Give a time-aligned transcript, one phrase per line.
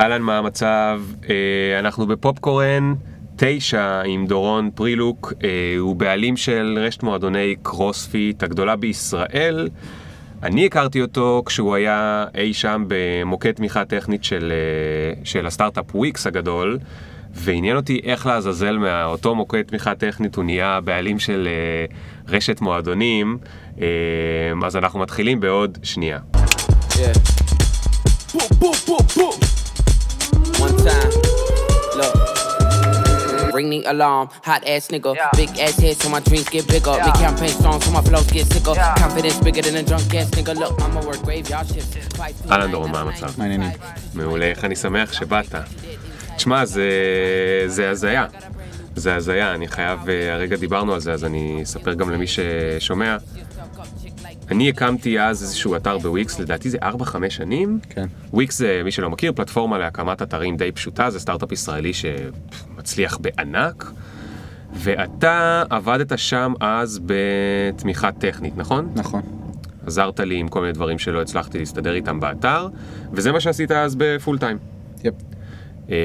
[0.00, 1.00] אהלן, מה המצב?
[1.30, 2.94] אה, אנחנו בפופקורן
[3.36, 9.68] 9 עם דורון פרילוק, אה, הוא בעלים של רשת מועדוני קרוספיט הגדולה בישראל.
[10.42, 16.26] אני הכרתי אותו כשהוא היה אי שם במוקד תמיכה טכנית של, אה, של הסטארט-אפ וויקס
[16.26, 16.78] הגדול,
[17.34, 21.48] ועניין אותי איך לעזאזל מאותו מוקד תמיכה טכנית הוא נהיה בעלים של
[22.28, 23.38] רשת מועדונים,
[24.64, 26.18] אז אנחנו מתחילים בעוד שנייה.
[26.34, 27.38] Yeah.
[28.32, 29.47] Boop, boop, boop, boop.
[30.68, 31.10] One time.
[31.98, 32.14] Look.
[33.54, 35.16] Ring the alarm, hot ass nigga.
[35.36, 36.94] Big ass head so my dreams get bigger.
[37.06, 38.74] Big campaign songs so my flows get sicker.
[39.02, 40.54] Confidence bigger than a drunk ass nigga.
[40.54, 41.96] Look, I'ma work graveyard shifts.
[42.50, 43.00] אהלן דורון, מה.
[43.00, 43.38] המצב?
[43.38, 43.70] מעניינים.
[44.14, 45.54] מעולה, איך אני שמח שבאת.
[46.36, 46.90] תשמע, זה,
[47.66, 48.26] זה הזיה.
[48.96, 53.16] זה הזיה, אני חייב, אה, הרגע דיברנו על זה, אז אני אספר גם למי ששומע.
[54.50, 56.84] אני הקמתי אז איזשהו אתר בוויקס, לדעתי זה 4-5
[57.28, 57.78] שנים.
[57.90, 58.06] כן.
[58.32, 63.92] וויקס זה, מי שלא מכיר, פלטפורמה להקמת אתרים די פשוטה, זה סטארט-אפ ישראלי שמצליח בענק.
[64.72, 68.92] ואתה עבדת שם אז בתמיכה טכנית, נכון?
[68.94, 69.22] נכון.
[69.86, 72.68] עזרת לי עם כל מיני דברים שלא הצלחתי להסתדר איתם באתר,
[73.12, 74.58] וזה מה שעשית אז ב full time.
[75.04, 75.14] Yep.
[75.90, 75.96] אה,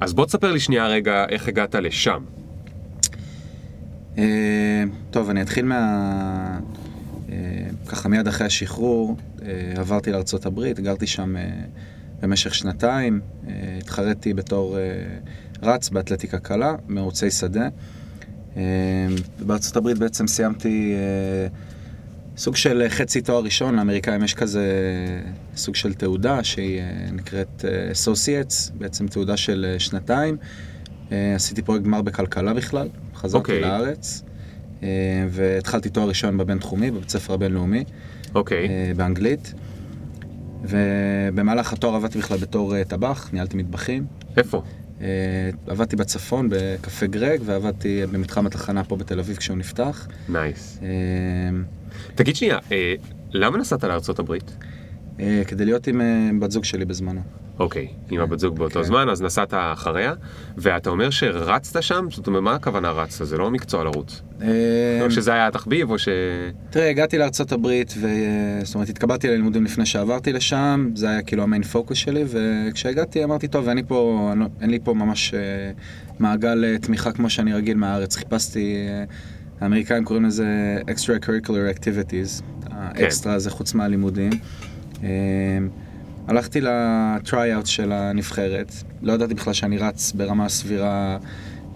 [0.00, 2.22] אז בוא תספר לי שנייה רגע איך הגעת לשם.
[4.18, 6.58] אה, טוב, אני אתחיל מה...
[7.32, 7.34] אה,
[7.86, 10.12] ככה מיד אחרי השחרור, אה, עברתי
[10.46, 11.50] הברית, גרתי שם אה,
[12.22, 13.20] במשך שנתיים,
[13.78, 14.78] התחרתי בתור
[15.62, 17.68] רץ באתלטיקה קלה, מרוצי שדה.
[19.76, 20.94] הברית בעצם סיימתי
[22.36, 24.66] סוג של חצי תואר ראשון, לאמריקאים יש כזה
[25.56, 30.36] סוג של תעודה שהיא נקראת Associates, בעצם תעודה של שנתיים.
[31.10, 33.60] עשיתי פרויקט גמר בכלכלה בכלל, חזרתי אוקיי.
[33.60, 34.22] לארץ,
[35.30, 37.84] והתחלתי תואר ראשון בבינתחומי, בבית ספר הבינלאומי,
[38.34, 39.54] אוקיי, אה, באנגלית.
[40.62, 44.06] ובמהלך התואר עבדתי בכלל בתור אה, טבח, ניהלתי מטבחים.
[44.36, 44.62] איפה?
[45.00, 45.06] אה,
[45.66, 50.08] עבדתי בצפון בקפה גרג, ועבדתי במתחם התחנה פה בתל אביב כשהוא נפתח.
[50.28, 50.78] Nice.
[50.82, 50.88] אה,
[52.14, 52.94] תגיד שנייה, אה,
[53.32, 54.56] למה נסעת לארצות הברית?
[55.20, 57.20] אה, כדי להיות עם אה, בת זוג שלי בזמנו.
[57.58, 58.86] אוקיי, עם הבת זוג באותו כן.
[58.86, 60.12] זמן, אז נסעת אחריה,
[60.56, 62.06] ואתה אומר שרצת שם?
[62.10, 63.24] זאת אומרת, מה הכוונה רצת?
[63.24, 64.22] זה לא מקצוע לרוץ.
[64.42, 64.48] אה,
[65.00, 66.08] או שזה היה התחביב, או ש...
[66.70, 68.08] תראה, הגעתי לארצות הברית, ו...
[68.64, 73.48] זאת אומרת, התקבלתי ללימודים לפני שעברתי לשם, זה היה כאילו המיין פוקוס שלי, וכשהגעתי אמרתי,
[73.48, 75.34] טוב, אין לי פה, לא- אין לי פה ממש
[76.18, 78.16] מעגל תמיכה כמו שאני רגיל מהארץ.
[78.16, 78.74] חיפשתי,
[79.60, 80.46] האמריקאים קוראים לזה
[80.90, 84.30] extra curricular activities, האקסטרה זה חוץ מהלימודים.
[85.02, 85.08] אה,
[86.28, 88.72] הלכתי ל try-out של הנבחרת,
[89.02, 91.18] לא ידעתי בכלל שאני רץ ברמה סבירה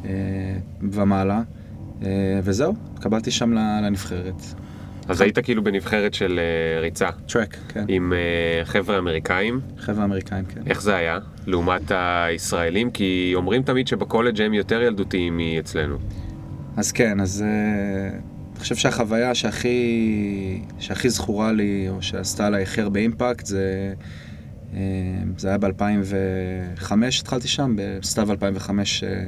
[0.04, 0.10] אה,
[0.80, 1.42] ומעלה,
[2.02, 4.42] אה, וזהו, התקבלתי שם לנבחרת.
[5.08, 7.84] אז היית כאילו בנבחרת של אה, ריצה, track, כן.
[7.88, 8.12] עם
[8.64, 9.60] חבר'ה אמריקאים.
[9.78, 10.60] חבר'ה אמריקאים, כן.
[10.66, 12.90] איך זה היה לעומת הישראלים?
[12.90, 15.96] כי אומרים תמיד שבקולג' הם יותר ילדותיים מאצלנו.
[16.76, 17.44] אז כן, אז
[18.62, 23.94] חושב שהחוויה שהכי, שהכי זכורה לי, או שעשתה עליי הכי הרבה impact, זה,
[24.74, 24.80] אה,
[25.38, 29.24] זה היה ב-2005, התחלתי שם, בסתיו 2005, אה,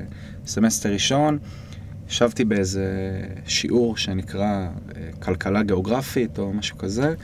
[0.47, 1.39] סמסטר ראשון.
[2.09, 2.87] ישבתי באיזה
[3.47, 4.69] שיעור שנקרא אה,
[5.21, 7.15] כלכלה גיאוגרפית או משהו כזה,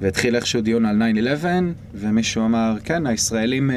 [0.00, 1.02] והתחיל איכשהו דיון על
[1.42, 1.44] 9-11,
[1.94, 3.70] ומישהו אמר, כן, הישראלים...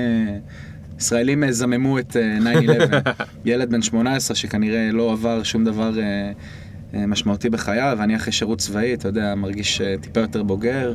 [1.00, 3.24] ישראלים זממו את אה, 9-11.
[3.46, 5.92] ילד בן 18 שכנראה לא עבר שום דבר
[6.94, 10.94] משמעותי בחייו, ואני אחרי שירות צבאי, אתה יודע, מרגיש אה, טיפה יותר בוגר.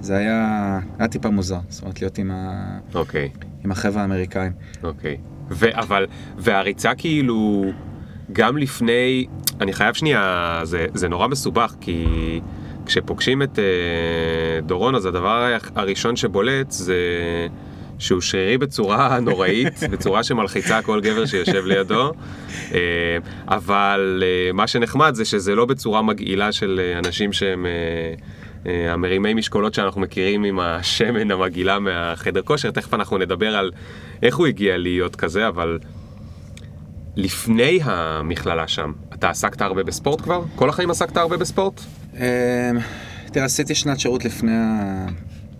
[0.00, 3.28] זה היה, היה טיפה מוזר, זאת אומרת, להיות עם, ה, אוקיי,
[3.64, 4.52] עם החבר'ה האמריקאים.
[4.82, 5.16] אוקיי.
[5.50, 6.06] ו- אבל,
[6.38, 7.64] והריצה כאילו,
[8.32, 9.26] גם לפני,
[9.60, 12.06] אני חייב שנייה, זה, זה נורא מסובך, כי
[12.86, 16.96] כשפוגשים את אה, דורון, אז הדבר הראשון שבולט זה
[17.98, 22.12] שהוא שרירי בצורה נוראית, בצורה שמלחיצה כל גבר שיושב לידו,
[22.74, 22.78] אה,
[23.48, 27.66] אבל אה, מה שנחמד זה שזה לא בצורה מגעילה של אה, אנשים שהם...
[28.64, 33.70] המרימי משקולות שאנחנו מכירים עם השמן המגעילה מהחדר כושר, תכף אנחנו נדבר על
[34.22, 35.78] איך הוא הגיע להיות כזה, אבל
[37.16, 40.42] לפני המכללה שם, אתה עסקת הרבה בספורט כבר?
[40.54, 41.80] כל החיים עסקת הרבה בספורט?
[42.16, 42.70] אה,
[43.32, 45.06] תראה, עשיתי שנת שירות לפני, ה...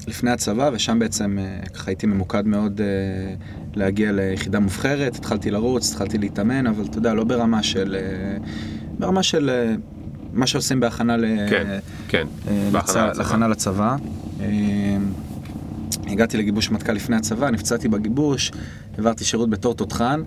[0.08, 2.87] לפני הצבא, ושם בעצם אה, ככה הייתי ממוקד מאוד אה,
[3.75, 5.16] להגיע ליחידה מובחרת.
[5.16, 7.96] התחלתי לרוץ, התחלתי להתאמן, אבל אתה יודע, לא ברמה של...
[8.00, 8.37] אה,
[8.99, 9.50] ברמה של
[10.32, 11.25] מה שעושים בהכנה ל...
[11.50, 11.78] כן,
[12.08, 12.26] כן,
[12.72, 13.49] בהכנה לצ- לצבא.
[13.49, 13.96] לצבא.
[16.06, 18.52] הגעתי לגיבוש מטכ"ל לפני הצבא, נפצעתי בגיבוש,
[18.96, 20.22] העברתי שירות בתור תותחן.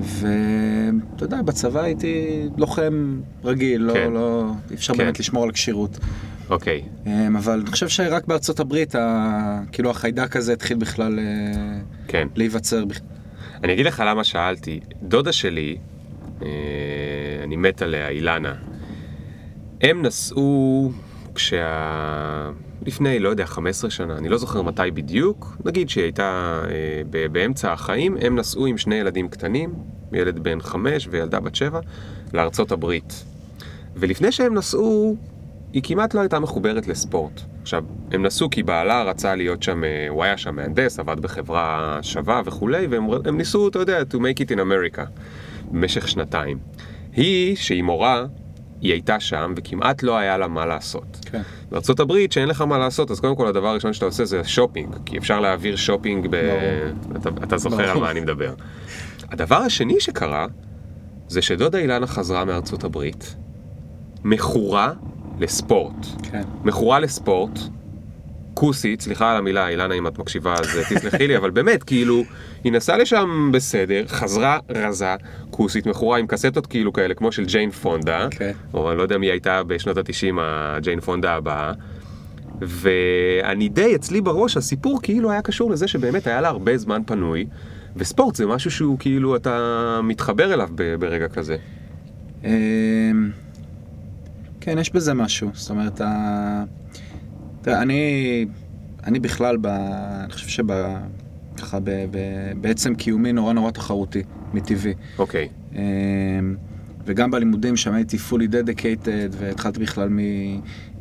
[0.00, 4.10] ואתה יודע, בצבא הייתי לוחם רגיל, לא, כן.
[4.12, 4.98] לא, אי אפשר כן.
[4.98, 5.98] באמת לשמור על כשירות.
[6.50, 6.82] אוקיי.
[7.06, 9.60] אמ, אבל אני חושב שרק בארצות הברית, ה...
[9.72, 11.24] כאילו החיידק הזה התחיל בכלל אה,
[12.08, 12.28] כן.
[12.36, 12.84] להיווצר.
[13.64, 14.80] אני אגיד לך למה שאלתי.
[15.02, 15.76] דודה שלי,
[16.42, 16.48] אה,
[17.42, 18.54] אני מת עליה, אילנה,
[19.80, 20.92] הם נסעו
[21.34, 22.50] כשה...
[22.86, 27.72] לפני, לא יודע, 15 שנה, אני לא זוכר מתי בדיוק, נגיד שהיא הייתה אה, באמצע
[27.72, 29.74] החיים, הם נסעו עם שני ילדים קטנים,
[30.12, 31.80] ילד בן חמש וילדה בת שבע,
[32.34, 33.24] לארצות הברית.
[33.96, 35.16] ולפני שהם נסעו,
[35.72, 37.40] היא כמעט לא הייתה מחוברת לספורט.
[37.62, 41.98] עכשיו, הם נסעו כי בעלה רצה להיות שם, אה, הוא היה שם מהנדס, עבד בחברה
[42.02, 45.02] שווה וכולי, והם הם ניסו, אתה יודע, to make it in America,
[45.70, 46.58] במשך שנתיים.
[47.12, 48.26] היא, שהיא מורה,
[48.80, 51.18] היא הייתה שם, וכמעט לא היה לה מה לעשות.
[51.30, 51.42] כן.
[51.70, 55.18] בארה"ב, שאין לך מה לעשות, אז קודם כל הדבר הראשון שאתה עושה זה שופינג, כי
[55.18, 56.34] אפשר להעביר שופינג ב...
[57.16, 57.90] אתה, אתה זוכר ברור.
[57.90, 58.54] על מה אני מדבר.
[59.30, 60.46] הדבר השני שקרה,
[61.28, 63.36] זה שדודה אילנה חזרה מארצות הברית,
[64.24, 64.92] מכורה
[65.42, 66.06] לספורט.
[66.22, 66.42] כן.
[66.64, 67.58] מכורה לספורט,
[68.54, 72.22] כוסית, סליחה על המילה, אילנה, אם את מקשיבה אז אה, תסלחי לי, אבל באמת, כאילו,
[72.64, 75.14] היא נסעה לשם בסדר, חזרה רזה,
[75.50, 78.52] כוסית, מכורה עם קסטות כאילו כאלה, כמו של ג'יין פונדה, כן.
[78.74, 81.72] או אני לא יודע מי הייתה בשנות ה-90, הג'יין פונדה הבאה.
[82.60, 87.46] ואני די, אצלי בראש, הסיפור כאילו היה קשור לזה שבאמת היה לה הרבה זמן פנוי,
[87.96, 90.68] וספורט זה משהו שהוא כאילו, אתה מתחבר אליו
[90.98, 91.56] ברגע כזה.
[94.64, 95.50] כן, יש בזה משהו.
[95.52, 96.64] זאת אומרת, ה...
[97.62, 98.46] תראה, אני,
[99.04, 99.66] אני בכלל, ב...
[100.24, 100.66] אני חושב שב...
[101.56, 101.90] ככה, ב...
[102.10, 102.18] ב...
[102.60, 104.22] בעצם קיומי נורא נורא תחרותי,
[104.54, 104.94] מטבעי.
[105.18, 105.78] אוקיי, אמ,
[107.04, 110.18] וגם בלימודים שם הייתי fully dedicated, והתחלתי בכלל מ...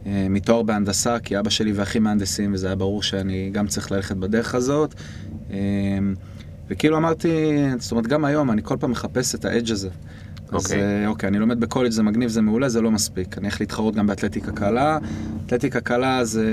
[0.06, 4.16] אה, מתואר בהנדסה, כי אבא שלי ואחי מהנדסים, וזה היה ברור שאני גם צריך ללכת
[4.16, 4.96] בדרך הזאת.
[5.50, 5.56] אמ,
[6.69, 7.30] וכאילו אמרתי,
[7.80, 9.90] זאת אומרת, גם היום אני כל פעם מחפש את האדג' הזה.
[10.51, 10.81] אז אוקיי.
[10.83, 13.38] אה, אוקיי, אני לומד בקולג' זה מגניב, זה מעולה, זה לא מספיק.
[13.38, 14.98] אני הולך להתחרות גם באתלטיקה קלה.
[15.45, 16.45] אתלטיקה קלה זה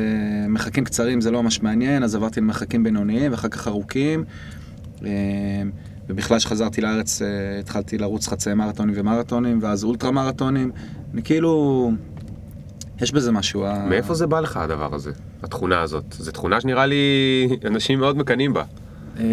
[0.48, 4.24] מרחקים קצרים, זה לא ממש מעניין, אז עברתי למרחקים בינוניים ואחר כך ארוכים.
[5.04, 5.10] אה,
[6.08, 7.28] ובכלל כשחזרתי לארץ אה,
[7.60, 10.70] התחלתי לרוץ חצאי מרתונים ומרתונים, ואז אולטרה מרתונים.
[11.14, 11.92] אני כאילו...
[13.00, 13.64] יש בזה משהו.
[13.66, 15.10] ה- מאיפה זה בא לך הדבר הזה,
[15.42, 16.04] התכונה הזאת?
[16.18, 16.96] זו תכונה שנראה לי
[17.66, 18.62] אנשים מאוד מקנאים בה.
[19.20, 19.24] אה,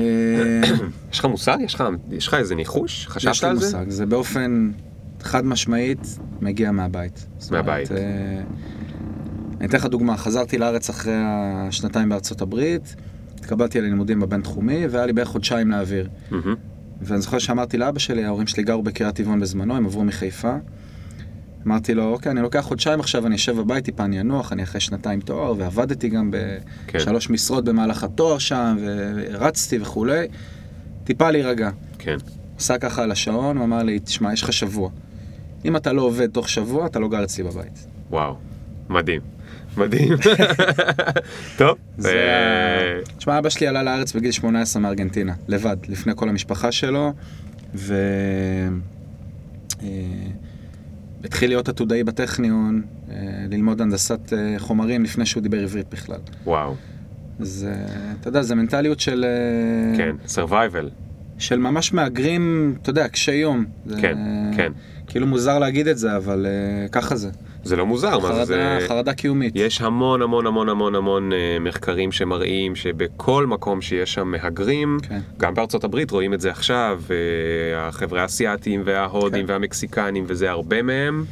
[1.11, 1.57] יש לך מושג?
[1.61, 3.07] יש לך, יש איזה ניחוש?
[3.07, 3.65] חשבת יש לי על זה?
[3.65, 4.71] מושג, זה באופן
[5.21, 7.27] חד משמעית מגיע מהבית.
[7.51, 7.91] מהבית.
[7.91, 7.97] אה,
[9.59, 12.95] אני אתן לך דוגמה, חזרתי לארץ אחרי השנתיים בארצות הברית,
[13.35, 16.09] התקבלתי ללימודים בבינתחומי, והיה לי בערך חודשיים להעביר.
[17.01, 20.55] ואני זוכר שאמרתי לאבא שלי, ההורים שלי גרו בקריית טבעון בזמנו, הם עברו מחיפה.
[21.67, 24.81] אמרתי לו, אוקיי, אני לוקח חודשיים עכשיו, אני אשב בבית טיפה, אני אנוח, אני אחרי
[24.81, 26.31] שנתיים תואר, ועבדתי גם
[26.87, 26.99] כן.
[26.99, 30.27] בשלוש משרות במהלך התואר שם, ורצתי וכולי.
[31.03, 31.69] טיפה להירגע.
[31.99, 32.17] כן.
[32.57, 34.89] עשה ככה על השעון, הוא אמר לי, תשמע, יש לך שבוע.
[35.65, 37.87] אם אתה לא עובד תוך שבוע, אתה לא גר אצלי בבית.
[38.09, 38.35] וואו,
[38.89, 39.21] מדהים.
[39.77, 40.13] מדהים.
[41.57, 41.77] טוב.
[41.97, 47.13] זה אה, תשמע, אבא שלי עלה לארץ בגיל 18 מארגנטינה, לבד, לפני כל המשפחה שלו,
[47.75, 47.95] ו...
[51.25, 52.81] התחיל להיות עתודאי בטכניון,
[53.11, 53.15] אה,
[53.49, 56.19] ללמוד הנדסת אה, חומרים לפני שהוא דיבר עברית בכלל.
[56.45, 56.75] וואו,
[57.39, 59.25] אז אה, אתה יודע, זו מנטליות של...
[59.25, 60.89] אה, כן, survival.
[61.37, 63.65] של ממש מהגרים, אתה יודע, קשי יום.
[63.85, 64.17] זה, כן,
[64.55, 64.71] כן.
[65.07, 66.45] כאילו מוזר להגיד את זה, אבל
[66.91, 67.29] ככה זה.
[67.65, 68.55] זה לא מוזר, מה זה?
[68.55, 68.87] חרדה.
[68.87, 69.53] חרדה קיומית.
[69.55, 75.19] יש המון המון המון המון המון אה, מחקרים שמראים שבכל מקום שיש שם מהגרים, כן.
[75.37, 79.53] גם בארצות הברית רואים את זה עכשיו, אה, החבר'ה האסייתים וההודים כן.
[79.53, 81.25] והמקסיקנים וזה, הרבה מהם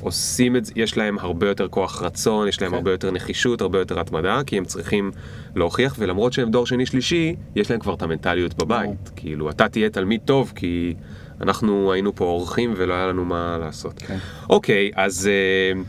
[0.00, 2.76] עושים את זה, יש להם הרבה יותר כוח רצון, יש להם כן.
[2.76, 5.10] הרבה יותר נחישות, הרבה יותר התמדה, כי הם צריכים
[5.56, 8.84] להוכיח, ולמרות שהם דור שני שלישי, יש להם כבר את המנטליות בבית.
[8.84, 8.96] ברור.
[9.16, 10.94] כאילו, אתה תהיה תלמיד טוב, כי
[11.40, 13.98] אנחנו היינו פה אורחים ולא היה לנו מה לעשות.
[13.98, 14.18] כן.
[14.50, 15.80] אוקיי, אז, אה,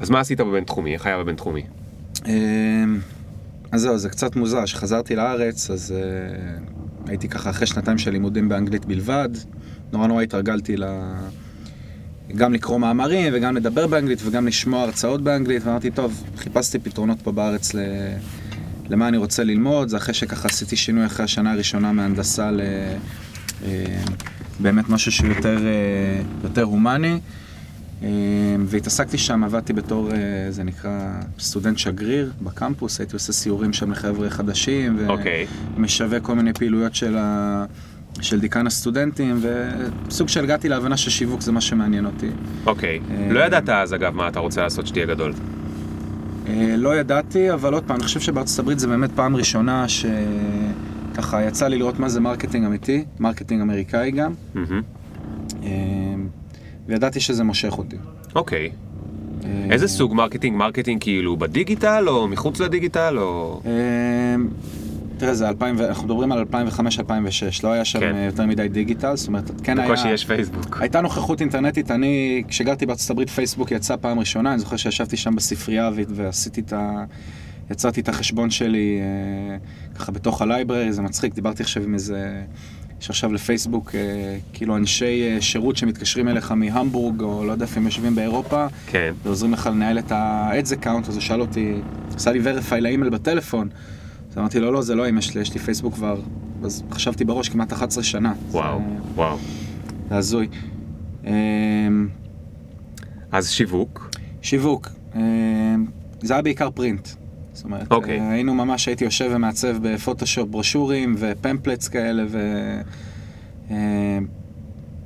[0.00, 0.94] אז מה עשית בבינתחומי?
[0.94, 1.62] איך היה בבינתחומי?
[2.26, 3.00] אמ,
[3.72, 4.64] אז זהו, זה קצת מוזר.
[4.64, 6.58] כשחזרתי לארץ, אז אה,
[7.06, 9.28] הייתי ככה אחרי שנתיים של לימודים באנגלית בלבד.
[9.92, 10.84] נורא נורא התרגלתי ל...
[12.36, 17.32] גם לקרוא מאמרים וגם לדבר באנגלית וגם לשמוע הרצאות באנגלית, ואמרתי, טוב, חיפשתי פתרונות פה
[17.32, 17.78] בארץ ל...
[18.90, 22.60] למה אני רוצה ללמוד, זה אחרי שככה עשיתי שינוי אחרי השנה הראשונה מהנדסה ל...
[23.64, 24.02] אה,
[24.62, 27.18] באמת משהו שהוא יותר, אה, יותר הומני.
[28.02, 28.08] אה,
[28.66, 30.16] והתעסקתי שם, עבדתי בתור, אה,
[30.50, 35.46] זה נקרא סטודנט שגריר בקמפוס, הייתי עושה סיורים שם לחבר'ה חדשים, אוקיי.
[35.76, 37.64] ומשווק כל מיני פעילויות של, ה...
[38.20, 39.40] של דיקן הסטודנטים,
[40.08, 42.30] וסוג של הגעתי להבנה ששיווק זה מה שמעניין אותי.
[42.66, 43.00] אוקיי.
[43.10, 45.32] אה, לא ידעת אז, אגב, מה אתה רוצה לעשות שתהיה גדול.
[46.76, 49.86] לא ידעתי, אבל עוד פעם, אני חושב שבארצות הברית זה באמת פעם ראשונה
[51.20, 54.32] שככה יצא לי לראות מה זה marketing אמיתי, marketing אמריקאי גם.
[55.62, 55.70] אה,
[56.86, 57.96] וידעתי שזה מושך אותי.
[58.34, 58.70] אוקיי.
[59.70, 60.56] איזה סוג marketing?
[60.56, 63.60] Marketing כאילו בדיגיטל או מחוץ לדיגיטל או...
[63.66, 63.70] אה,
[65.18, 67.04] תראה, זה 2000, ו- אנחנו מדברים על 2005-2006,
[67.64, 68.14] לא היה שם כן.
[68.14, 69.88] אה, יותר מדי דיגיטל, זאת אומרת, כן היה...
[69.88, 70.80] בקושי יש פייסבוק.
[70.80, 75.34] הייתה נוכחות אינטרנטית, אני, כשגרתי בארצות הברית, פייסבוק יצא פעם ראשונה, אני זוכר שישבתי שם
[75.34, 77.04] בספרייה ועשיתי את ה...
[77.70, 79.56] יצרתי את החשבון שלי אה,
[79.94, 82.42] ככה בתוך הלייבררי, זה מצחיק, דיברתי עכשיו עם איזה...
[83.00, 84.00] יש עכשיו לפייסבוק אה,
[84.52, 89.12] כאילו אנשי אה, שירות שמתקשרים אליך מהמבורג, או לא יודע איפה הם יושבים באירופה, כן.
[89.24, 91.74] ועוזרים לך לנהל את ה-ads account, אז הוא שאל אותי,
[92.16, 93.68] עשה לי verify לאימייל בטלפון.
[94.32, 96.20] אז אמרתי לו, לא, זה לא אימא שלי, יש לי פייסבוק כבר,
[96.64, 98.32] אז חשבתי בראש כמעט 11 שנה.
[98.50, 98.84] וואו, זה-
[99.14, 99.38] וואו.
[100.10, 100.48] זה הזוי.
[101.26, 101.30] אמ,
[103.32, 104.10] אז שיווק.
[104.42, 105.20] שיווק, אמ,
[106.22, 107.08] זה היה בעיקר פרינט.
[107.52, 108.20] זאת אומרת, אוקיי.
[108.20, 112.38] אה, היינו ממש, הייתי יושב ומעצב בפוטושופ ברושורים ופמפלטס כאלה, ו...
[113.70, 114.26] אמ,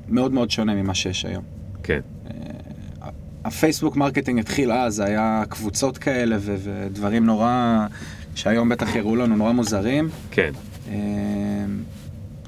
[0.08, 1.44] מאוד מאוד שונה ממה שיש היום.
[1.82, 2.00] כן.
[3.44, 7.86] הפייסבוק marketing התחיל אז, זה היה קבוצות כאלה ו- ודברים נורא,
[8.34, 10.08] שהיום בטח יראו לנו נורא מוזרים.
[10.30, 10.50] כן.
[10.88, 10.94] אמ,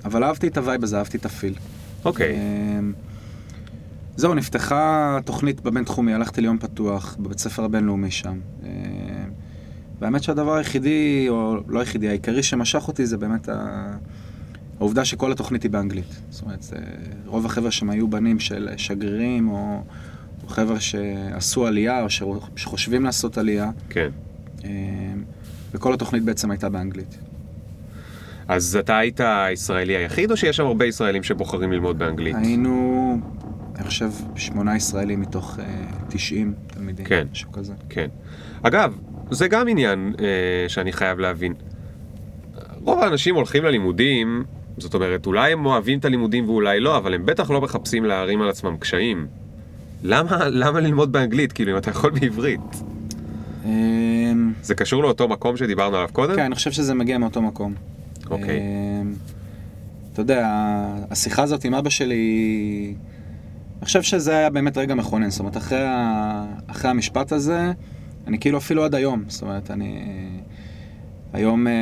[0.04, 1.54] אבל אהבתי את ה vibe הזה, אהבתי את ה feel.
[2.04, 2.36] אוקיי.
[2.78, 2.92] אמ,
[4.16, 8.38] זהו, נפתחה תוכנית בבינתחומי, הלכתי ליום פתוח, בבית ספר הבינלאומי שם.
[9.96, 13.96] אמ, והאמת שהדבר היחידי, או לא היחידי, העיקרי שמשך אותי זה באמת ה...
[14.78, 16.20] העובדה שכל התוכנית היא באנגלית.
[16.30, 16.64] זאת אומרת.
[17.26, 19.82] רוב החבר'ה שם היו בנים של שגרירים, או,
[20.42, 22.22] או חבר'ה שעשו עלייה, או ש...
[22.56, 24.10] שחושבים לעשות עלייה, כן.
[24.64, 24.68] אמ,
[25.72, 27.18] וכל התוכנית בעצם הייתה באנגלית.
[28.48, 32.36] אז אתה היית הישראלי היחיד, או שיש שם הרבה ישראלים שבוחרים ללמוד באנגלית?
[32.36, 33.18] היינו,
[33.76, 35.64] אני חושב, שמונה ישראלים מתוך אה,
[36.08, 37.06] 90 תלמידים.
[37.06, 37.26] כן.
[37.32, 37.74] משהו כזה.
[37.88, 38.08] כן.
[38.62, 38.98] אגב,
[39.30, 41.54] זה גם עניין אה, שאני חייב להבין.
[42.84, 44.44] רוב האנשים הולכים ללימודים,
[44.78, 48.42] זאת אומרת, אולי הם אוהבים את הלימודים ואולי לא, אבל הם בטח לא מחפשים להערים
[48.42, 49.26] על עצמם קשיים.
[50.02, 52.60] למה, למה ללמוד באנגלית, כאילו, אם אתה יכול בעברית?
[53.64, 56.36] אמ, זה קשור לאותו מקום שדיברנו עליו קודם?
[56.36, 57.74] כן, אני חושב שזה מגיע מאותו מקום.
[58.30, 58.60] אוקיי.
[58.60, 59.14] אמ,
[60.12, 60.48] אתה יודע,
[61.10, 62.94] השיחה הזאת עם אבא שלי,
[63.78, 65.30] אני חושב שזה היה באמת רגע מכונן.
[65.30, 65.78] זאת אומרת, אחרי.
[66.66, 67.72] אחרי המשפט הזה,
[68.26, 69.24] אני כאילו אפילו עד היום.
[69.28, 70.04] זאת אומרת, אני...
[71.32, 71.72] היום אה,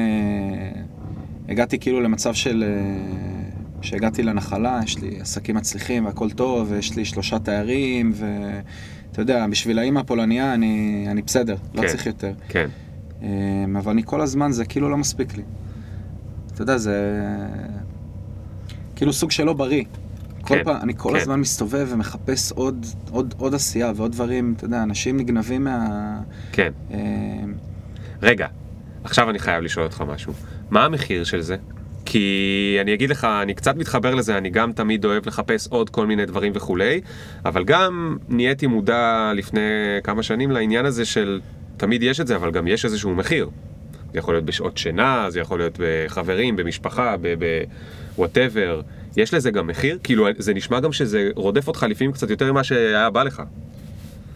[1.49, 2.65] הגעתי כאילו למצב של...
[2.67, 3.45] אה,
[3.83, 9.79] שהגעתי לנחלה, יש לי עסקים מצליחים והכל טוב, ויש לי שלושה תארים, ואתה יודע, בשביל
[9.79, 11.89] האימא הפולניה אני, אני בסדר, לא כן.
[11.89, 12.33] צריך יותר.
[12.49, 12.69] כן.
[13.23, 15.43] אמ, אבל אני כל הזמן, זה כאילו לא מספיק לי.
[16.53, 17.21] אתה יודע, זה
[18.97, 19.85] כאילו סוג של לא בריא.
[20.45, 21.17] כל כן, פעם, אני כל כן.
[21.17, 25.89] הזמן מסתובב ומחפש עוד, עוד, עוד עשייה ועוד דברים, אתה יודע, אנשים נגנבים מה...
[26.53, 26.73] כן.
[26.91, 27.55] אמ,
[28.23, 28.47] רגע,
[29.05, 30.33] עכשיו אני חייב לשאול אותך משהו.
[30.71, 31.57] מה המחיר של זה?
[32.05, 36.07] כי אני אגיד לך, אני קצת מתחבר לזה, אני גם תמיד אוהב לחפש עוד כל
[36.07, 37.01] מיני דברים וכולי,
[37.45, 39.61] אבל גם נהייתי מודע לפני
[40.05, 41.41] כמה שנים לעניין הזה של
[41.77, 43.51] תמיד יש את זה, אבל גם יש איזשהו מחיר.
[44.13, 47.17] זה יכול להיות בשעות שינה, זה יכול להיות בחברים, במשפחה,
[48.17, 48.81] בוואטאבר.
[49.17, 49.99] יש לזה גם מחיר?
[50.03, 53.43] כאילו, זה נשמע גם שזה רודף אותך לפעמים קצת יותר ממה שהיה בא לך.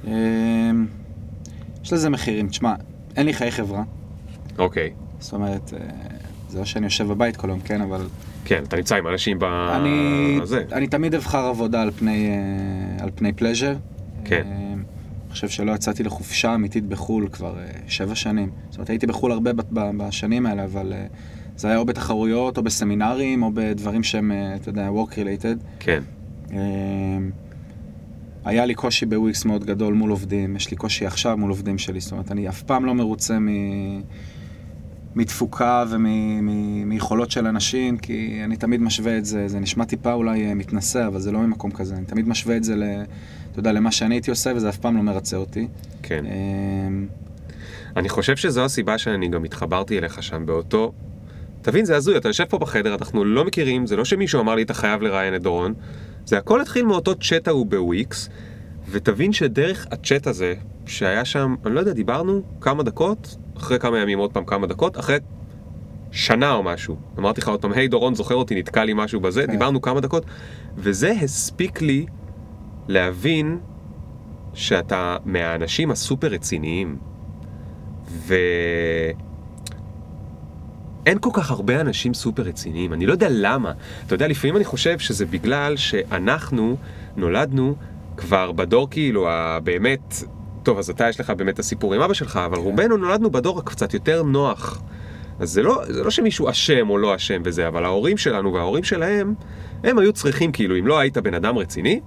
[0.07, 0.87] אמ,
[1.85, 2.49] יש לזה מחירים.
[2.49, 2.75] תשמע,
[3.17, 3.83] אין לי חיי חברה.
[4.59, 4.91] אוקיי.
[5.21, 5.79] זאת אומרת, אה,
[6.49, 8.07] זה לא שאני יושב בבית כל יום, כן, אבל
[8.45, 9.45] כן, אתה נמצא עם אנשים ב...
[9.45, 10.41] אני.
[10.73, 13.77] אני תמיד אבחר עבודה על פני, אה, על פני פלז'ר.
[14.25, 14.43] כן.
[14.47, 18.51] אה, אני חושב שלא יצאתי לחופשה אמיתית בחו"ל כבר אה, שבע שנים.
[18.71, 20.93] זאת אומרת, הייתי בחו"ל הרבה בשנים האלה, אבל
[21.59, 25.65] זה היה או בתחרויות, או בסמינרים, או בדברים שהם, אה, אתה יודע, work related.
[25.81, 26.03] כן.
[26.53, 26.59] אה,
[28.45, 32.01] היה לי קושי בוויקס מאוד גדול מול עובדים, יש לי קושי עכשיו מול עובדים שלי,
[32.01, 33.49] זאת אומרת, אני אף פעם לא מרוצה מ...
[35.15, 40.55] מתפוקה ומיכולות של אנשים, כי אני תמיד משווה את זה, זה נשמע טיפה אולי אה,
[40.55, 42.83] מתנשא, אבל זה לא ממקום כזה, אני תמיד משווה את זה, ל,
[43.51, 45.69] אתה יודע, למה שאני הייתי עושה, וזה אף פעם לא מרצה אותי.
[46.03, 46.25] כן.
[46.27, 47.07] אמ,
[47.97, 50.93] אני חושב שזו הסיבה שאני גם התחברתי אליך שם באותו...
[51.71, 54.63] תבין, זה הזוי, אתה יושב פה בחדר, אנחנו לא מכירים, זה לא שמישהו אמר לי
[54.63, 55.75] אתה חייב לראיין את דורון,
[56.25, 58.29] זה הכל התחיל מאותו צ'אט ההוא בוויקס,
[58.91, 60.55] ותבין שדרך הצ'אט הזה,
[60.87, 64.99] שהיה שם, אני לא יודע, דיברנו כמה דקות, אחרי כמה ימים עוד פעם כמה דקות,
[64.99, 65.19] אחרי
[66.11, 66.97] שנה או משהו.
[67.19, 69.53] אמרתי לך עוד פעם, היי דורון, זוכר אותי, נתקע לי משהו בזה, כן.
[69.53, 70.25] דיברנו כמה דקות,
[70.77, 72.07] וזה הספיק לי
[72.89, 73.59] להבין
[74.55, 76.97] שאתה מהאנשים הסופר רציניים.
[78.09, 78.35] ו...
[81.09, 83.73] אין כל כך הרבה אנשים סופר רציניים, אני לא יודע למה.
[84.07, 86.77] אתה יודע, לפעמים אני חושב שזה בגלל שאנחנו
[87.17, 87.75] נולדנו
[88.17, 90.15] כבר בדור כאילו הבאמת...
[90.63, 92.63] טוב, אז אתה יש לך באמת את הסיפור עם אבא שלך, אבל כן.
[92.63, 94.83] רובנו נולדנו בדור הקצת יותר נוח.
[95.41, 98.85] אז זה לא, זה לא שמישהו אשם או לא אשם וזה, אבל ההורים שלנו וההורים
[98.85, 99.35] שלהם,
[99.85, 102.01] הם היו צריכים, כאילו, אם לא היית בן אדם רציני,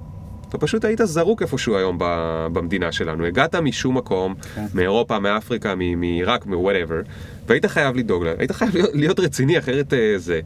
[0.50, 3.26] אתה פשוט היית זרוק איפשהו היום ב- במדינה שלנו.
[3.26, 4.66] הגעת משום מקום, כן.
[4.74, 7.08] מאירופה, מאפריקה, מ- מעיראק, מ-whatever,
[7.52, 10.40] והיית חייב לדאוג להם, היית חייב להיות, להיות רציני, אחרת אה, זה...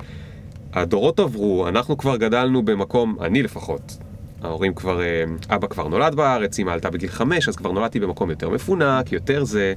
[0.73, 3.97] הדורות עברו, אנחנו כבר גדלנו במקום, אני לפחות.
[4.41, 8.29] ההורים כבר, אה, אבא כבר נולד בארץ, אמא עלתה בגיל חמש, אז כבר נולדתי במקום
[8.29, 9.73] יותר מפונק, יותר זה...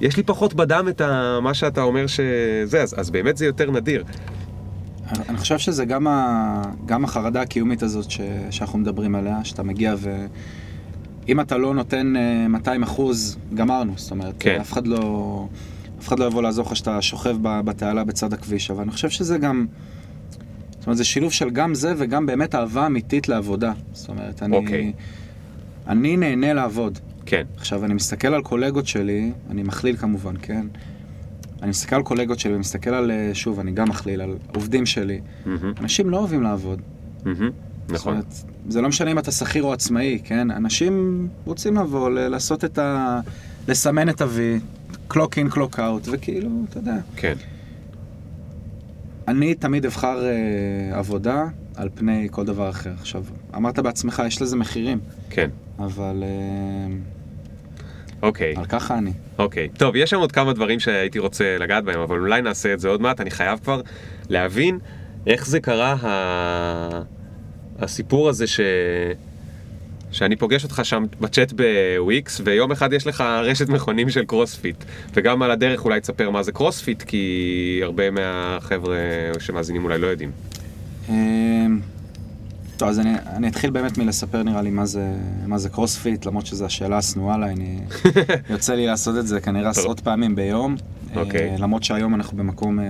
[0.00, 3.70] יש לי פחות בדם את ה, מה שאתה אומר שזה, אז, אז באמת זה יותר
[3.70, 4.04] נדיר.
[5.28, 8.20] אני חושב שזה גם, ה, גם החרדה הקיומית הזאת ש,
[8.50, 10.26] שאנחנו מדברים עליה, שאתה מגיע ו...
[11.28, 13.92] אם אתה לא נותן אה, 200 אחוז, גמרנו.
[13.96, 14.60] זאת אומרת, כן.
[14.60, 15.46] אף אחד לא...
[16.04, 19.38] אף אחד לא יבוא לעזור לך שאתה שוכב בתעלה בצד הכביש, אבל אני חושב שזה
[19.38, 19.66] גם...
[20.70, 23.72] זאת אומרת, זה שילוב של גם זה וגם באמת אהבה אמיתית לעבודה.
[23.92, 24.56] זאת אומרת, אני...
[24.56, 24.92] אוקיי.
[25.86, 26.98] אני נהנה לעבוד.
[27.26, 30.66] כן, עכשיו, אני מסתכל על קולגות שלי, אני מכליל כמובן, כן?
[31.62, 35.20] אני מסתכל על קולגות שלי ומסתכל על, אה, שוב, אני גם מכליל, על עובדים שלי.
[35.46, 36.80] מהמם, אנשים לא אוהבים לעבוד.
[37.86, 38.12] זאת נכון.
[38.12, 38.34] אומרת,
[38.68, 40.50] זה לא משנה אם אתה שכיר או עצמאי, כן?
[40.50, 43.20] אנשים רוצים לבוא, לעשות את ה...
[43.68, 44.62] לסמן את ה-V,
[45.10, 46.96] clock in, clock out, וכאילו, אתה יודע.
[47.16, 47.34] כן,
[49.28, 51.44] אני תמיד אבחר אה, עבודה
[51.76, 52.92] על פני כל דבר אחר.
[53.00, 53.24] עכשיו,
[53.56, 54.98] אמרת בעצמך, יש לזה מחירים,
[55.30, 56.94] כן, אבל אה,
[58.22, 58.54] אוקיי.
[58.56, 59.12] על ככה אני.
[59.38, 62.80] אוקיי, טוב, יש שם עוד כמה דברים שהייתי רוצה לגעת בהם, אבל אולי נעשה את
[62.80, 63.20] זה עוד מעט.
[63.20, 63.80] אני חייב כבר
[64.28, 64.78] להבין
[65.26, 67.02] איך זה קרה, ה...
[67.78, 68.60] הסיפור הזה ש...
[70.14, 74.84] שאני פוגש אותך שם בצ'אט בוויקס, ויום אחד יש לך רשת מכונים של קרוספיט.
[75.14, 78.96] וגם על הדרך אולי תספר מה זה קרוספיט, כי הרבה מהחבר'ה
[79.38, 80.30] שמאזינים אולי לא יודעים.
[81.08, 81.80] אמ,
[82.76, 85.06] טוב, אז אני, אני אתחיל באמת מלספר נראה לי מה זה,
[85.46, 87.78] מה זה קרוספיט, למרות שזו השאלה השנואה עליי, אני...
[88.50, 90.76] יוצא לי לעשות את זה כנראה עשרות פעמים ביום.
[91.16, 91.50] אוקיי.
[91.50, 92.84] אה, למרות שהיום אנחנו במקום, אה,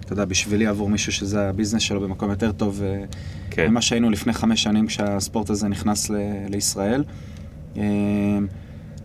[0.00, 3.04] אתה יודע, בשבילי עבור מישהו שזה ה business שלו במקום יותר טוב אה,
[3.50, 3.70] כן.
[3.70, 6.10] ממה שהיינו לפני חמש שנים כשהספורט הזה נכנס
[6.48, 7.04] לישראל.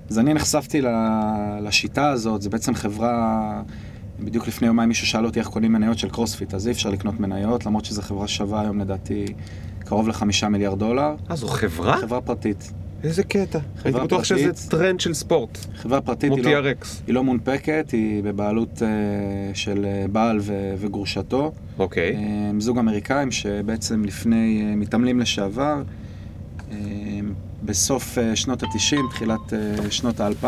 [0.10, 0.88] אז אני נחשפתי ל-
[1.62, 3.62] לשיטה הזאת, זה בעצם חברה,
[4.20, 7.20] בדיוק לפני יומיים מישהו שאל אותי איך קונים מניות של קרוספיט, אז אי אפשר לקנות
[7.20, 9.26] מניות, למרות שזו חברה שווה היום לדעתי
[9.80, 11.16] קרוב לחמישה מיליארד דולר.
[11.32, 11.98] אה, זו חברה?
[11.98, 12.74] חברה פרטית.
[13.04, 13.60] איזה קטע.
[13.84, 14.24] הייתי בטוח.
[14.24, 15.58] שזה טרנד של ספורט.
[15.76, 16.60] חברה פרטית היא לא.
[17.08, 18.88] היא לא מונפקת, היא בבעלות אה,
[19.54, 21.52] של אה, בעל ו- וגרושתו.
[21.80, 22.16] אוקיי.
[22.16, 25.82] הם זוג אמריקאים שבעצם לפני אה, מתעמלים לשעבר,
[26.72, 26.78] אה,
[27.64, 30.46] בסוף אה, שנות ה-90, תחילת אה, שנות ה-2000,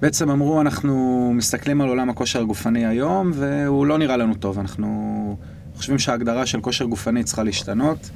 [0.00, 4.58] בעצם אמרו, אנחנו מסתכלים על עולם הכושר הגופני היום, והוא לא נראה לנו טוב.
[4.58, 5.36] אנחנו
[5.76, 8.10] חושבים שההגדרה של כושר גופני צריכה להשתנות.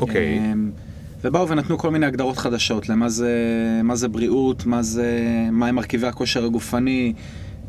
[0.00, 0.38] אוקיי.
[0.38, 0.70] אמ,
[1.24, 3.32] ובאו ונתנו כל מיני הגדרות חדשות למה זה,
[3.84, 5.18] מה זה בריאות, מה זה,
[5.52, 7.12] מה הם מרכיבי הכושר הגופני.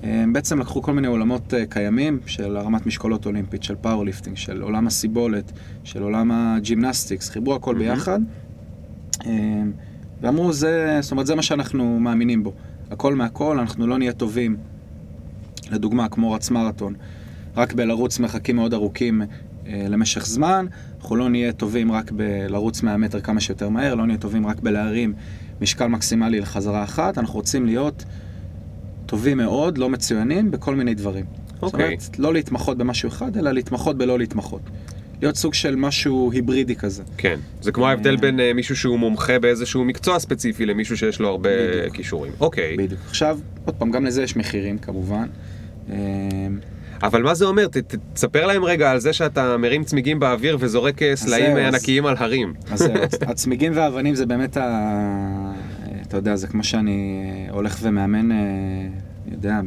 [0.04, 4.62] הם בעצם לקחו כל מיני עולמות אה, קיימים של הרמת משקולות אולימפית, של powerlifting, של
[4.62, 5.52] עולם הסיבולת,
[5.84, 7.96] של עולם ה gymnastics, חיברו הכל מהמם.
[7.96, 8.20] ביחד.
[9.26, 9.72] אמ,
[10.22, 12.54] ואמרו, זה, זאת אומרת, זה מה שאנחנו מאמינים בו.
[12.92, 14.58] הכל מהכל, אנחנו לא נהיה טובים.
[15.72, 16.94] לדוגמה, כמו רץ מרתון,
[17.58, 19.22] רק בלרוץ מרחקים מאוד ארוכים
[19.68, 20.66] אה, למשך זמן,
[21.02, 24.60] אנחנו לא נהיה טובים רק בלרוץ 100 מטר כמה שיותר מהר, לא נהיה טובים רק
[24.60, 25.14] בלהרים
[25.62, 28.04] משקל מקסימלי לחזרה אחת, אנחנו רוצים להיות
[29.06, 31.26] טובים מאוד, לא מצוינים, בכל מיני דברים.
[31.54, 31.86] זאת אוקיי.
[31.86, 34.62] אומרת, לא להתמחות במשהו אחד, אלא להתמחות בלא להתמחות.
[35.22, 37.04] להיות סוג של משהו היברידי כזה.
[37.18, 41.30] כן, זה כמו ההבדל בין אה, מישהו שהוא מומחה באיזשהו מקצוע ספציפי למישהו שיש לו
[41.30, 41.96] הרבה בדיוק.
[41.96, 42.32] כישורים.
[42.40, 43.02] אוקיי, בדיוק.
[43.08, 45.28] עכשיו, עוד פעם, גם לזה יש מחירים כמובן.
[47.04, 47.68] אבל מה זה אומר?
[47.68, 51.74] ת- ת- תספר להם רגע על זה שאתה מרים צמיגים באוויר וזורק אה, סלעים אז-
[51.74, 52.54] ענקיים על הרים.
[52.72, 55.54] אז זהו, הצ- הצמיגים והאבנים זה באמת ה...
[56.08, 58.38] אתה יודע, זה כמו שאני אה, הולך ומאמן, אה,
[59.28, 59.60] אני יודע,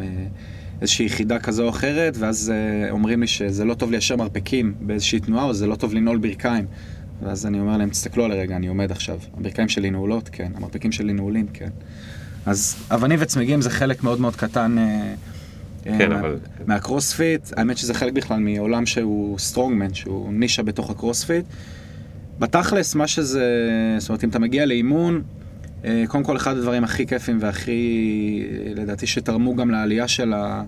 [0.78, 2.52] באיזושהי יחידה כזו או אחרת, ואז
[2.90, 6.64] אומרים לי שזה לא טוב ליישר מרפקים באיזושהי תנועה, או זה לא טוב לנעול ברכיים.
[7.22, 9.18] ואז אני אומר להם, תסתכלו על הרגע, אני עומד עכשיו.
[9.38, 10.28] הברכיים שלי נעולות?
[10.32, 10.52] כן.
[10.56, 11.46] המרפקים שלי נעולים?
[11.52, 11.68] כן.
[12.46, 15.14] אז אבנים וצמיגים זה חלק מאוד מאוד קטן אה,
[15.84, 17.48] כן, מה- אבל- מהקרוספיט.
[17.56, 21.44] האמת שזה חלק בכלל מעולם שהוא strongman, שהוא נישה בתוך הקרוספיט.
[22.38, 23.44] בתכלס, מה שזה,
[23.98, 25.22] זאת אומרת, אם אתה מגיע לאימון,
[25.84, 27.72] אה, קודם כל אחד הדברים הכי כיפים והכי,
[28.66, 30.62] אה, לדעתי, שתרמו גם לעלייה של, ה,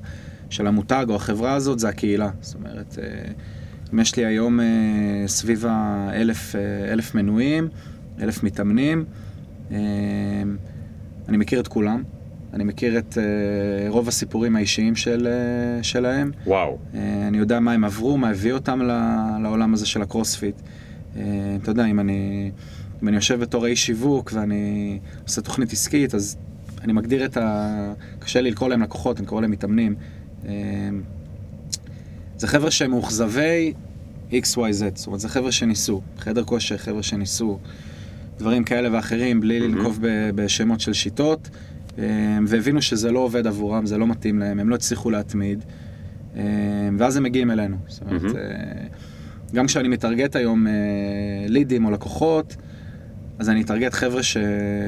[0.50, 2.31] של המותג או החברה הזאת, זה הקהילה.
[2.40, 3.33] זאת אומרת, אה,
[3.94, 4.64] אם יש לי היום אה,
[5.27, 7.68] סביב האלף אה, אלף מנויים,
[8.22, 9.05] אלף מתאמנים,
[9.72, 9.77] אה,
[11.29, 12.03] אני מכיר את כולם.
[12.55, 16.31] אני מכיר את אה, רוב הסיפורים האישיים של, אה, שלהם.
[16.47, 16.79] וואו.
[16.95, 18.81] אה, אני יודע מה הם עברו, מה הביא אותם
[19.43, 20.55] לעולם הזה של הקרוספיט.
[21.17, 21.23] אה,
[21.62, 22.51] אתה יודע, אם אני,
[23.03, 26.37] אם אני יושב בתור איש שיווק ואני עושה תוכנית עסקית, אז
[26.83, 27.93] אני מגדיר את ה...
[28.19, 29.95] קשה לי לקרוא להם לקוחות, אני קורא להם מתאמנים.
[30.47, 30.53] אה,
[32.37, 33.73] זה חבר'ה שהם מאוכזבי
[34.31, 37.59] XYZ, זאת אומרת, זה חבר'ה שניסו, חדר כושר, חבר'ה שניסו
[38.38, 39.75] דברים כאלה ואחרים, בלי מהמם.
[39.75, 39.99] לנקוב
[40.35, 41.49] בשמות של שיטות,
[42.47, 45.65] והבינו שזה לא עובד עבורם, זה לא מתאים להם, הם לא הצליחו להתמיד,
[46.37, 46.43] אה,
[46.99, 47.77] ואז הם מגיעים אלינו.
[47.87, 48.37] זאת אומרת.
[48.37, 48.87] אה,
[49.55, 50.73] גם כשאני מטרגט היום אה,
[51.49, 52.57] לידים או לקוחות,
[53.39, 54.37] אז אני אטרגט חבר'ה ש...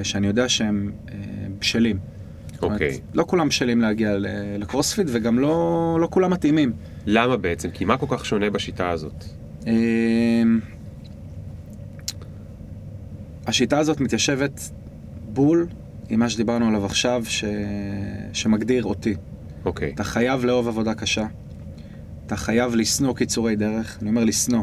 [0.03, 1.14] שאני יודע שהם אה,
[1.59, 1.99] בשלים.
[2.62, 3.01] אוקיי.
[3.14, 4.16] לא כולם בשלים להגיע
[4.59, 6.73] לקרוספיט, וגם לא, לא כולם מתאימים.
[7.07, 7.71] למה בעצם?
[7.71, 9.25] כי מה כל כך שונה בשיטה הזאת?
[9.66, 10.61] אמ,
[13.47, 14.71] השיטה הזאת מתיישבת
[15.33, 15.66] בול
[16.09, 17.45] עם מה שדיברנו עליו עכשיו, ש...
[18.33, 19.14] שמגדיר אותי.
[19.64, 19.92] אוקיי.
[19.95, 21.27] אתה חייב לאהוב עבודה קשה,
[22.27, 24.62] אתה חייב לשנוא קיצורי דרך, אני אומר לשנוא.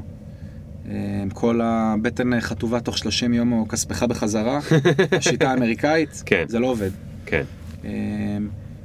[0.88, 0.92] אמ,
[1.34, 4.60] כל הבטן חטובה תוך 30 יום או כספך בחזרה,
[5.18, 6.46] השיטה האמריקאית, כן.
[6.48, 6.90] זה לא עובד.
[7.26, 7.44] כן.
[7.84, 7.90] אמ,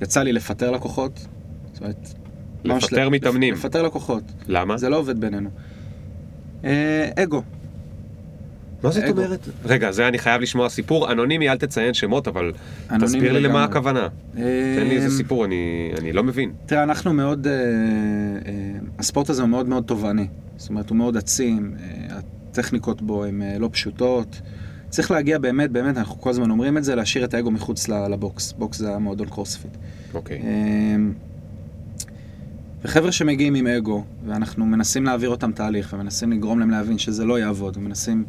[0.02, 1.26] יצא לי לפטר לקוחות,
[1.72, 2.08] זאת אומרת...
[2.64, 3.54] לפטר לפ- מתאמנים.
[3.54, 4.22] לפטר לקוחות.
[4.48, 4.76] למה?
[4.76, 5.50] זה לא עובד בינינו.
[6.64, 7.42] אה, אגו.
[8.82, 9.04] מה זאת.
[9.10, 9.48] אומרת?
[9.64, 12.52] רגע, זה אני חייב לשמוע סיפור אנונימי, אל תציין שמות, אבל
[13.00, 13.64] תסביר לי למה.
[13.64, 14.08] הכוונה.
[14.34, 14.40] תן
[14.88, 16.52] לי איזה אה, סיפור, אני לא מבין.
[16.66, 17.60] תראה, אנחנו מאוד, אה, אה,
[18.98, 20.26] הספורט הזה הוא מאוד מאוד תובעני.
[20.56, 22.18] זאת אומרת, הוא מאוד עצים, אה,
[22.50, 24.40] הטכניקות בו הן לא פשוטות.
[24.90, 28.01] צריך להגיע באמת, באמת, אנחנו כל הזמן אומרים את זה, להשאיר את האגו מחוץ ל
[28.01, 28.52] box.
[28.52, 29.76] box זה המועדון קרוספיט.
[30.14, 30.38] אוקיי.
[30.38, 31.12] אמ,
[32.84, 37.38] וחבר'ה שמגיעים עם אגו, ואנחנו מנסים להעביר אותם תהליך, ומנסים לגרום להם להבין שזה לא
[37.38, 38.24] יעבוד, ומנסים,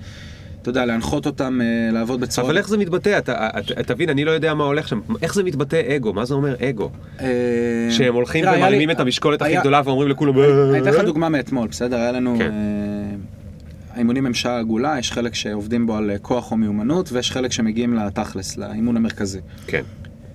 [0.69, 2.47] אתה יודע, להנחות אותם אה, לעבוד בצורה...
[2.47, 3.17] אבל איך זה מתבטא?
[3.17, 4.99] אתה- אתה- תבין, אני לא יודע מה הולך שם.
[5.21, 6.13] איך זה מתבטא אגו?
[6.13, 6.89] מה זה אומר אגו?
[7.21, 7.27] אה,
[7.89, 10.34] שהם הולכים ומרימים את המשקולת הכי גדולה ואומרים לכולם...
[10.39, 11.97] אני אתן לך דוגמה מאתמול, בסדר?
[11.97, 12.36] היה לנו...
[12.38, 12.51] כן.
[12.51, 13.15] אה,
[13.95, 17.51] האימונים הם שעה עגולה, יש חלק שעובדים בו על אה, כוח או מיומנות, ויש חלק
[17.51, 19.39] שמגיעים לתכלס, לאימון המרכזי.
[19.67, 19.82] כן.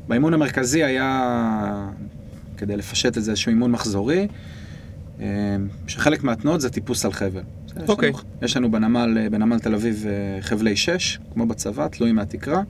[0.09, 1.89] באימון המרכזי היה,
[2.57, 4.27] כדי לפשט את זה, איזשהו אימון מחזורי, אה,
[5.87, 7.43] שחלק מהתנועות זה טיפוס על חבל.
[7.89, 8.13] אוקיי.
[8.43, 12.63] יש לנו בנמל, אה, בנמל תל אביב אה, חבלי 6, כמו בצבא, תלויים מהתקרה,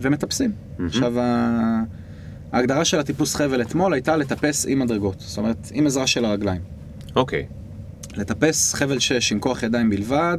[0.00, 0.52] ומטפסים.
[0.78, 0.86] מהמם.
[0.86, 1.14] עכשיו,
[2.52, 6.60] ההגדרה של הטיפוס חבל אתמול הייתה לטפס עם מדרגות, זאת אומרת, עם עזרה של הרגליים.
[7.16, 7.46] אוקיי.
[8.16, 10.38] לטפס חבל 6 עם כוח ידיים בלבד,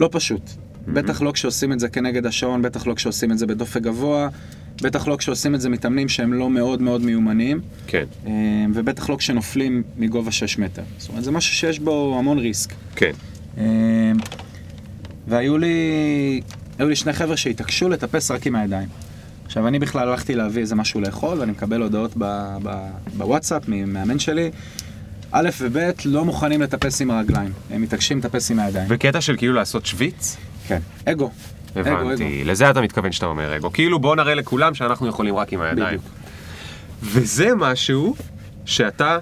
[0.00, 0.50] לא פשוט.
[0.88, 4.28] בטח לא כשעושים את זה כנגד השעון, בטח לא כשעושים את זה בדופק גבוה,
[4.82, 8.04] בטח לא כשעושים את זה מתאמנים שהם לא מאוד מאוד מיומנים, כן.
[8.26, 8.32] אה,
[8.74, 10.82] ובטח לא כשנופלים מגובה 6 מטר.
[10.98, 12.72] זאת אומרת, זה משהו שיש בו המון ריסק.
[12.96, 13.12] כן.
[13.58, 13.64] אה,
[15.28, 16.40] והיו לי,
[16.78, 18.88] היו לי שני חבר'ה שהתעקשו לטפס רק עם הידיים.
[19.46, 24.18] עכשיו, אני בכלל הלכתי להביא איזה משהו לאכול, ואני מקבל הודעות ב, ב, בוואטסאפ ממאמן
[24.18, 24.50] שלי.
[25.32, 28.86] א' וב' לא מוכנים לטפס עם הרגליים, הם מתעקשים לטפס עם הידיים.
[28.88, 30.36] וקטע של כאילו לעשות שוויץ?
[30.68, 31.30] כן, אגו.
[31.74, 31.98] אגו, אגו.
[31.98, 32.44] הבנתי.
[32.44, 33.72] לזה אתה מתכוון שאתה אומר אגו.
[33.72, 35.86] כאילו בוא נראה לכולם שאנחנו יכולים רק עם הידיים.
[35.86, 36.02] בדיוק.
[37.02, 38.16] וזה משהו
[38.64, 39.18] שאתה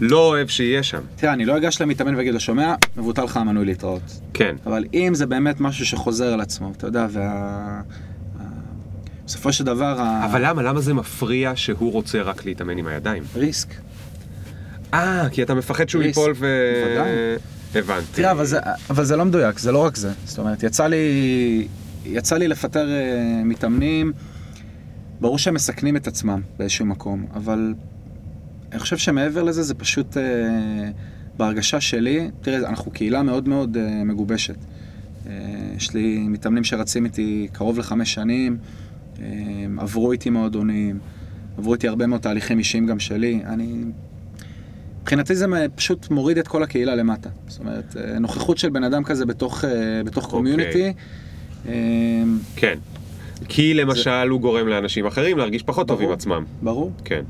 [0.00, 1.00] לא אוהב שיהיה שם.
[1.16, 4.20] תראה, אני לא אגש למתאמן ואגיד לו, שומע, מבוטל לך המנוי להתראות.
[4.34, 4.56] כן.
[4.66, 7.22] אבל אם זה באמת משהו שחוזר על עצמו, אתה יודע, וה...
[7.22, 7.80] ה-
[9.26, 10.62] בסופו של דבר, ה- אבל למה?
[10.62, 13.22] למה זה מפריע שהוא רוצה רק להתאמן עם הידיים?
[13.36, 13.68] ריסק.
[14.94, 16.18] אה, כי אתה מפחד שהוא ריסק.
[16.18, 16.46] ייפול ו...
[16.84, 17.10] בוודאי.
[17.74, 18.06] הבנתי.
[18.12, 18.58] תראה, אבל זה,
[18.90, 20.12] אבל זה לא מדויק, זה לא רק זה.
[20.24, 21.68] זאת אומרת, יצא לי,
[22.04, 24.12] יצא לי לפטר אה, מתאמנים,
[25.20, 27.74] ברור שהם מסכנים את עצמם באיזשהו מקום, אבל
[28.72, 30.22] אני חושב שמעבר לזה, זה פשוט, אה,
[31.36, 34.56] בהרגשה שלי, תראה, אנחנו קהילה מאוד מאוד אה, מגובשת.
[35.26, 35.32] אה,
[35.76, 38.56] יש לי מתאמנים שרצים איתי קרוב לחמש שנים,
[39.20, 39.24] אה,
[39.78, 40.98] עברו איתי מועדונים,
[41.58, 43.40] עברו איתי הרבה מאוד תהליכים אישיים גם שלי.
[43.46, 43.84] אני...
[45.06, 47.28] מבחינתי זה פשוט מוריד את כל הקהילה למטה.
[47.48, 49.70] זאת אומרת, אה, נוכחות של בן אדם כזה בתוך, אה,
[50.04, 50.38] בתוך אוקיי.
[50.38, 50.92] community,
[51.68, 51.72] אה,
[52.56, 52.78] כן.
[53.48, 56.14] כי למשל הוא גורם לאנשים אחרים להרגיש פחות טוב עם ברור.
[56.14, 56.44] עצמם.
[56.62, 56.92] ברור.
[57.04, 57.22] כן.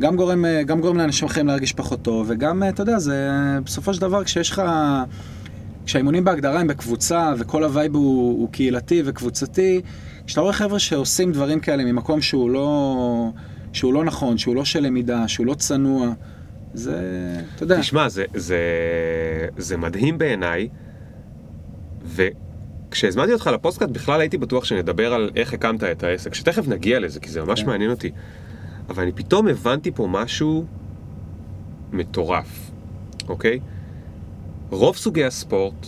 [0.00, 3.30] גם גורם, אה, גם גורם לאנשים אחרים להרגיש פחות טוב, וגם, אתה יודע, זה
[3.64, 4.62] בסופו של דבר כשיש לך...
[5.86, 9.80] כשהאימונים בהגדרה הם בקבוצה, וכל ה vibe הוא, הוא קהילתי וקבוצתי,
[10.26, 13.30] כשאתה רואה חבר'ה שעושים דברים כאלה ממקום שהוא לא,
[13.72, 16.12] שהוא לא נכון, שהוא לא של למידה, שהוא לא צנוע,
[16.76, 17.00] זה,
[17.54, 18.58] אתה יודע, תשמע, זה, זה,
[19.56, 20.68] זה מדהים בעיניי,
[22.06, 27.20] וכשהזמנתי אותך לפוסטקאסט בכלל הייתי בטוח שנדבר על איך הקמת את העסק, שתכף נגיע לזה,
[27.20, 27.66] כי זה ממש כן.
[27.66, 28.10] מעניין אותי.
[28.88, 30.64] אבל אני פתאום הבנתי פה משהו
[31.92, 32.70] מטורף,
[33.28, 33.60] אוקיי?
[34.70, 35.86] רוב סוגי הספורט,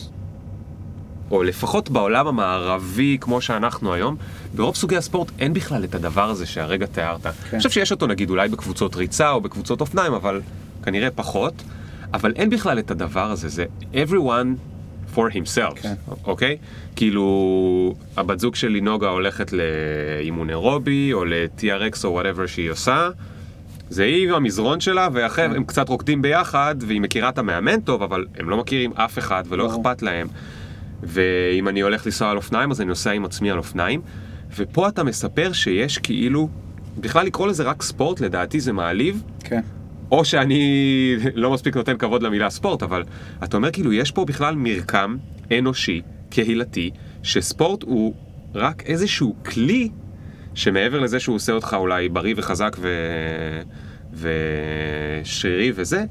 [1.30, 4.16] או לפחות בעולם המערבי כמו שאנחנו היום,
[4.54, 7.22] ברוב סוגי הספורט אין בכלל את הדבר הזה שהרגע תיארת.
[7.22, 7.30] כן.
[7.52, 10.40] אני חושב שיש אותו נגיד אולי בקבוצות ריצה או בקבוצות אופניים, אבל
[10.88, 11.62] כנראה פחות.
[12.14, 14.48] אבל אין בכלל את הדבר הזה, זה everyone
[15.14, 15.94] for himself, כן.
[16.24, 16.56] אוקיי?
[16.96, 23.08] כאילו, הבת זוג שלי נוגה הולכת לאימון אירובי, או ל-TRX או whatever שהיא עושה,
[23.90, 28.26] זה היא המזרון שלה, והחבר'ה, הם קצת רוקדים ביחד, והיא מכירה את המאמן טוב, אבל
[28.38, 29.80] הם לא מכירים אף אחד ולא ברור.
[29.80, 30.26] אכפת להם.
[31.02, 34.00] ואם אני הולך לנסוע על אופניים, אז אני נוסע עם עצמי על אופניים.
[34.56, 36.48] ופה אתה מספר שיש כאילו,
[36.98, 39.60] בכלל לקרוא לזה רק ספורט, לדעתי זה מעליב, כן.
[40.10, 43.04] או שאני לא מספיק נותן כבוד למילה ספורט, אבל
[43.44, 45.16] אתה אומר כאילו, יש פה בכלל מרקם
[45.58, 46.90] אנושי, קהילתי,
[47.22, 48.14] שספורט הוא
[48.54, 49.88] רק איזשהו כלי
[50.54, 52.88] שמעבר לזה שהוא עושה אותך אולי בריא וחזק ו...
[54.14, 56.04] ושרירי וזה,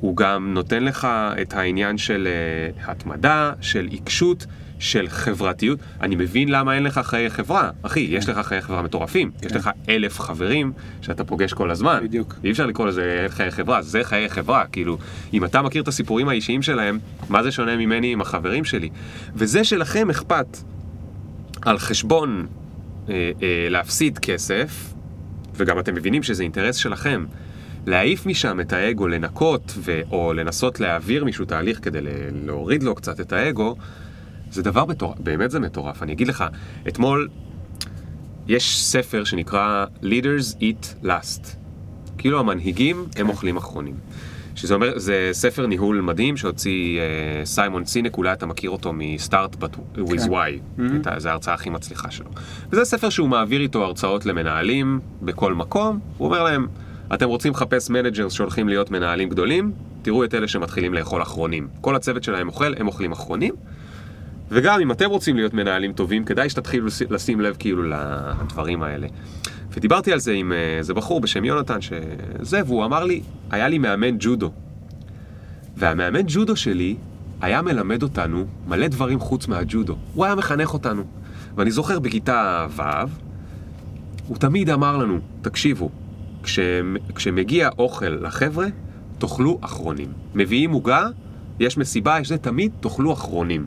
[0.00, 1.08] הוא גם נותן לך
[1.42, 4.46] את העניין של אה, התמדה, של עיקשות,
[4.78, 5.78] של חברתיות.
[6.00, 7.70] אני מבין למה אין לך חיי חברה.
[7.82, 9.30] אחי, יש לך חיי חברה מטורפים.
[9.42, 12.00] יש לך אלף חברים שאתה פוגש כל הזמן.
[12.02, 12.34] בדיוק.
[12.44, 14.64] אי אפשר לקרוא לזה חיי חברה, זה חיי חברה.
[14.72, 14.98] כאילו,
[15.32, 18.90] אם אתה מכיר את הסיפורים האישיים שלהם, מה זה שונה ממני עם החברים שלי?
[19.34, 20.58] וזה שלכם אכפת
[21.62, 22.46] על חשבון
[23.08, 24.94] אה, אה, להפסיד כסף,
[25.54, 27.24] וגם אתם מבינים שזה אינטרס שלכם,
[27.86, 31.98] להעיף משם את האגו, לנקות, ו- או לנסות להעביר מישהו תהליך כדי
[32.44, 33.76] להוריד לו קצת את האגו,
[34.50, 36.02] זה דבר מטורף, באמת זה מטורף.
[36.02, 36.44] אני אגיד לך,
[36.88, 37.28] אתמול
[38.48, 41.46] יש ספר שנקרא Leaders Eat Last.
[42.18, 43.94] כאילו המנהיגים הם אוכלים אחרונים.
[44.56, 48.92] שזה אומר, זה ספר ניהול מדהים שהוציא אה, סיימון סינק, אולי אתה מכיר אותו
[49.96, 50.32] With כן.
[50.32, 51.18] Why, mm-hmm.
[51.18, 52.26] זו ההרצאה הכי מצליחה שלו.
[52.70, 56.66] וזה ספר שהוא מעביר איתו הרצאות למנהלים בכל מקום, הוא אומר להם,
[57.14, 61.68] אתם רוצים לחפש managers שהולכים להיות מנהלים גדולים, תראו את אלה שמתחילים לאכול אחרונים.
[61.80, 63.54] כל הצוות שלהם אוכל, הם אוכלים אחרונים.
[64.50, 69.06] וגם אם אתם רוצים להיות מנהלים טובים, כדאי שתתחילו לש- לשים לב כאילו לדברים האלה.
[69.70, 73.78] ודיברתי על זה עם אה, איזה בחור בשם יונתן, שזה, והוא אמר לי, היה לי
[73.78, 74.52] מאמן ג'ודו.
[75.76, 76.96] והמאמן ג'ודו שלי
[77.40, 79.96] היה מלמד אותנו מלא דברים חוץ מהג'ודו.
[80.14, 81.02] הוא היה מחנך אותנו.
[81.56, 82.82] ואני זוכר בכיתה ו',
[84.28, 85.90] הוא תמיד אמר לנו, תקשיבו,
[86.42, 86.58] כש,
[87.14, 88.66] כשמגיע אוכל לחבר'ה,
[89.18, 90.08] תאכלו אחרונים.
[90.34, 91.06] מביאים עוגה,
[91.60, 93.66] יש מסיבה, יש זה, תמיד תאכלו אחרונים.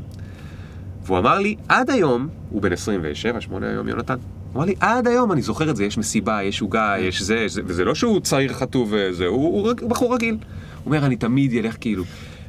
[1.09, 4.21] והוא אמר לי, עד היום, הוא בן 27, 8 היום, יונתן, הוא
[4.59, 7.53] אמר לי, עד היום אני זוכר את זה, יש מסיבה, יש עוגה, יש זה, יש
[7.53, 10.33] זה, וזה לא שהוא צעיר חטוב וזה, הוא, הוא רג- בחור רגיל.
[10.33, 10.41] הוא
[10.85, 12.03] אומר, אני תמיד ילך כאילו.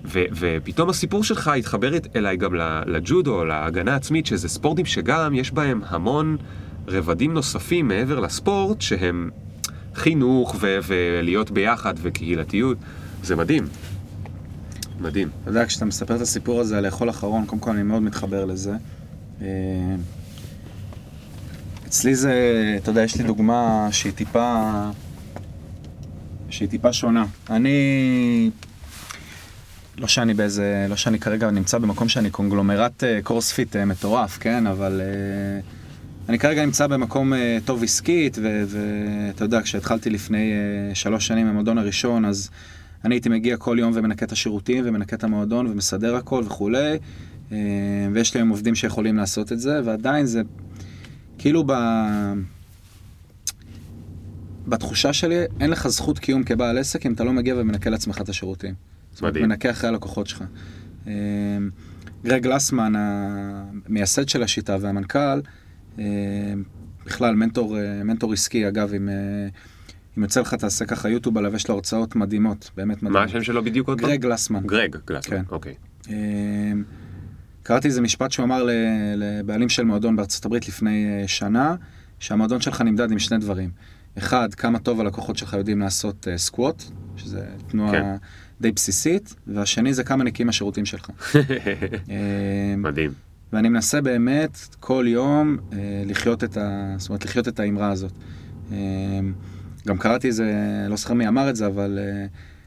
[0.05, 2.55] ו, ופתאום הסיפור שלך התחבר אליי גם
[2.87, 6.37] לג'ודו, להגנה עצמית, שזה ספורטים שגם יש בהם המון
[6.89, 9.31] רבדים נוספים מעבר לספורט, שהם
[9.95, 12.79] חינוך ו- ולהיות ביחד וקהילתיות.
[13.23, 13.65] זה מדהים.
[15.01, 15.29] מדהים.
[15.43, 18.45] אתה יודע, כשאתה מספר את הסיפור הזה על לאכול אחרון, קודם כל אני מאוד מתחבר
[18.45, 18.73] לזה.
[19.43, 19.47] אה,
[21.87, 22.35] אצלי זה,
[22.83, 24.71] אתה יודע, יש לי דוגמה שהיא טיפה,
[26.51, 27.25] שהיא טיפה שונה.
[27.51, 28.51] אני,
[29.99, 34.67] לא שאני באיזה, לא שאני כרגע נמצא במקום שאני קונגלומרט אה, קורספיט אה, מטורף, כן?
[34.67, 35.01] אבל
[36.29, 37.33] אני כרגע נמצא במקום
[37.65, 40.53] טוב עסקית, ואתה יודע, כשהתחלתי לפני
[40.95, 42.51] שלוש שנים במועדון הראשון, אז
[43.05, 46.99] אני הייתי מגיע כל יום ומנקה את השירותים, ומנקה את המועדון, ומסדר הכל וכולי,
[47.53, 47.57] אה,
[48.13, 50.43] ויש לי היום עובדים שיכולים לעשות את זה, ועדיין זה
[51.39, 51.73] כאילו ב...
[54.67, 58.29] בתחושה שלי, אין לך זכות קיום כבעל עסק אם אתה לא מגיע ומנקה לעצמך את
[58.29, 58.75] השירותים.
[59.23, 59.45] מדהים.
[59.45, 60.45] מנקה אחרי הלקוחות שלך.
[61.07, 61.13] אה,
[62.25, 65.41] גרג גלסמן, המייסד של השיטה והמנכ"ל,
[65.99, 66.05] אה,
[67.07, 68.99] בכלל מנטור, מנטור עסקי, אגב, אה,
[70.19, 73.13] אם יוצא לך תעשה ככה יוטיוב עליו, יש לו הרצאות מדהימות, באמת מדהימות.
[73.13, 74.11] מה השם שלו בדיוק עוד פעם?
[74.11, 74.67] גרג גלסמן.
[74.67, 75.43] גרג, גלסמן, כן.
[75.51, 75.75] אוקיי.
[76.11, 76.73] אה,
[77.63, 78.67] קראתי איזה משפט שהוא אמר
[79.17, 81.75] לבעלים של מועדון בארצות הברית לפני אה, שנה,
[82.19, 83.71] שהמועדון שלך נמדד עם שני דברים.
[84.19, 86.83] אחד, כמה טוב הלקוחות שלך יודעים לעשות אה, סקווט,
[87.17, 88.17] שזה תנועה כן.
[88.61, 91.11] די בסיסית, והשני זה כמה נקיים השירותים שלך.
[92.11, 93.11] אה, מדהים.
[93.53, 96.95] ואני מנסה באמת כל יום אה, לחיות את ה...
[96.99, 98.13] זאת אומרת, לחיות את האמרה הזאת.
[99.87, 100.53] גם קראתי איזה,
[100.89, 102.27] לא זוכר מי אמר את זה, אבל אה,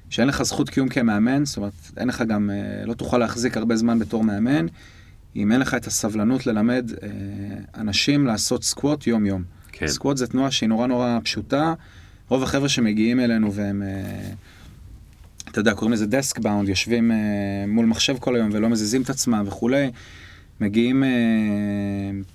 [0.09, 3.75] שאין לך זכות קיום כמאמן, זאת אומרת, אין לך גם, אה, לא תוכל להחזיק הרבה
[3.75, 4.65] זמן בתור מאמן,
[5.35, 7.09] אם אין לך את הסבלנות ללמד אה,
[7.81, 9.43] אנשים לעשות סקווט יום-יום.
[9.71, 9.87] כן.
[9.87, 11.73] סקווט זה תנועה שהיא נורא נורא פשוטה.
[12.29, 13.83] רוב החבר'ה שמגיעים אלינו והם,
[15.49, 17.11] אתה יודע, קוראים לזה דסק באונד, יושבים
[17.67, 19.91] מול מחשב כל היום ולא מזיזים את עצמם וכולי,
[20.59, 21.03] מגיעים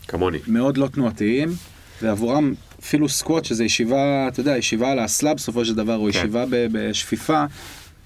[0.08, 0.38] כמוני.
[0.46, 1.48] מאוד לא תנועתיים,
[2.02, 6.08] ועבורם אפילו סקווט, שזה ישיבה, אתה יודע, ישיבה על האסלה בסופו של דבר, או כן.
[6.08, 7.44] ישיבה בשפיפה,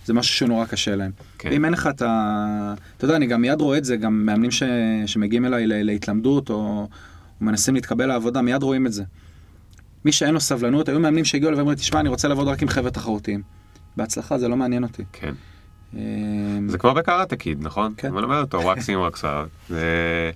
[0.05, 1.11] זה משהו שנורא קשה להם.
[1.39, 1.49] כן.
[1.53, 2.75] ואם אין לך את ה...
[2.97, 4.63] אתה יודע, אני גם מיד רואה את זה, גם מאמנים ש...
[5.07, 6.55] שמגיעים אליי ל- להתלמדות, או...
[6.55, 9.05] או מנסים להתקבל לעבודה, מיד רואים את זה.
[10.05, 12.63] מי שאין לו סבלנות, היו מאמנים שהגיעו אליי ואמרו לי, תשמע, אני רוצה לעבוד רק
[12.63, 13.43] עם חבר'ה תחרותיים.
[13.97, 15.03] בהצלחה, זה לא מעניין אותי.
[15.13, 15.33] כן.
[15.95, 17.95] אמ, זה כמו בקראטה קיד, נכון?
[17.97, 18.17] כן.
[18.17, 19.49] אני אומר אותו, וואקסים וואקסאוט.
[19.69, 19.85] זה...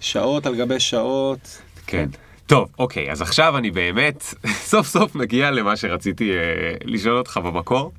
[0.01, 1.63] שעות על גבי שעות.
[1.87, 2.09] כן.
[2.47, 4.23] טוב, אוקיי, אז עכשיו אני באמת,
[4.71, 6.37] סוף סוף מגיע למה שרציתי אה,
[6.85, 7.93] לשאול אותך במקור,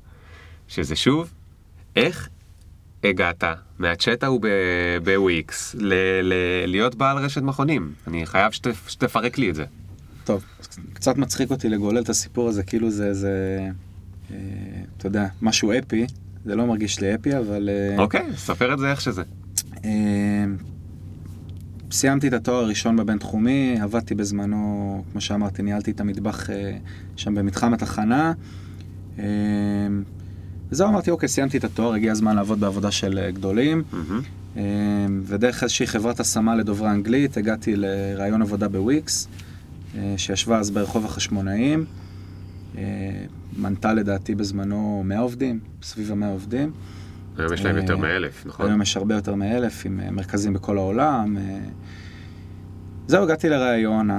[0.68, 1.30] שזה שוב,
[1.96, 2.28] איך
[3.04, 3.44] הגעת
[3.78, 4.48] מהצ'אט ההוא ב-
[5.04, 6.32] בוויקס ל- ל-
[6.66, 7.92] להיות בעל רשת מכונים?
[8.06, 9.64] אני חייב שת- שתפרק לי את זה.
[10.24, 10.44] טוב,
[10.92, 13.58] קצת מצחיק אותי לגולל את הסיפור הזה, כאילו זה איזה,
[14.30, 14.36] אה,
[14.96, 16.06] אתה יודע, משהו אפי.
[16.44, 17.68] זה לא מרגיש לי אפי, אבל...
[17.72, 19.22] אה, אוקיי, ספר את זה איך שזה.
[19.84, 19.90] אה,
[21.90, 26.76] סיימתי את התואר הראשון בבינתחומי, עבדתי בזמנו, כמו שאמרתי, ניהלתי את המטבח אה,
[27.16, 28.32] שם במתחם התחנה.
[29.18, 29.24] אה,
[30.70, 33.82] וזהו, אמרתי, אוקיי, סיימתי את התואר, הגיע הזמן לעבוד בעבודה של אה, גדולים.
[34.56, 34.62] אה,
[35.24, 39.28] ודרך איזושהי חברת השמה לדוברי אנגלית, הגעתי לראיון עבודה בוויקס,
[39.96, 41.84] אה, שישבה אז ברחוב החשמונאים.
[42.78, 42.82] אה,
[43.56, 46.72] מנתה לדעתי בזמנו 100 עובדים, סביב ה-100 עובדים.
[47.38, 48.66] היום יש להם אה, יותר מאלף, נכון?
[48.66, 51.36] היום יש הרבה יותר מאלף, עם אה, מרכזים בכל העולם.
[51.38, 51.58] אה.
[53.06, 54.16] זהו, הגעתי לראיון, אה,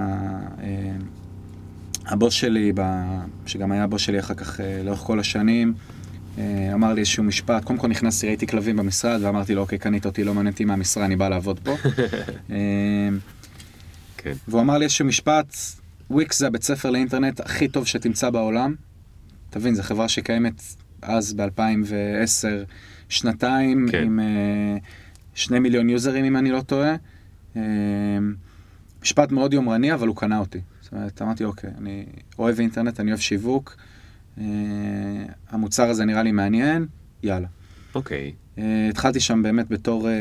[2.09, 2.71] הבוס שלי,
[3.45, 5.73] שגם היה הבוס שלי אחר כך אה, לאורך כל השנים,
[6.37, 10.05] אה, אמר לי איזשהו משפט, קודם כל נכנסתי, ראיתי כלבים במשרד, ואמרתי לו, אוקיי, קנית
[10.05, 11.75] אותי, לא מעניין אותי מהמשרה, אני בא לעבוד פה.
[12.51, 12.57] אה,
[14.17, 14.33] כן.
[14.47, 15.55] והוא אמר לי איזשהו משפט,
[16.09, 18.75] וויקס זה הבית ספר לאינטרנט הכי טוב שתמצא בעולם.
[19.49, 20.61] תבין, זו חברה שקיימת
[21.01, 22.65] אז ב-2010,
[23.09, 24.03] שנתיים, כן.
[24.03, 24.77] עם אה,
[25.33, 26.95] שני מיליון יוזרים אם אני לא טועה.
[27.55, 27.61] אה,
[29.01, 30.59] משפט מאוד יומרני, אבל הוא קנה אותי.
[30.81, 32.05] זאת אומרת, אמרתי, אוקיי, אני
[32.39, 33.75] אוהב אינטרנט, אני אוהב שיווק,
[34.37, 34.43] אה,
[35.49, 36.85] המוצר הזה נראה לי מעניין,
[37.23, 37.47] יאללה.
[37.95, 38.33] אוקיי.
[38.57, 40.13] אה, התחלתי שם באמת בתור אה,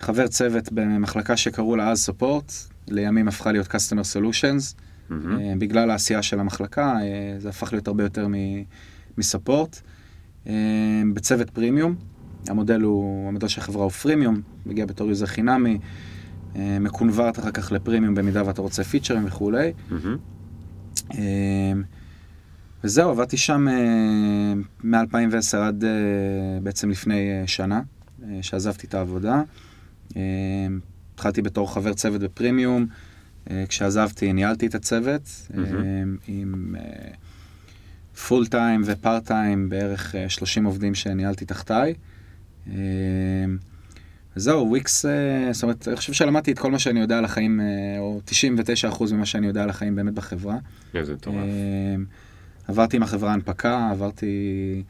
[0.00, 2.52] חבר צוות במחלקה שקראו לה אז support,
[2.88, 4.74] לימים הפכה להיות Customer Solutions.
[5.40, 8.62] אה, בגלל העשייה של המחלקה, אה, זה הפך להיות הרבה יותר מ-
[9.18, 9.80] מ support.
[10.48, 10.54] אה,
[11.14, 11.94] בצוות פרימיום,
[12.48, 15.78] המודל הוא, המודל של החברה הוא freemium, מגיע בתור user חינמי,
[16.56, 19.72] אה, מ converted אחר כך לפרימיום במידה ואתה רוצה פיצ'רים וכולי.
[21.14, 21.72] אה,
[22.84, 25.90] וזהו, עבדתי שם אה, מ-2010 עד אה,
[26.62, 27.82] בעצם לפני אה, שנה,
[28.24, 29.42] אה, שעזבתי את העבודה.
[31.14, 32.86] התחלתי בתור חבר צוות בפרימיום,
[33.68, 36.16] כשעזבתי ניהלתי את הצוות מהמם.
[36.26, 36.74] עם
[38.28, 41.94] פול טיים ופארט טיים, בערך אה, 30 עובדים שניהלתי תחתיי.
[42.70, 42.74] אה,
[44.36, 47.60] וזהו, וויקס, אה, זאת אומרת, אני חושב שלמדתי את כל מה שאני יודע על החיים,
[47.60, 47.66] אה,
[47.98, 50.56] או 99% ממה שאני יודע על החיים באמת בחברה.
[50.94, 51.36] איזה מטורף.
[51.36, 52.04] אמ,
[52.68, 54.82] עברתי עם החברה הנפקה, עברתי...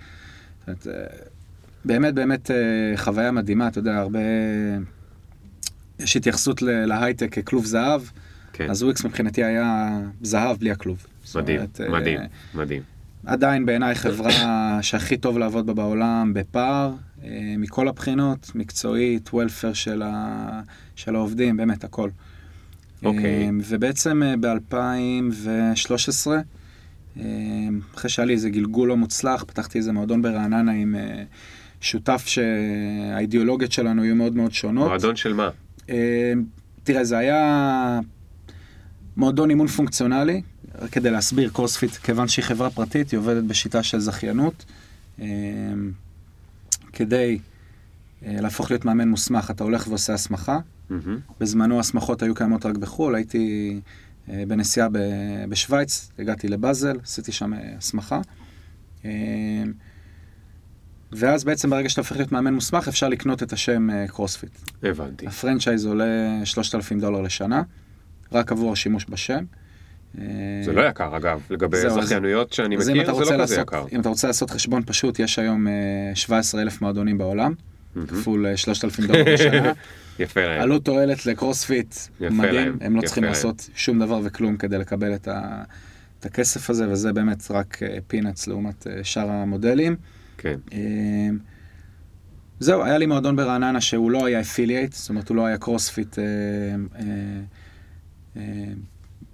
[0.58, 1.16] זאת אומרת, אה,
[1.84, 2.56] באמת באמת אה,
[2.96, 4.18] חוויה מדהימה, אתה יודע, הרבה...
[5.98, 8.02] יש התייחסות להייטק ככלוב זהב,
[8.52, 8.70] כן.
[8.70, 11.06] אז וויקס מבחינתי היה זהב בלי הכלוב.
[11.34, 12.20] מדהים, אומרת, אה, מדהים,
[12.54, 12.97] מדהים.
[13.26, 20.02] עדיין בעיניי חברה שהכי טוב לעבוד בה בעולם, בפער, אה, מכל הבחינות, מקצועית, וולפר של,
[20.02, 20.60] ה...
[20.96, 22.10] של העובדים, באמת הכל.
[23.04, 23.44] אוקיי.
[23.44, 26.30] אה, ובעצם ב-2013,
[27.94, 31.22] אחרי שהיה לי איזה גלגול לא מוצלח, פתחתי איזה מועדון ברעננה עם אה,
[31.80, 34.88] שותף שהאידיאולוגיות שלנו היו מאוד מאוד שונות.
[34.88, 35.50] מועדון של מה?
[35.90, 36.32] אה,
[36.82, 38.00] תראה, זה היה
[39.16, 40.42] מועדון אימון פונקציונלי,
[40.92, 44.64] כדי להסביר, קורספיט, כיוון שהיא חברה פרטית, היא עובדת בשיטה של זכיינות.
[45.20, 45.26] אה,
[46.92, 47.38] כדי
[48.26, 50.58] אה, להפוך להיות מאמן מוסמך, אתה הולך ועושה הסמכה.
[51.40, 53.80] בזמנו הסמכות היו קיימות רק בחו"ל, הייתי
[54.30, 58.20] אה, בנסיעה ב- בשוויץ, הגעתי לבאזל, עשיתי שם אה, הסמכה.
[59.04, 59.10] אה,
[61.12, 64.50] ואז בעצם ברגע שאתה הופך להיות מאמן מוסמך, אפשר לקנות את השם קרוספיט.
[64.82, 65.26] הבנתי.
[65.26, 67.62] ה franchise עולה 3,000 דולר לשנה,
[68.32, 69.44] רק עבור השימוש בשם.
[70.20, 70.24] אה,
[70.64, 72.84] זה לא יקר אגב, לגבי זכיינויות שאני מכיר,
[73.24, 73.84] זה לא כזה יקר.
[73.92, 75.72] אם אתה רוצה לעשות חשבון פשוט, יש היום אה,
[76.14, 77.54] 17,000 מועדונים בעולם,
[78.08, 79.72] כפול אה, 3,000 דולר בשנה.
[80.18, 80.60] יפה להם.
[80.60, 83.24] עלות תועלת לקרוספיט, מדהים, הם לא צריכים.
[83.24, 85.62] לעשות שום דבר וכלום כדי לקבל את, ה,
[86.20, 89.96] את הכסף הזה, וזה באמת רק peanuts לעומת אה, שאר המודלים.
[90.38, 90.56] כן.
[90.72, 91.28] אה,
[92.60, 96.18] זהו, היה לי מועדון ברעננה שהוא לא היה affiliate, זאת אומרת הוא לא היה קרוספיט
[96.18, 96.24] אה,
[96.98, 97.04] אה,
[98.36, 98.42] אה,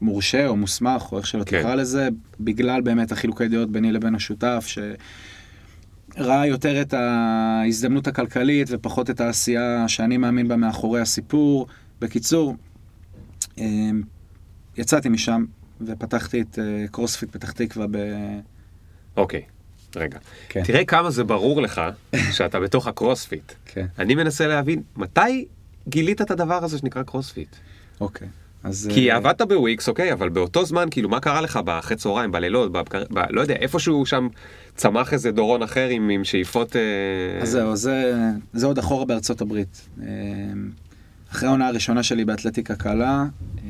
[0.04, 1.60] מורשה או מוסמך, או איך שלא כן.
[1.60, 2.08] תקרא לזה,
[2.40, 4.66] בגלל באמת החילוקי דעות ביני לבין השותף,
[6.16, 11.66] שראה יותר את ההזדמנות הכלכלית ופחות את העשייה שאני מאמין בה מאחורי הסיפור.
[12.00, 12.56] בקיצור,
[13.58, 13.64] אה,
[14.76, 15.44] יצאתי משם
[15.80, 17.96] ופתחתי את אה, קרוספיט פתח תקווה ב...
[19.16, 19.42] אוקיי,
[19.96, 20.18] רגע.
[20.48, 20.62] כן.
[20.64, 21.80] תראה כמה זה ברור לך
[22.36, 23.52] שאתה בתוך הקרוספיט.
[23.66, 25.46] כן, אני מנסה להבין, מתי
[25.88, 27.56] גילית את הדבר הזה שנקרא קרוספיט?
[28.00, 28.28] אוקיי.
[28.64, 28.90] אז...
[28.94, 32.72] כי אה, עבדת בוויקס, אוקיי, אבל באותו זמן, כאילו, מה קרה לך באחרי צהריים, בלילות,
[32.72, 33.04] בבקר...
[33.10, 33.18] ב...
[33.30, 34.28] לא יודע, איפשהו שם
[34.74, 36.76] צמח איזה דורון אחר עם, עם שאיפות...
[36.76, 38.14] אה, אז זהו, זה,
[38.52, 39.88] זה עוד אחורה בארצות הברית.
[40.02, 40.06] אה,
[41.32, 43.24] אחרי העונה הראשונה שלי באתלטיקה קלה,
[43.58, 43.64] אה,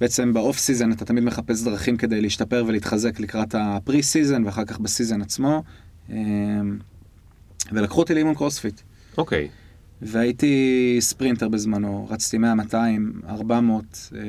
[0.00, 4.44] בעצם ב off season אתה תמיד מחפש דרכים כדי להשתפר ולהתחזק לקראת ה pre season
[4.44, 5.62] ואחר כך ב season עצמו.
[7.72, 8.80] ולקחו אותי לאימון קרוספיט.
[9.18, 9.48] אוקיי.
[10.02, 14.20] והייתי ספרינטר בזמנו, רצתי 100, 200, 400, אה,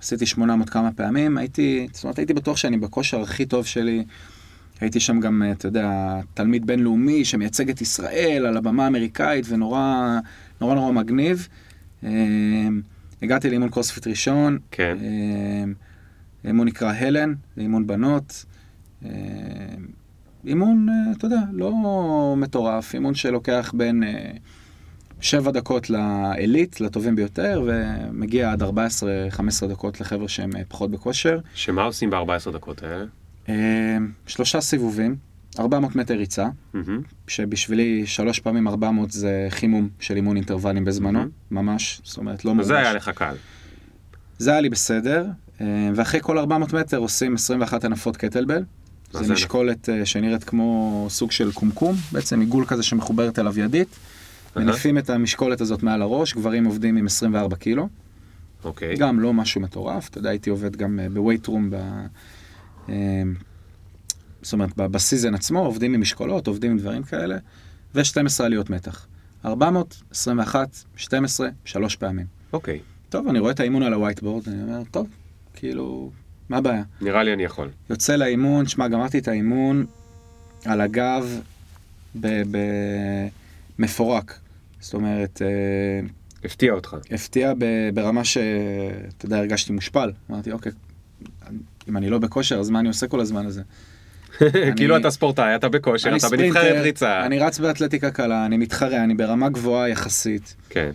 [0.00, 4.04] עשיתי 800 כמה פעמים, הייתי, זאת אומרת הייתי בטוח שאני בכושר הכי טוב שלי.
[4.80, 10.18] הייתי שם גם, אה, אתה יודע, תלמיד בינלאומי שמייצג את ישראל על הבמה האמריקאית ונורא
[10.60, 11.48] נורא נורא מגניב.
[12.04, 12.68] אה,
[13.22, 14.96] הגעתי לאימון קרוספיט ראשון, כן.
[15.00, 15.64] אה,
[16.44, 18.44] אימון נקרא הלן, זה אימון בנות.
[19.04, 19.10] אה,
[20.46, 24.30] אימון, אה, אתה יודע, לא מטורף, אימון שלוקח בין אה,
[25.20, 28.66] שבע דקות לעילית, לטובים ביותר, ומגיע עד 14-15
[29.68, 31.38] דקות לחבר'ה שהם אה, פחות בכושר.
[31.54, 33.04] שמה עושים ב-14 דקות האלה?
[34.26, 35.16] שלושה סיבובים,
[35.58, 37.00] 400 מטר ריצה, מהמם.
[37.28, 42.68] שבשבילי שלוש פעמים 400 זה חימום של אימון אינטרוולים בזמנו, ממש, זאת אומרת, לא מורגש.
[42.68, 43.34] זה היה לך קל.
[44.38, 45.26] זה היה לי בסדר,
[45.94, 48.62] ואחרי כל 400 מטר עושים 21 הנפות קטלבל.
[49.22, 53.88] זה משקולת אה, שנראית כמו סוג של קומקום, בעצם עיגול כזה שמחוברת אליו ידית.
[54.56, 57.88] מניפים את המשקולת הזאת מעל הראש, גברים עובדים עם 24 קילו.
[58.64, 58.96] אוקיי.
[58.96, 61.74] גם לא משהו מטורף, אתה יודע, הייתי עובד גם אה, בווייט רום, ב...
[62.88, 63.22] אה,
[64.42, 67.36] זאת אומרת, בסיזן עצמו, עובדים עם משקולות, עובדים עם דברים כאלה,
[67.94, 69.06] ו-12 עליות מתח.
[69.44, 72.26] 400, 21, 12, שלוש פעמים.
[72.52, 72.80] אוקיי.
[73.08, 75.06] טוב, אני רואה את האימון על הווייטבורד, אני אומר, טוב,
[75.54, 76.10] כאילו,
[76.48, 76.82] מה הבעיה?
[77.00, 77.68] נראה לי אני יכול.
[77.90, 79.86] יוצא לאימון, שמע, גמרתי את האימון
[80.64, 81.40] על הגב
[83.78, 84.38] במפורק.
[84.80, 86.06] זאת אומרת, אה,
[86.44, 86.96] הפתיע אותך.
[87.10, 87.52] הפתיע
[87.94, 90.12] ברמה שאתה יודע, הרגשתי מושפל.
[90.30, 90.72] אמרתי, אוקיי,
[91.88, 93.62] אם אני לא בכושר, אז מה אני עושה כל הזמן הזה?
[94.76, 97.26] כאילו אתה ספורטאי, אתה בכושר, אתה בנבחרת ריצה.
[97.26, 100.56] אני רץ באתלטיקה קלה, אני מתחרה, אני ברמה גבוהה יחסית.
[100.68, 100.90] כן.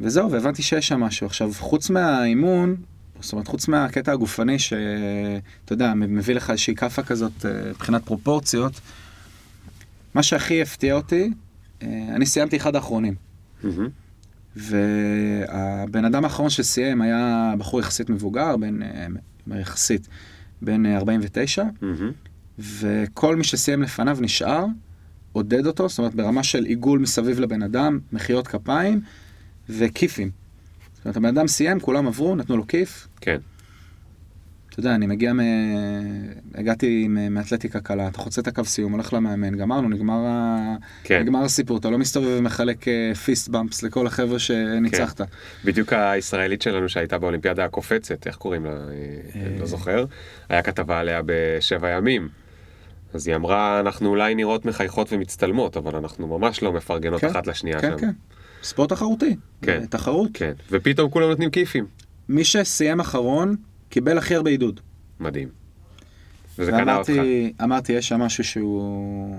[0.00, 1.26] וזהו, והבנתי שיש שם משהו.
[1.26, 2.76] עכשיו, חוץ מהאימון,
[3.22, 8.80] זאת אומרת, חוץ מהקטע הגופני, שאתה יודע, מביא לך איזושהי כאפה כזאת אה, מבחינת פרופורציות,
[10.14, 11.30] מה שהכי הפתיע אותי,
[11.82, 13.14] אה, אני סיימתי אחד האחרונים.
[14.56, 19.06] והבן אדם האחרון שסיים היה בחור יחסית מבוגר, בן, אה,
[19.60, 20.08] יחסית,
[20.62, 22.12] בן אה, 49, מהמם.
[22.58, 24.66] וכל מי שסיים לפניו נשאר,
[25.32, 29.00] עודד אותו, זאת אומרת ברמה של עיגול מסביב לבן אדם, מחיאות כפיים
[29.68, 30.30] וכיפים.
[31.02, 33.08] זאת אומרת, הבן אדם סיים, כולם עברו, נתנו לו כיף.
[33.20, 33.38] כן.
[34.70, 35.40] אתה יודע, אני מגיע מ...
[36.54, 40.76] הגעתי מאתלטיקה קלה, אתה חוצה את הקו סיום, הולך למאמן, גמרנו, נגמר, ה...
[41.04, 41.22] כן.
[41.22, 42.84] נגמר הסיפור, אתה לא מסתובב ומחלק
[43.24, 45.20] פיסט במפס לכל החבר'ה שניצחת.
[45.64, 48.70] בדיוק הישראלית שלנו שהייתה באולימפיאדה הקופצת, איך קוראים לה?
[48.70, 48.76] אה,
[49.46, 50.04] אני לא זוכר.
[50.48, 52.28] היה כתבה עליה בשבע ימים.
[53.14, 57.46] אז היא אמרה, אנחנו אולי נראות מחייכות ומצטלמות, אבל אנחנו ממש לא מפרגנות כן, אחת
[57.46, 57.98] לשנייה כן, שם.
[57.98, 58.10] כן.
[58.62, 59.36] ספורט תחרותי.
[59.62, 59.86] כן.
[59.86, 60.30] תחרות.
[60.34, 60.52] כן.
[60.70, 61.86] ופתאום כולם נותנים כיפים.
[62.28, 63.56] מי שסיים אחרון,
[63.88, 64.80] קיבל הכי הרבה עידוד.
[65.20, 65.48] מדהים.
[66.58, 67.12] וזה קנה אותך.
[67.62, 69.36] אמרתי, יש שם משהו שהוא...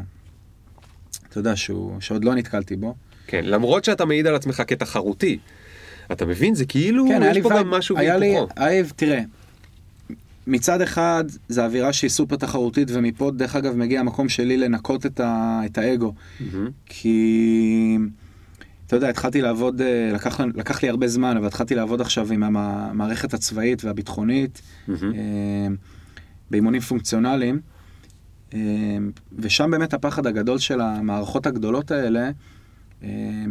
[1.30, 2.96] אתה יודע, שהוא, שעוד לא נתקלתי בו.
[3.28, 5.40] כן, למרות שאתה מעיד על עצמך כתחרותי.
[6.12, 6.56] אתה מבין?
[6.56, 8.36] זה כאילו, כן, יש פה גם משהו היה לי.
[8.58, 9.22] אייב, תראה,
[10.48, 15.20] מצד אחד, זו אווירה שהיא סופר תחרותית, ומפה, דרך אגב, מגיע המקום שלי לנקות את,
[15.20, 16.14] ה, את האגו.
[16.40, 16.70] מהמם.
[16.86, 17.98] כי,
[18.88, 22.44] אתה יודע, התחלתי לעבוד, אה, לקח, לקח לי הרבה זמן, אבל התחלתי לעבוד עכשיו עם
[22.44, 24.62] המ- המערכת הצבאית והביטחונית.
[25.04, 25.68] אה,
[26.52, 27.60] באימונים פונקציונליים,
[28.54, 28.60] אה,
[29.40, 32.30] ושם באמת הפחד הגדול של המערכות הגדולות האלה,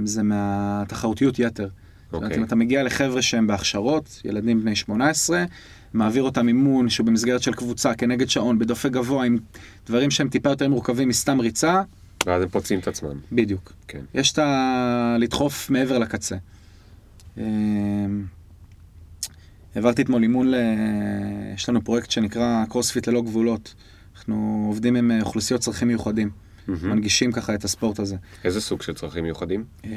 [0.05, 1.69] זה מהתחרותיות יתר.
[1.69, 2.39] זאת אומרת, אוקיי.
[2.39, 5.45] אם אתה מגיע לחבר'ה שהם בהכשרות, ילדים בני 18,
[5.95, 9.39] מעביר אותם אימון שהוא במסגרת של קבוצה כנגד שעון, בדופק גבוה, עם
[9.87, 11.83] דברים שהם טיפה יותר מורכבים מסתם ריצה,
[12.27, 13.21] ואז הם פוצעים את עצמם.
[13.33, 13.73] בדיוק.
[13.89, 14.01] כן.
[14.15, 15.17] יש את ה...
[15.19, 16.37] לדחוף מעבר לקצה.
[17.39, 17.43] אמ,
[19.75, 20.55] העברתי אתמול אימון ל...
[21.55, 23.75] יש לנו פרויקט שנקרא קרוספיט ללא גבולות.
[24.17, 26.31] אנחנו עובדים עם אה, אוכלוסיות צרכים מיוחדים.
[26.69, 28.17] מנגישים ככה את הספורט הזה.
[28.45, 29.65] איזה סוג של צרכים מיוחדים?
[29.85, 29.91] אמ,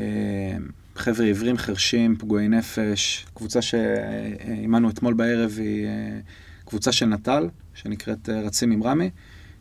[0.95, 6.19] חבר'ה עיוורים, חרשים, פגועי נפש, קבוצה שאימנו אתמול בערב היא אה,
[6.65, 9.09] קבוצה של נט"ל, שנקראת אה, רצים עם רמי,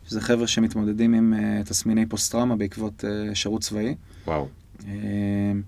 [0.09, 3.95] שזה חבר'ה שמתמודדים עם אה, תסמיני פוסט-טראומה בעקבות אה, שירות צבאי.
[4.27, 4.47] וואו.
[4.87, 5.61] אמ,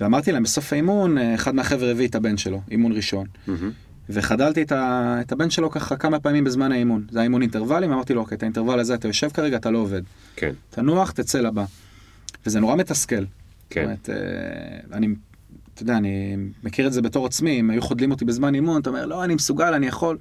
[0.00, 3.26] ואמרתי להם, בסוף האימון, אה, אחד מהחבר'ה הביא את הבן שלו, אימון ראשון.
[3.46, 3.70] מהמם.
[4.10, 5.16] וחדלתי את, ה...
[5.20, 7.06] את הבן שלו ככה כמה פעמים בזמן האימון.
[7.10, 9.78] זה היה אימון אינטרוולים, אמרתי לו, אוקיי, את האינטרוול הזה אתה יושב כרגע, אתה לא
[9.78, 10.02] עובד.
[10.36, 10.52] כן.
[10.70, 11.64] תנוח, תצא לבא.
[12.46, 13.16] וזה נורא מתסכל.
[13.16, 13.26] זאת
[13.70, 13.84] כן.
[13.84, 14.16] אומרת, אה,
[14.96, 15.08] אני,
[15.74, 18.90] אתה יודע, אני מכיר את זה בתור עצמי, אם היו חודלים אותי בזמן אימון, אתה
[18.90, 20.18] אומר, לא, אני מסוגל, אני יכול.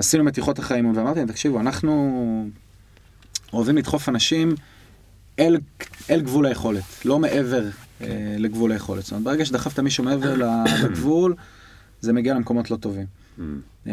[0.00, 2.48] עשינו מתיחות אחרי האימון, ואמרתי להם, תקשיבו, אנחנו
[3.52, 4.54] אוהבים לדחוף אנשים
[5.38, 5.56] אל,
[6.10, 7.64] אל גבול היכולת, לא מעבר
[8.00, 8.06] אה,
[8.38, 9.02] לגבול היכולת.
[9.02, 10.34] זאת אומרת, ברגע שדחפת מישהו מעבר
[10.84, 11.34] לגבול,
[12.00, 13.06] זה מגיע למקומות לא טובים.
[13.38, 13.42] Mm.
[13.86, 13.92] אה,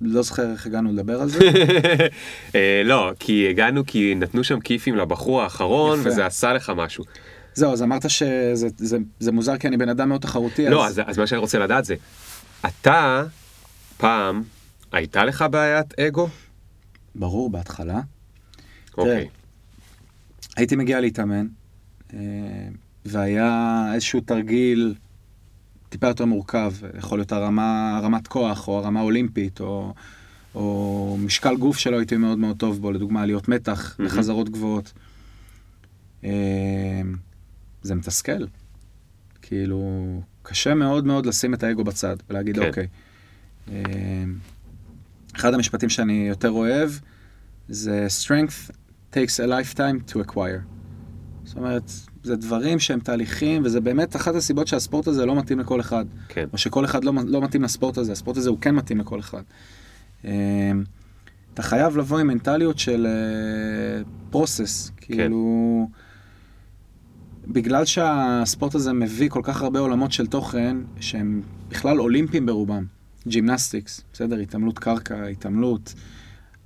[0.00, 1.38] לא זוכר איך הגענו לדבר על זה.
[2.54, 6.00] אה, לא, כי הגענו כי נתנו שם כיפים לבחור האחרון.
[6.04, 7.04] וזה עשה לך משהו.
[7.54, 10.68] זהו, אז אמרת שזה זה, זה מוזר כי אני בן אדם מאוד תחרותי.
[10.68, 11.94] לא, אז, אז מה שאני רוצה לדעת זה,
[12.66, 13.24] אתה,
[13.96, 14.42] פעם,
[14.92, 16.28] הייתה לך בעיית אגו?
[17.14, 18.00] ברור, בהתחלה.
[18.98, 19.28] אוקיי.
[20.56, 21.46] הייתי מגיע להתאמן,
[22.14, 22.18] אה,
[23.04, 24.94] והיה איזשהו תרגיל
[25.88, 29.94] טיפה יותר מורכב, יכול להיות הרמה, הרמת כוח, או הרמה אולימפית, או,
[30.54, 34.10] או משקל גוף שלא הייתי מאוד מאוד טוב בו, לדוגמה עליות מתח, מהמם.
[34.10, 34.92] לחזרות גבוהות.
[36.24, 36.30] אה,
[37.82, 38.46] זה מתסכל.
[39.42, 39.82] כאילו,
[40.42, 42.68] קשה מאוד מאוד לשים את האגו בצד ולהגיד, כן.
[42.68, 42.86] אוקיי.
[45.34, 46.90] אה, אחד המשפטים שאני יותר אוהב
[47.68, 48.70] זה strength
[49.12, 50.62] takes a lifetime to acquire.
[51.44, 51.90] זאת אומרת,
[52.22, 56.04] זה דברים שהם תהליכים, וזה באמת אחת הסיבות שהספורט הזה לא מתאים לכל אחד.
[56.28, 56.46] כן.
[56.52, 59.42] או שכל אחד לא, לא מתאים לספורט הזה, הספורט הזה הוא כן מתאים לכל אחד.
[60.24, 60.72] אה,
[61.54, 63.06] אתה חייב לבוא עם מנטליות של
[64.30, 65.88] פרוסס, כאילו...
[67.48, 72.84] בגלל שהספורט הזה מביא כל כך הרבה עולמות של תוכן, שהם בכלל אולימפיים ברובם.
[73.26, 74.36] gymnastics, בסדר?
[74.36, 75.94] התעמלות קרקע, התעמלות,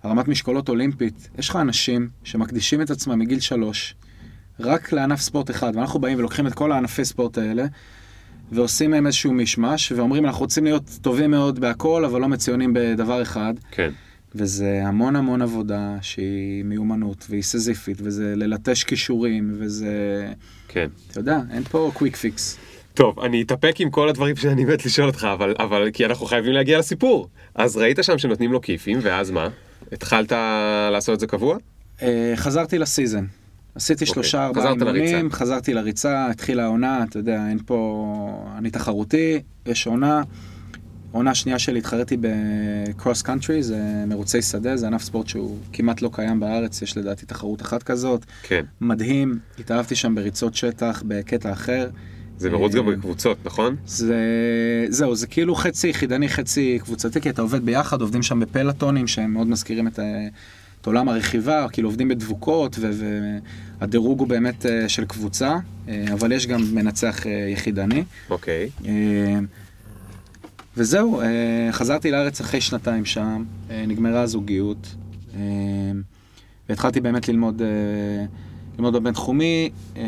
[0.02, 1.28] הרמת משקולות אולימפית.
[1.38, 3.94] יש לך אנשים שמקדישים את עצמם מגיל שלוש
[4.60, 7.66] רק לענף ספורט אחד, ואנחנו באים ולוקחים את כל הענפי ספורט האלה,
[8.52, 13.22] ועושים מהם איזשהו מישמש, ואומרים אנחנו רוצים להיות טובים מאוד בהכל, אבל לא מצוינים בדבר
[13.22, 13.54] אחד.
[13.70, 13.90] כן.
[14.34, 20.32] וזה המון המון עבודה שהיא מיומנות, והיא סיזיפית, וזה ללטש כישורים, וזה...
[20.68, 20.88] כן.
[21.10, 22.58] אתה יודע, אין פה quick fix.
[22.94, 26.52] טוב, אני אתאפק עם כל הדברים שאני מת לשאול אותך, אבל, אבל כי אנחנו חייבים
[26.52, 27.28] להגיע לסיפור.
[27.54, 29.48] אז ראית שם שנותנים לו כיפים, ואז מה?
[29.92, 30.32] התחלת
[30.92, 31.56] לעשות את זה קבוע?
[32.02, 33.24] אה, חזרתי ל season.
[33.74, 34.72] עשיתי אוקיי, שלושה ארבעה.
[34.72, 38.44] אימונים, חזרתי לריצה, התחילה העונה, אתה יודע, אין פה...
[38.58, 40.22] אני תחרותי, יש עונה.
[41.12, 46.02] עונה שנייה שלי התחרתי ב cross country, זה מרוצי שדה, זה ענף ספורט שהוא כמעט
[46.02, 48.24] לא קיים בארץ, יש לדעתי תחרות אחת כזאת.
[48.42, 48.64] כן.
[48.80, 51.88] מדהים, התאהבתי שם בריצות שטח בקטע אחר.
[52.42, 53.76] זה מרוץ גם אה, בקבוצות, נכון?
[53.86, 54.16] זה...
[54.88, 59.32] זהו, זה כאילו חצי יחידני, חצי קבוצתי, כי אתה עובד ביחד, עובדים שם בפלטונים שהם
[59.32, 60.26] מאוד מזכירים את, ה-
[60.80, 62.76] את עולם הרכיבה, כאילו עובדים בדבוקות,
[63.80, 65.56] והדירוג הוא באמת אה, של קבוצה,
[65.88, 68.04] אה, אבל יש גם מנצח אה, יחידני.
[68.30, 68.68] אוקיי.
[68.86, 69.38] אה,
[70.76, 71.26] וזהו, אה,
[71.72, 74.94] חזרתי לארץ אחרי שנתיים שם, אה, נגמרה הזוגיות,
[75.34, 75.40] אה,
[76.68, 77.66] והתחלתי באמת ללמוד, אה,
[78.82, 80.02] ללמוד בבינתחומי, אה,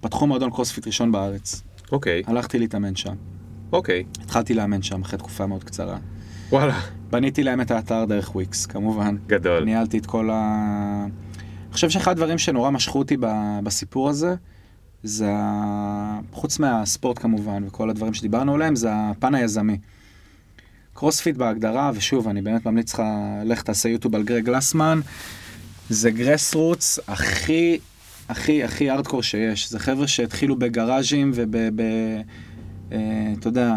[0.00, 1.62] פתחו מועדון קרוספיט ראשון בארץ,
[1.92, 2.22] אוקיי.
[2.26, 3.14] הלכתי להתאמן שם.
[3.72, 4.04] אוקיי.
[4.22, 5.98] התחלתי לאמן שם אחרי תקופה מאוד קצרה.
[6.50, 6.80] וואלה.
[7.10, 9.16] בניתי להם את האתר דרך וויקס, כמובן.
[9.26, 9.64] גדול.
[9.64, 11.06] ניהלתי את כל ה...
[11.66, 13.16] אני חושב שאחד הדברים שנורא משכו אותי
[13.62, 14.34] בסיפור הזה,
[15.02, 15.32] זה.
[16.32, 19.78] חוץ מהספורט כמובן, וכל הדברים שדיברנו עליהם, זה הפן היזמי.
[20.94, 23.02] קרוספיט בהגדרה, ושוב, אני באמת ממליץ לך,
[23.44, 25.00] לך תעשה יוטיוב על גרג גלסמן,
[25.88, 27.78] זה grass roots הכי,
[28.28, 29.70] הכי, הכי ארדקור שיש.
[29.70, 31.56] זה חבר'ה שהתחילו בגראז'ים וב...
[31.74, 31.82] ב...
[32.92, 33.74] אה, אתה יודע,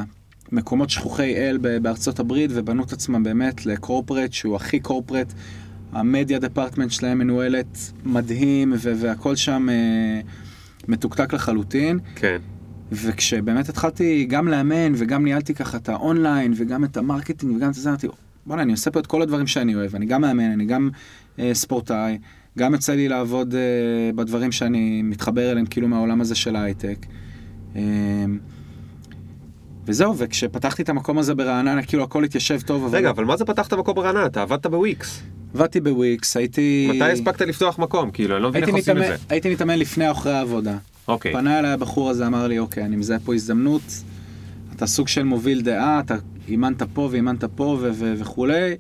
[0.51, 5.33] מקומות שכוחי אל בארצות הברית ובנו את עצמם באמת ל corporate שהוא הכי corporate.
[5.91, 10.21] ה media department שלהם מנוהלת מדהים והכל שם אה,
[10.87, 11.99] מתוקתק לחלוטין.
[12.15, 12.37] כן.
[12.91, 17.73] וכשבאמת התחלתי גם לאמן וגם ניהלתי ככה את האונליין וגם את ה marketing וגם את
[17.73, 18.07] זה, אמרתי,
[18.45, 19.95] בוא'נה, אני עושה פה את כל הדברים שאני אוהב.
[19.95, 20.89] אני גם מאמן, אני גם
[21.53, 22.17] ספורטאי,
[22.57, 27.05] גם יוצא לי לעבוד אה, בדברים שאני מתחבר אליהם כאילו מהעולם הזה של ההייטק.
[27.75, 27.81] אה,
[29.85, 32.97] וזהו, וכשפתחתי את המקום הזה ברעננה, כאילו הכל התיישב טוב, אבל...
[32.97, 34.25] רגע, אבל מה זה פתחת מקום ברעננה?
[34.25, 35.21] אתה עבדת בוויקס.
[35.53, 36.87] עבדתי בוויקס, הייתי...
[36.95, 38.11] מתי הספקת לפתוח מקום?
[38.11, 39.15] כאילו, אני לא מבין איך עושים את זה.
[39.29, 40.77] הייתי מתאמן לפני או אחרי העבודה.
[41.07, 41.33] אוקיי.
[41.33, 43.81] פנה אליי הבחור הזה, אמר לי, אוקיי, אני מזהה פה הזדמנות,
[44.75, 46.15] אתה סוג של מוביל דעה, אתה
[46.47, 47.77] אימנת פה ואימנת פה
[48.17, 48.75] וכולי,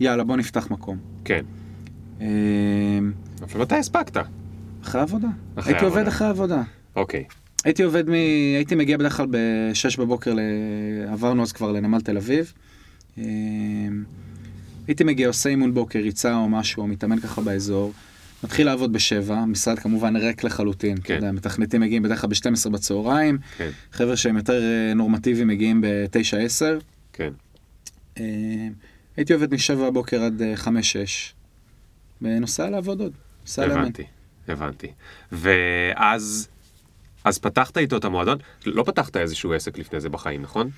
[0.00, 0.98] יאללה, בוא נפתח מקום.
[1.24, 1.44] כן.
[2.20, 3.12] אמ,
[3.42, 4.16] אבל מתי הספקת?
[4.82, 5.28] אחרי עבודה.
[5.56, 6.10] אחרי הייתי עובד העבודה.
[6.10, 6.62] אחרי העבודה.
[6.96, 7.24] אוקיי.
[7.64, 8.12] הייתי עובד מ...
[8.56, 10.40] הייתי מגיע בדרך כלל ב-6 בבוקר, ל...
[11.08, 12.52] עברנו אז כבר לנמל תל אביב.
[13.18, 13.24] אמ,
[14.86, 17.92] הייתי מגיע, עושה אימון בוקר, ריצה או משהו, מתאמן ככה באזור.
[18.44, 20.96] מתחיל לעבוד בשבע, משרד כמובן ריק לחלוטין.
[20.96, 21.14] אתה כן.
[21.14, 23.70] יודע, מתכנתים מגיעים בדרך כלל ב-12 בצהריים, כן.
[23.92, 26.82] חבר'ה שהם יותר אה, נורמטיביים מגיעים ב-9-10.
[27.12, 27.30] כן.
[28.20, 28.24] אמ,
[29.16, 31.34] הייתי עובד משבע בבוקר עד אה, חמש-שש.
[32.22, 33.12] ונוסע לעבוד עוד.
[33.40, 33.80] נוסע לאמן.
[33.80, 34.04] הבנתי.
[34.48, 34.92] הבנתי.
[35.32, 36.48] ואז...
[37.24, 38.38] אז פתחת איתו את המועדון?
[38.66, 40.70] לא פתחת איזשהו עסק לפני זה בחיים, נכון?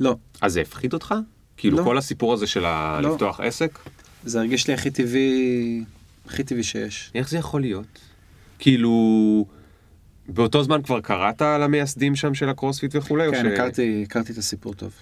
[0.00, 1.14] לא, אז זה הפחיד אותך?
[1.56, 1.84] כאילו לא.
[1.84, 3.00] כל הסיפור הזה של ה...
[3.02, 3.12] לא.
[3.12, 3.78] לפתוח עסק?
[4.24, 5.84] זה הרגיש לי הכי טבעי
[6.26, 7.10] הכי טבעי שיש.
[7.14, 7.98] איך זה יכול להיות?
[8.58, 9.46] כאילו,
[10.28, 13.30] באותו זמן כבר קראת על המייסדים שם של הקרוספיט וכולי?
[13.30, 14.92] כן, ש- הכרתי, הכרתי את הסיפור טוב.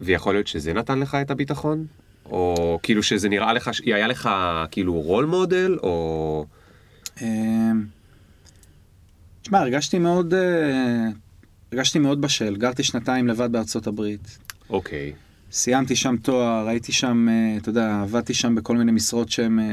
[0.00, 1.86] ויכול להיות שזה נתן לך את הביטחון?
[2.30, 4.30] או כאילו שזה נראה לך, היה לך
[4.70, 6.46] כאילו רול מודל, או...
[7.22, 7.84] אמ,
[9.42, 11.08] תשמע, הרגשתי מאוד, אה,
[11.72, 12.56] הרגשתי מאוד בשל.
[12.56, 14.38] גרתי שנתיים לבד בארצות הברית.
[14.70, 15.12] אוקיי.
[15.52, 19.64] סיימתי שם תואר, הייתי שם, אה, אתה יודע, עבדתי שם בכל מיני משרות שהם, אה,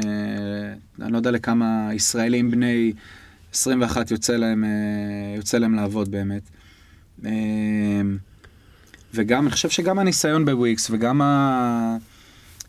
[1.02, 2.94] אני לא יודע לכמה ישראלים בני
[3.54, 4.64] 21 יוצא להם,
[5.38, 6.42] יוצא להם לעבוד באמת.
[7.26, 7.32] אה,
[9.14, 11.98] וגם, אני חושב שגם הניסיון בוויקס וגם ה...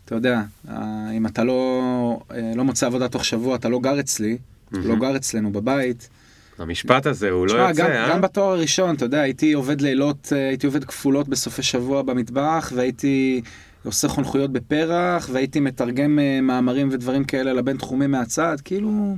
[0.05, 1.81] אתה יודע, ה- אם אתה לא,
[2.31, 4.37] אה, לא מוצא עבודה תוך שבוע, אתה לא גר אצלי,
[4.69, 6.09] אתה לא גר אצלנו בבית.
[6.57, 8.09] המשפט הזה הוא לא יוצא, גם, אה?
[8.09, 12.71] גם בתואר הראשון, אתה יודע, הייתי עובד לילות, אה, הייתי עובד כפולות בסופי שבוע במטבח,
[12.75, 13.41] והייתי
[13.85, 19.15] עושה חונכויות בפרח, והייתי מתרגם אה, מאמרים ודברים כאלה לבין תחומים מהצד, כאילו,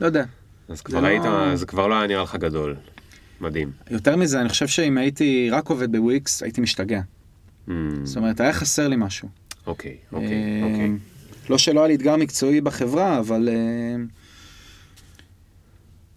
[0.00, 0.24] לא יודע.
[0.68, 1.22] אז כבר לא- היית,
[1.54, 2.76] זה כבר לא היה נראה לך גדול.
[3.40, 3.70] מדהים.
[3.90, 7.00] יותר מזה, אני חושב שאם הייתי רק עובד בוויקס, הייתי משתגע.
[7.68, 7.72] Mm,
[8.04, 9.28] זאת אומרת, היה חסר לי משהו.
[9.66, 10.90] אוקיי, אוקיי, אה, אוקיי.
[11.50, 13.48] לא שלא היה לי אתגר מקצועי בחברה, אבל...
[13.48, 14.04] אה,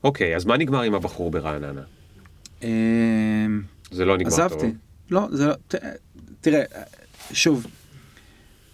[0.04, 1.82] אוקיי, אז מה נגמר עם הבחור ברעננה?
[2.64, 2.70] אה,
[3.91, 4.39] זה לא נגמר טוב.
[4.39, 4.68] עזבתי.
[5.12, 5.54] לא, זה לא...
[6.41, 6.64] תראה,
[7.32, 7.68] שוב,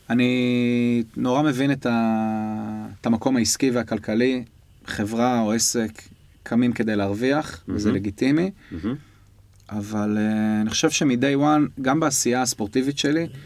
[0.09, 2.85] אני נורא מבין את, ה...
[3.01, 4.43] את המקום העסקי והכלכלי.
[4.85, 6.01] חברה או עסק
[6.43, 7.95] קמים כדי להרוויח, וזה מהמם.
[7.95, 8.95] לגיטימי, מהמם.
[9.69, 13.37] אבל uh, אני חושב שמ-day one, גם בעשייה הספורטיבית שלי, uh,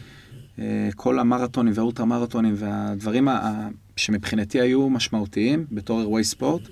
[0.96, 6.62] כל המרתונים והאולטרה מרתונים והדברים ה- שמבחינתי היו משמעותיים בתור אירועי ספורט,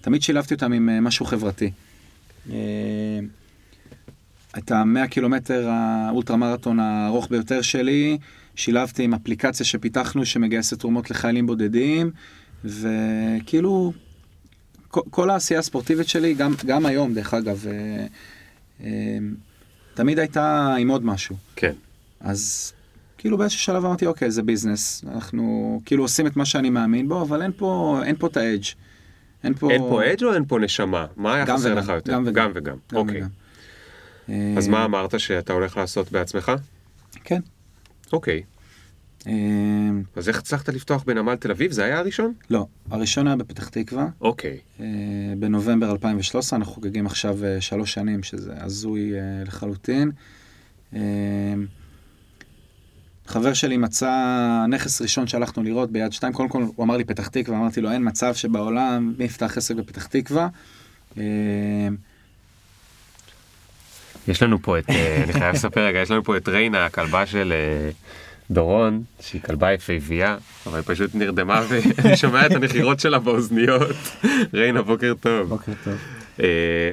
[0.00, 1.70] תמיד שילבתי אותם עם uh, משהו חברתי.
[2.46, 2.50] Uh,
[4.58, 8.18] את המאה קילומטר האולטרה מרתון הארוך ביותר שלי,
[8.54, 12.10] שילבתי עם אפליקציה שפיתחנו שמגייסת תרומות לחיילים בודדים,
[12.64, 13.92] וכאילו,
[14.88, 18.06] כל, כל העשייה הספורטיבית שלי, גם, גם היום דרך אגב, אה,
[18.84, 19.18] אה,
[19.94, 21.36] תמיד הייתה עם עוד משהו.
[21.56, 21.72] כן.
[22.20, 22.72] אז
[23.18, 27.22] כאילו באיזשהו שלב אמרתי, אוקיי, זה ביזנס, אנחנו כאילו עושים את מה שאני מאמין בו,
[27.22, 28.64] אבל אין פה, אין פה את האדג'.
[29.44, 29.70] אין פה...
[29.70, 31.06] אין פה אדג' או אין פה נשמה?
[31.16, 32.12] מה היה חסר וגם, לך יותר?
[32.12, 32.34] גם וגם.
[32.34, 32.76] גם וגם.
[32.92, 33.16] גם אוקיי.
[33.16, 33.28] וגם.
[34.58, 36.52] אז אה, מה אמרת שאתה הולך לעשות בעצמך?
[37.24, 37.40] כן.
[38.12, 38.42] אוקיי.
[39.26, 39.32] אה,
[40.16, 41.72] אז איך הצלחת לפתוח בנמל תל אביב?
[41.72, 42.32] זה היה הראשון?
[42.50, 44.58] לא, הראשון היה בפתח תקווה, אוקיי.
[44.80, 44.86] אה,
[45.38, 49.12] בנובמבר 2013, אנחנו חוגגים עכשיו שלוש שנים, שזה הזוי
[49.46, 50.10] לחלוטין.
[53.28, 54.10] חבר שלי מצא
[54.68, 57.90] נכס ראשון שהלכנו לראות ביד שתיים, קודם כל הוא אמר לי פתח תקווה, אמרתי לו
[57.90, 60.48] אין מצב שבעולם מי יפתח עסק בפתח תקווה.
[61.18, 61.22] אה,
[64.28, 67.26] יש לנו פה את, אה, אני חייב לספר רגע, יש לנו פה את ריינה, הכלבה
[67.26, 67.90] של אה,
[68.50, 73.96] דורון, שהיא כלבה יפהפייה, אבל היא פשוט נרדמה ואני שומע את הנחירות שלה באוזניות.
[74.54, 75.48] ריינה, בוקר טוב.
[75.48, 75.94] בוקר טוב.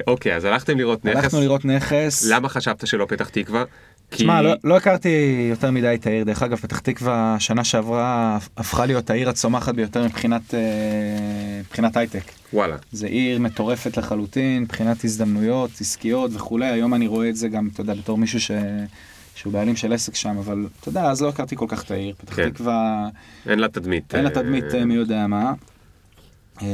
[0.06, 1.24] אוקיי, אז הלכתם לראות נכס.
[1.24, 2.30] הלכנו לראות נכס.
[2.30, 3.64] למה חשבת שלא פתח תקווה?
[4.10, 4.16] כי...
[4.16, 6.24] תשמע, לא, לא הכרתי יותר מדי את העיר.
[6.24, 10.60] דרך אגב, פתח תקווה, שנה שעברה הפכה להיות העיר הצומחת ביותר מבחינת, אה,
[11.60, 12.22] מבחינת הייטק.
[12.52, 12.76] וואלה.
[12.92, 16.66] זה עיר מטורפת לחלוטין, מבחינת הזדמנויות עסקיות וכולי.
[16.66, 18.50] היום אני רואה את זה גם, אתה יודע, בתור מישהו ש...
[19.36, 22.14] שהוא בעלים של עסק שם, אבל אתה יודע, אז לא הכרתי כל כך את העיר.
[22.18, 22.50] פתח כן.
[22.50, 23.08] תקווה,
[23.48, 24.14] אין לה תדמית.
[24.14, 25.52] אין לה אה, תדמית אה, מי יודע מה.
[26.62, 26.66] אה,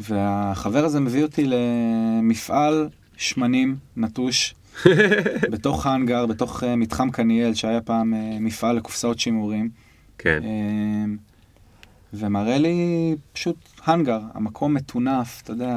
[0.00, 4.54] והחבר הזה מביא אותי למפעל שמנים נטוש
[5.52, 9.70] בתוך האנגר, בתוך אה, מתחם קניאל, שהיה פעם אה, מפעל לקופסאות שימורים.
[10.18, 10.40] כן.
[10.44, 11.04] אה,
[12.14, 12.76] ומראה לי
[13.32, 15.74] פשוט האנגר, המקום מטונף, אתה יודע,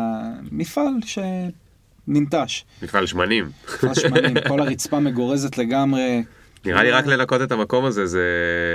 [0.51, 2.63] מפעל שננטש.
[2.81, 3.49] מפעל שמנים.
[3.65, 6.23] מפעל שמנים, כל הרצפה מגורזת לגמרי.
[6.65, 8.27] נראה לי רק לנקות את המקום הזה זה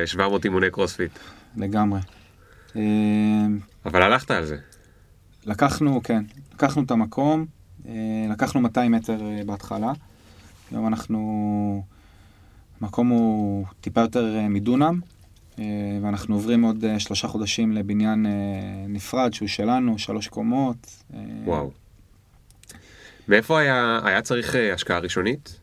[0.06, 1.18] 700 אימוני קרוספיט.
[1.56, 2.00] לגמרי.
[3.86, 4.56] אבל הלכת על זה.
[5.46, 6.22] לקחנו, כן,
[6.54, 7.46] לקחנו את המקום,
[8.30, 9.92] לקחנו 200 מטר בהתחלה.
[10.70, 11.82] היום אנחנו,
[12.80, 15.00] המקום הוא טיפה יותר אה, מדונם,
[15.58, 15.64] אה,
[16.02, 18.26] ואנחנו עוברים עוד אה, שלושה חודשים לבניין
[18.88, 21.02] נפרד שהוא שלנו, שלוש קומות.
[21.44, 21.70] וואו.
[23.28, 25.60] מאיפה היה, היה צריך השקעה ראשונית?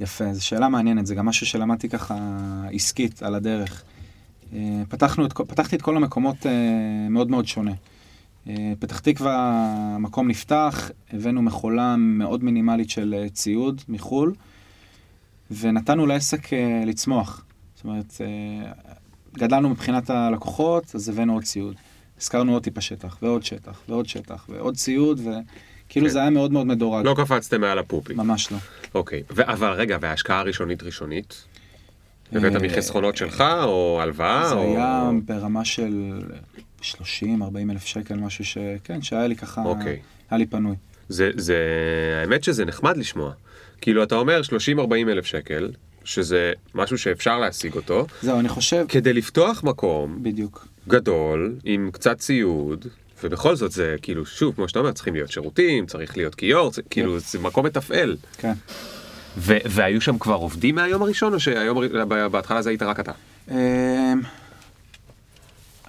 [0.00, 2.16] יפה, זו שאלה מעניינת, זה גם משהו שלמדתי ככה
[2.72, 3.84] עסקית על הדרך.
[4.88, 6.36] פתחנו את, פתחתי את כל המקומות
[7.10, 7.72] מאוד מאוד שונה.
[8.48, 9.36] אה, פתח תקווה,
[9.94, 14.34] המקום נפתח, הבאנו מכולה מאוד מינימלית של אה, ציוד מחו"ל,
[15.50, 17.44] ונתנו לעסק אה, לצמוח.
[17.74, 18.20] זאת אומרת,
[19.34, 21.74] גדלנו מבחינת הלקוחות, אז הבאנו עוד ציוד.
[22.20, 26.12] הזכרנו עוד טיפה שטח, ועוד שטח, ועוד שטח, ועוד ציוד, וכאילו כן.
[26.12, 27.04] זה היה מאוד מאוד מדורג.
[27.04, 28.16] לא קפצתם מעל הפופיק.
[28.16, 28.58] ממש לא.
[28.94, 29.22] אוקיי.
[29.30, 31.44] ו- אבל רגע, וההשקעה הראשונית ראשונית?
[32.32, 34.48] הבאת מחסכונות שלך, או הלוואה?
[34.48, 34.60] זה או...
[34.60, 36.12] היה ברמה של
[36.94, 37.24] 30-40
[37.70, 38.58] אלף שקל, משהו ש...
[38.84, 40.00] כן, שהיה לי ככה, אוקיי.
[40.30, 40.76] היה לי פנוי.
[41.08, 41.56] זה, זה,
[42.22, 43.32] האמת שזה נחמד לשמוע.
[43.80, 44.40] כאילו, אתה אומר
[44.78, 45.70] 30-40 אלף שקל,
[46.04, 50.66] שזה משהו שאפשר להשיג אותו, זהו, אני חושב, כדי לפתוח מקום בדיוק.
[50.88, 52.86] גדול, עם קצת ציוד,
[53.22, 56.82] ובכל זאת זה כאילו, שוב, כמו שאתה אומר, צריכים להיות שירותים, צריך להיות כיור, זה,
[56.90, 58.16] כאילו, זה מקום מתפעל.
[58.38, 58.52] כן.
[59.36, 61.78] והיו שם כבר עובדים מהיום הראשון, או שהיום,
[62.30, 63.12] בהתחלה זה היית רק אתה?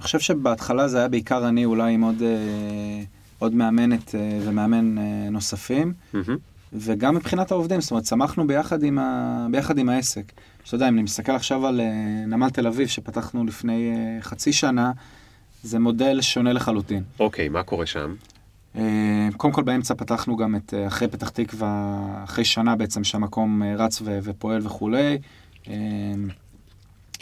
[0.08, 3.04] חושב שבהתחלה זה היה בעיקר אני, אולי עם עוד, אה,
[3.40, 6.38] עוד מאמנת אה, ומאמן אה, נוספים, מהמם.
[6.74, 9.48] וגם מבחינת העובדים, זאת אומרת, צמחנו ביחד עם, ה...
[9.52, 10.32] ביחד עם העסק.
[10.64, 11.86] שאתה יודע, אם אני מסתכל עכשיו על אה,
[12.28, 14.92] נמל תל אביב, שפתחנו לפני אה, חצי שנה,
[15.64, 17.04] זה מודל שונה לחלוטין.
[17.20, 18.16] אוקיי, מה קורה שם?
[18.76, 24.02] אה, קודם כל באמצע פתחנו גם את אחרי פתח תקווה, אחרי שנה בעצם שהמקום רץ
[24.02, 25.18] ו- ופועל וכולי.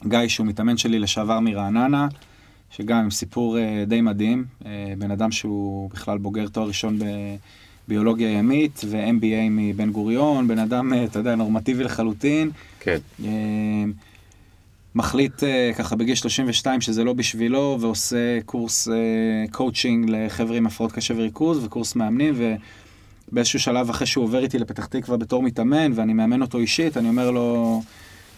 [0.08, 2.08] גיא שהוא מתאמן שלי לשעבר מרעננה,
[2.78, 7.00] שגם עם סיפור אה, די מדהים, אה, בן אדם שהוא בכלל בוגר תואר ראשון
[7.88, 12.52] בביולוגיה ימית ו-MBA מבן גוריון, בן אדם, אה, אתה יודע, נורמטיבי לחלוטין.
[12.80, 12.98] כן.
[14.96, 15.44] מחליט
[15.78, 18.88] ככה בגיל 32 שזה לא בשבילו, ועושה קורס
[19.52, 22.34] קואוצ'ינג לחבר'ה עם הפרעות קשב וריכוז, וקורס מאמנים,
[23.32, 27.10] ובאיזשהו שלב אחרי שהוא עובר איתי לפתח תקווה בתור מתאמן, ואני מאמן אותו אישית, אני
[27.10, 27.82] אומר לו,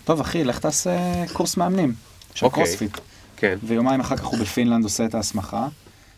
[0.06, 1.94] טוב אחי, לך תעשה קורס מאמנים
[2.34, 2.64] של אוקיי.
[2.64, 2.98] קרוספיט.
[3.38, 3.58] כן.
[3.64, 5.68] ויומיים אחר כך הוא בפינלנד עושה את ההסמכה.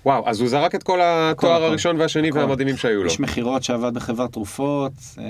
[0.06, 1.64] וואו, אז הוא זרק את כל התואר הכל.
[1.64, 2.40] הראשון והשני הכל.
[2.40, 3.10] והמדהימים שהיו לו.
[3.10, 5.24] איש מכירות שעבד בחברת תרופות, אה,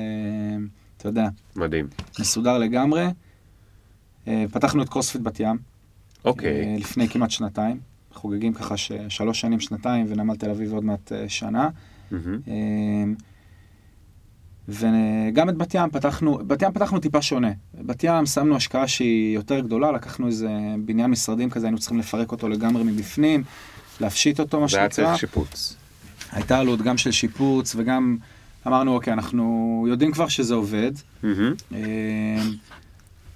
[0.98, 1.88] אתה יודע, מדהים.
[2.20, 3.06] מסודר לגמרי.
[4.28, 5.58] אה, פתחנו את קרוספיט בת ים.
[6.26, 6.50] אוקיי.
[6.64, 7.80] אה, לפני כמעט שנתיים.
[8.14, 11.70] חוגגים ככה ש- שלוש שנים, שנתיים, ונמל תל אביב עוד מעט אה, שנה.
[12.12, 12.40] מהמם.
[12.48, 12.54] אה,
[14.70, 17.52] וגם את בת ים פתחנו, בת ים פתחנו טיפה שונה.
[17.82, 20.50] בת ים שמנו השקעה שהיא יותר גדולה, לקחנו איזה
[20.86, 23.44] בניין משרדים כזה, היינו צריכים לפרק אותו לגמרי מבפנים,
[24.02, 25.06] להפשיט אותו, מה זה היה שנקרא.
[25.06, 25.76] צריך שיפוץ.
[26.32, 28.18] הייתה עלות גם של שיפוץ, וגם
[28.68, 30.92] אמרנו, אוקיי, אנחנו יודעים כבר שזה עובד.
[31.24, 31.54] מהמם.
[31.74, 32.42] אה,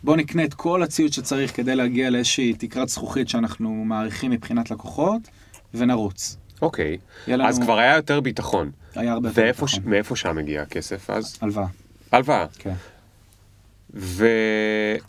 [0.04, 5.22] בואו נקנה את כל הציוד שצריך כדי להגיע לאיזושהי תקרת זכוכית שאנחנו מעריכים מבחינת לקוחות,
[5.74, 6.38] ונרוץ.
[6.64, 6.98] אוקיי.
[7.28, 8.72] לנו- אז כבר היה יותר ביטחון.
[8.96, 9.92] היה הרבה יותר ואיפה, ש- ביטחון.
[9.92, 11.38] מאיפה שם הגיע הכסף אז?
[11.42, 11.66] הלוואה,
[12.12, 12.46] הלוואה.
[12.60, 12.74] כן.
[13.94, 15.00] והיה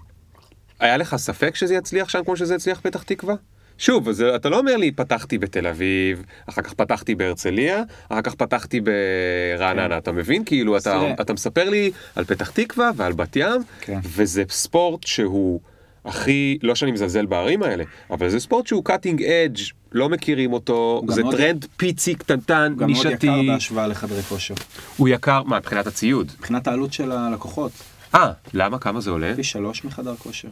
[0.96, 3.34] לך ספק שזה יצליח שם כמו שזה הצליח פתח תקווה?
[3.78, 8.34] שוב, אז אתה לא אומר לי פתחתי בתל אביב, אחר כך פתחתי בהרצליה, אחר כך
[8.34, 9.98] פתחתי ברעננה, כן.
[9.98, 10.44] אתה מבין?
[10.44, 11.14] כאילו, אתה.
[11.20, 13.98] אתה מספר לי על פתח תקווה ועל בת ים, כן.
[14.04, 15.60] וזה ספורט שהוא
[16.04, 19.58] הכי, לא שאני מזלזל בערים האלה, אבל זה ספורט שהוא cutting edge,
[19.92, 24.22] לא מכירים אותו, זה מאוד- טרנד פיצי קטנטן, הוא גם מאוד נישתי, יקר בהשוואה לחדרי
[24.22, 24.54] כושר.
[24.96, 26.32] הוא יקר, מה, מבחינת הציוד?
[26.38, 27.72] מבחינת העלות של הלקוחות,
[28.14, 28.78] אה, למה?
[28.78, 29.32] כמה זה עולה?
[29.36, 30.48] פי שלוש מחדר כושר.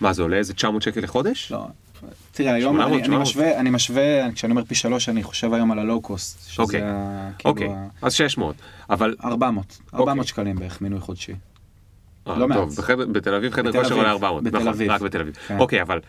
[0.00, 1.52] מה, זה עולה איזה 900 שקל לחודש?
[1.52, 1.64] לא,
[2.32, 3.22] תראה, היום 800, אני, אני 700.
[3.22, 6.48] משווה, אני משווה, כשאני אומר פי שלוש, אני חושב היום על ה low cost.
[6.48, 6.80] שזה אוקיי.
[7.38, 8.54] כאילו אוקיי, ה- אז 600,
[8.90, 9.14] אבל...
[9.24, 9.98] 400, אוקיי.
[9.98, 11.32] 400 שקלים בערך, מינוי חודשי.
[12.28, 12.58] אה, לא מעט.
[12.58, 12.76] טוב,
[13.12, 14.90] בתל אביב חדר כושר עולה 400, בתל נכון, אביב.
[14.90, 15.34] רק בתל אביב.
[15.46, 15.58] כן.
[15.58, 16.00] אוקיי, אבל...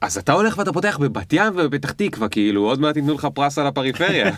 [0.00, 3.58] אז אתה הולך ואתה פותח בבת ים ובפתח תקווה, כאילו, עוד מעט ייתנו לך פרס
[3.58, 4.30] על הפריפריה.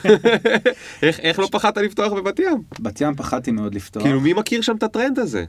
[1.03, 2.63] איך- איך לא פחדת לפתוח בבת ים?
[2.81, 4.03] בת ים פחדתי מאוד לפתוח.
[4.03, 5.45] כאילו, מי מכיר שם את הטרנד הזה?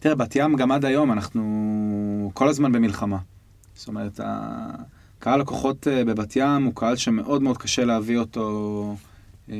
[0.00, 3.16] תראה, בת ים גם עד היום אנחנו כל הזמן במלחמה.
[3.74, 4.20] זאת אומרת,
[5.18, 8.96] הקהל לקוחות אה, בבת ים הוא קהל שמאוד מאוד קשה להביא אותו
[9.50, 9.56] אה,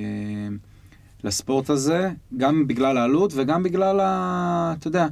[1.25, 5.07] לספורט הזה, גם בגלל העלות וגם בגלל, ה, אתה יודע,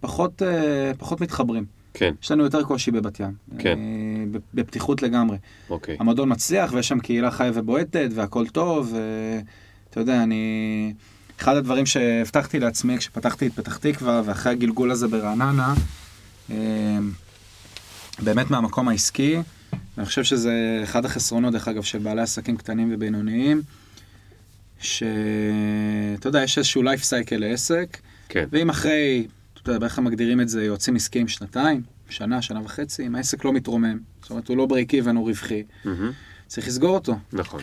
[0.00, 1.64] פחות, אה, פחות מתחברים.
[1.94, 3.32] כן, יש לנו יותר קושי בבת ים.
[3.58, 3.78] כן.
[3.78, 5.36] אה, בפתיחות לגמרי.
[5.70, 5.96] אוקיי.
[6.00, 8.94] המועדון מצליח ויש שם קהילה חיה ובועטת והכל טוב.
[8.94, 10.92] ואתה יודע, אני...
[11.40, 15.74] אחד הדברים שהבטחתי לעצמי כשפתחתי את פתח תקווה ואחרי הגלגול הזה ברעננה,
[16.50, 16.56] אה,
[18.22, 19.36] באמת מהמקום העסקי,
[19.98, 23.62] אני חושב שזה אחד החסרונות, דרך אגב, של בעלי עסקים קטנים ובינוניים,
[24.78, 24.98] שאתה
[26.24, 27.98] יודע, יש איזשהו life cycle לעסק,
[28.28, 29.26] כן, ואם אחרי,
[29.70, 33.44] אתה יודע, איך הם מגדירים את זה, יועצים עסקיים שנתיים, שנה, שנה וחצי, אם העסק
[33.44, 35.62] לא מתרומם, זאת אומרת, הוא לא break even, הוא רווחי,
[36.46, 37.16] צריך לסגור אותו.
[37.32, 37.62] נכון.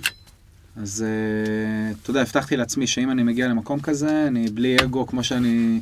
[0.81, 5.23] אז אה, אתה יודע, הבטחתי לעצמי שאם אני מגיע למקום כזה, אני בלי אגו, כמו
[5.23, 5.79] שאני,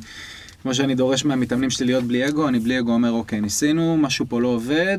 [0.62, 4.26] כמו שאני דורש מהמתאמנים שלי להיות בלי אגו, אני בלי אגו אומר, אוקיי, ניסינו, משהו
[4.28, 4.98] פה לא עובד,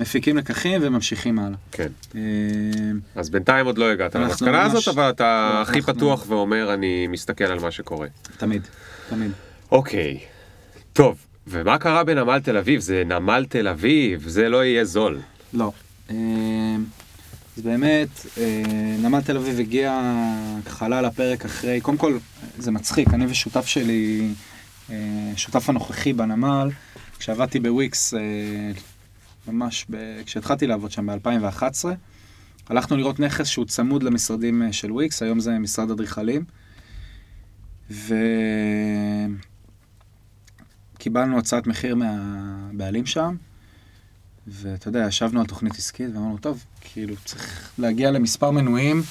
[0.00, 1.58] מפיקים לקחים וממשיכים הלאה.
[1.72, 1.88] כן.
[2.14, 2.20] אה,
[3.14, 7.44] אז בינתיים עוד לא הגעת למסקנה הזאת, אבל אתה לא, הכי פתוח ואומר, אני מסתכל
[7.44, 8.08] על מה שקורה.
[8.36, 8.62] תמיד,
[9.08, 9.30] תמיד.
[9.72, 10.18] אוקיי,
[10.92, 12.80] טוב, ומה קרה בנמל תל אביב?
[12.80, 15.20] זה נמל תל אביב, זה לא יהיה זול.
[15.52, 15.72] לא.
[16.10, 16.16] אה,
[17.56, 18.08] אז באמת,
[18.38, 18.62] אה,
[19.02, 20.00] נמל תל אביב הגיע
[20.80, 22.18] עלה לפרק אחרי, קודם כל,
[22.58, 24.28] זה מצחיק, אני ושותף שלי,
[24.90, 26.70] אה, שותף הנוכחי בנמל,
[27.18, 28.14] כשעבדתי בוויקס,
[29.48, 29.96] ממש ב...
[30.26, 31.84] כשהתחלתי לעבוד שם ב-2011,
[32.68, 36.44] הלכנו לראות נכס שהוא צמוד למשרדים של וויקס, היום זה משרד אדריכלים.
[40.96, 43.36] וקיבלנו הצעת מחיר מהבעלים שם,
[44.46, 49.02] ואתה יודע, ישבנו על תוכנית עסקית ואמרנו, טוב, כאילו, צריך להגיע למספר מנויים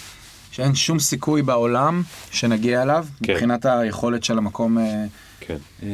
[0.52, 3.34] שאין שום סיכוי בעולם שנגיע אליו, כן.
[3.34, 5.06] מבחינת היכולת של המקום אה,
[5.40, 5.58] כן.
[5.84, 5.88] אה,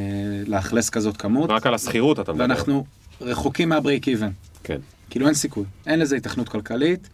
[0.47, 2.43] לאכלס כזאת כמות, רק על השכירות אתה מדבר.
[2.43, 2.85] ואנחנו
[3.21, 4.31] רחוקים מהברייק איבן.
[4.63, 4.77] כן.
[5.09, 7.09] כאילו אין סיכוי, אין לזה התכנות כלכלית,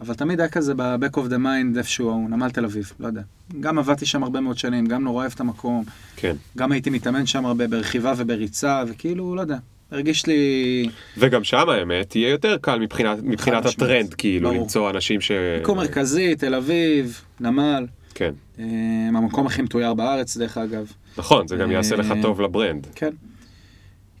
[0.00, 3.22] אבל תמיד היה כזה ב-back of the mind איפשהו, נמל תל אביב, לא יודע.
[3.60, 5.84] גם עבדתי שם הרבה מאוד שנים, גם נורא אוהב את המקום,
[6.16, 6.36] כן.
[6.56, 9.56] גם הייתי מתאמן שם הרבה ברכיבה ובריצה, וכאילו, לא יודע,
[9.90, 13.66] הרגיש לי וגם שם האמת יהיה יותר קל מבחינת, מבחינת.
[13.66, 14.62] הטרנד, כאילו, ברור.
[14.62, 15.30] למצוא אנשים ש...
[15.58, 18.32] מיקום מרכזי, תל אביב, נמל, כן.
[18.58, 18.64] אה,
[19.08, 20.92] המקום הכי מתויר בארץ דרך אגב.
[21.18, 22.86] נכון, זה גם יעשה לך אה, טוב ל brand.
[22.94, 23.10] כן.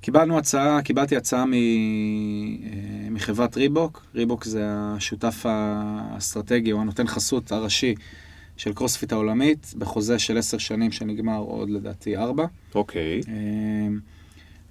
[0.00, 1.52] קיבלנו הצעה, קיבלתי הצעה מ,
[3.20, 4.06] מחברת ריבוק.
[4.14, 7.94] ריבוק זה השותף האסטרטגי או הנותן חסות הראשי
[8.56, 12.46] של קרוספיט העולמית, בחוזה של עשר שנים שנגמר עוד לדעתי ארבע.
[12.74, 13.20] אוקיי.
[13.28, 13.88] אה,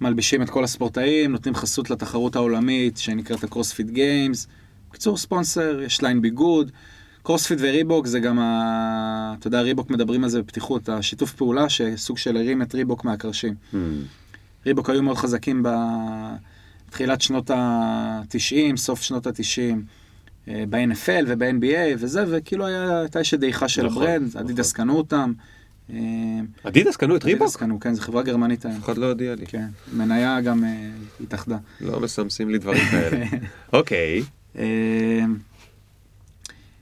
[0.00, 4.46] מלבישים את כל הספורטאים, נותנים חסות לתחרות העולמית שנקראת הקרוספיט Games.
[4.90, 6.70] בקיצור, ספונסר, יש line ביגוד.
[7.22, 9.34] קרוספיט וריבוק זה גם, ה...
[9.38, 13.54] אתה יודע, ריבוק מדברים על זה בפתיחות, השיתוף פעולה שסוג של הרים את ריבוק מהקרשים.
[13.72, 13.76] Hmm.
[14.66, 15.62] ריבוק היו מאוד חזקים
[16.90, 19.76] בתחילת שנות ה-90, סוף שנות ה-90,
[20.46, 24.40] ב-NFL וב-NBA וזה, וכאילו היה, הייתה איזושהי דעיכה של נכון, ה brand, נכון.
[24.40, 25.32] אדידס קנו אותם.
[25.92, 25.98] אה,
[26.62, 27.42] אדידס קנו את ריבוק?
[27.42, 28.76] אדידס קנו, כן, זו חברה גרמנית היום.
[28.76, 29.46] אף אחד לא הודיע לי.
[29.46, 31.56] כן, גרמניה גם אה, התאחדה.
[31.80, 33.26] לא מסמסים לי דברים כאלה.
[33.72, 34.22] אוקיי.
[34.58, 35.24] אה,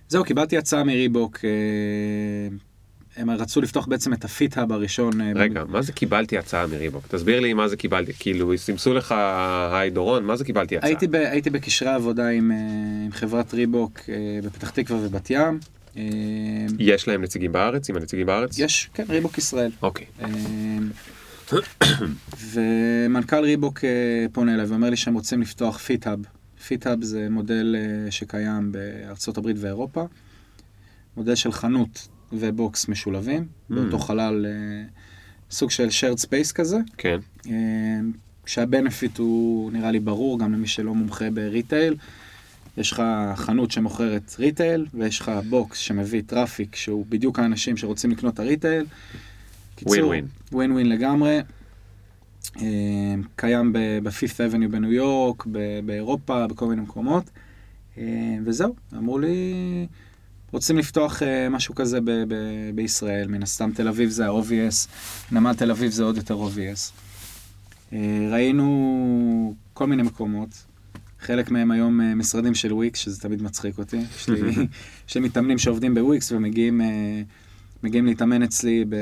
[0.09, 1.39] זהו, קיבלתי הצעה מריבוק.
[3.19, 5.21] הם רצו לפתוח בעצם את ה fit hub הראשון.
[5.21, 7.07] אה, רגע, מה זה קיבלתי הצעה מריבוק?
[7.07, 8.13] תסביר לי מה זה קיבלתי.
[8.19, 9.15] כאילו, סימסו לך,
[9.73, 10.89] היי דורון, מה זה קיבלתי הצעה?
[10.89, 12.57] הייתי, ב, הייתי בקשרי עבודה עם, אה,
[13.05, 15.59] עם חברת ריבוק אה, בפתח תקווה ובת ים.
[16.79, 17.91] יש להם נציגים בארץ?
[17.91, 18.59] עם הנציגים בארץ?
[18.59, 19.71] יש, כן, ריבוק ישראל.
[19.83, 20.07] אוקיי.
[22.53, 23.81] ומנכ"ל ריבוק
[24.33, 26.19] פונה אליי ואומר לי שהם רוצים לפתוח fit hub.
[26.67, 27.77] Fit hub זה מודל
[28.11, 30.07] שקיים בארצות הברית ואירופה.
[31.17, 34.85] מודל של חנות ו box משולבים, באותו חלל, אה,
[35.51, 36.79] סוג של shared space כזה.
[36.97, 37.19] כן.
[37.47, 38.01] אה,
[38.47, 41.97] שה benefit הוא נראה לי ברור גם למי שלא מומחה ב retail.
[42.77, 43.03] יש לך
[43.35, 48.44] חנות שמוכרת retail, ויש לך box שמביא traffic שהוא בדיוק האנשים שרוצים לקנות את ה
[48.44, 48.85] retail.
[49.77, 51.41] קיצור, ווין ווין ווין לגמרי.
[52.61, 53.73] אה, קיים
[54.03, 55.47] ב Fifth Avenue בניו יורק,
[55.85, 57.31] באירופה, בכל מיני מקומות.
[58.45, 59.87] וזהו, אמרו לי,
[60.53, 64.89] רוצים לפתוח אה, משהו כזה ב- ב- בישראל, מן הסתם תל אביב זה ה-obvious,
[65.33, 66.93] נמל תל אביב זה עוד יותר obvious.
[67.93, 70.49] אה, ראינו כל מיני מקומות,
[71.21, 74.01] חלק מהם היום אה, משרדים של וויקס, שזה תמיד מצחיק אותי.
[74.17, 74.41] יש לי,
[75.09, 77.23] יש לי מתאמנים שעובדים בוויקס ומגיעים אה,
[77.83, 78.97] מגיעים להתאמן אצלי, ב...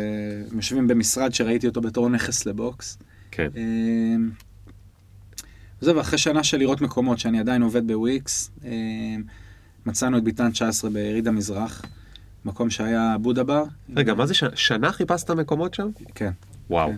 [0.54, 2.98] יושבים במשרד שראיתי אותו בתור נכס לבוקס.
[3.30, 3.48] כן.
[3.56, 4.16] אה,
[5.80, 8.70] זהו, ואחרי שנה של לראות מקומות שאני עדיין עובד בוויקס, אה,
[9.86, 11.82] מצאנו את ביתן 19 ביריד המזרח,
[12.44, 13.64] מקום שהיה בודה בר.
[13.96, 15.88] רגע, מה זה ש- שנה חיפשת מקומות שם?
[16.14, 16.30] כן.
[16.70, 16.88] וואו.
[16.88, 16.96] כן.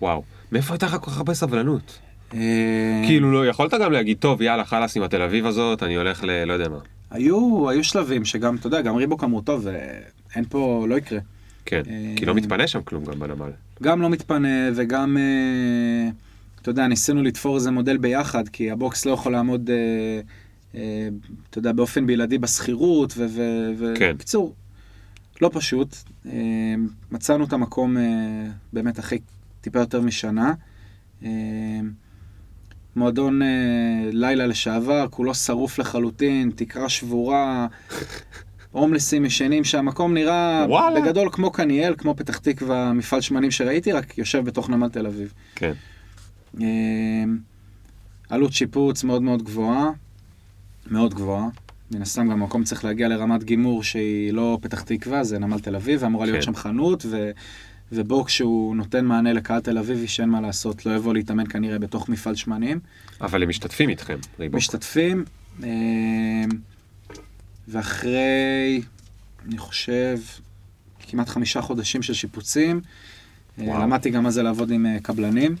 [0.00, 0.22] וואו.
[0.52, 1.98] מאיפה הייתה לך כל כך הרבה סבלנות?
[2.34, 6.24] אה, כאילו, לא, יכולת גם להגיד, טוב, יאללה, חלאס עם התל אביב הזאת, אני הולך
[6.24, 6.44] ל...
[6.44, 6.78] לא יודע מה.
[7.10, 9.98] היו, היו שלבים שגם, אתה יודע, גם ריבוק אמרו, טוב, אה,
[10.36, 11.18] אין פה, לא יקרה.
[11.66, 11.82] כן.
[11.90, 13.50] אה, כי לא מתפנה שם כלום גם בנמל.
[13.82, 15.16] גם לא מתפנה וגם,
[16.62, 19.70] אתה יודע, ניסינו לתפור איזה מודל ביחד, כי הבוקס לא יכול לעמוד,
[21.50, 23.26] אתה יודע, באופן בלעדי בשכירות, כן.
[23.78, 24.54] ובקיצור,
[25.40, 25.96] לא פשוט.
[26.26, 26.74] אה,
[27.10, 28.02] מצאנו את המקום אה,
[28.72, 29.18] באמת אחרי
[29.60, 30.54] טיפה יותר משנה.
[31.24, 31.30] אה,
[32.96, 33.48] מועדון אה,
[34.12, 37.66] לילה לשעבר, כולו שרוף לחלוטין, תקרה שבורה,
[38.72, 41.00] הומלסים ישנים שהמקום נראה וואלה.
[41.00, 45.32] בגדול כמו קניאל, כמו פתח תקווה, מפעל שמנים שראיתי, רק יושב בתוך נמל תל אביב.
[45.54, 45.72] כן.
[46.60, 47.24] אה,
[48.28, 49.90] עלות שיפוץ מאוד מאוד גבוהה,
[50.90, 51.48] מאוד גבוהה.
[51.90, 55.76] מן הסתם גם המקום צריך להגיע לרמת גימור שהיא לא פתח תקווה, זה נמל תל
[55.76, 56.42] אביב, ואמורה להיות כן.
[56.42, 57.30] שם חנות, ו...
[57.92, 62.08] ובוקס שהוא נותן מענה לקהל תל אביבי שאין מה לעשות, לא יבוא להתאמן כנראה בתוך
[62.08, 62.80] מפעל שמנים.
[63.20, 64.56] אבל הם משתתפים איתכם, Reebok.
[64.56, 65.24] משתתפים,
[65.62, 65.68] אה,
[67.68, 68.82] ואחרי,
[69.48, 70.18] אני חושב,
[71.00, 72.80] כמעט חמישה חודשים של שיפוצים,
[73.58, 73.82] וואו.
[73.82, 75.56] למדתי גם מה זה לעבוד עם אה, קבלנים,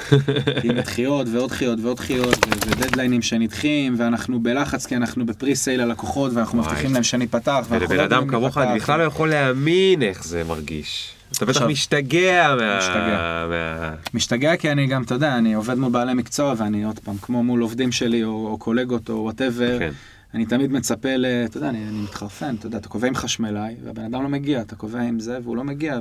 [0.64, 5.84] עם דחיות ועוד דחיות ועוד דחיות, ו- ודדליינים שנדחים, ואנחנו בלחץ כי אנחנו ב pre-sale
[5.84, 6.70] ללקוחות, ואנחנו וואי.
[6.70, 7.66] מבטיחים להם שניפתח.
[7.68, 8.58] ואנחנו ולבן לא אדם כמוך.
[8.58, 11.12] אני בכלל לא יכול להאמין איך זה מרגיש.
[11.36, 12.78] אתה בטח משתגע מה...
[12.78, 13.46] משתגע.
[13.48, 13.94] מה...
[14.14, 17.42] משתגע כי אני גם, אתה יודע, אני עובד מול בעלי מקצוע, ואני עוד פעם, כמו
[17.42, 19.92] מול עובדים שלי, או, או קולגות, או whatever, כן.
[20.34, 21.26] אני תמיד מצפה ל...
[21.44, 24.60] אתה יודע, אני, אני מתחרפן, אתה יודע, אתה קובע עם חשמלאי, והבן אדם לא מגיע,
[24.60, 25.98] אתה קובע עם זה, והוא לא מגיע,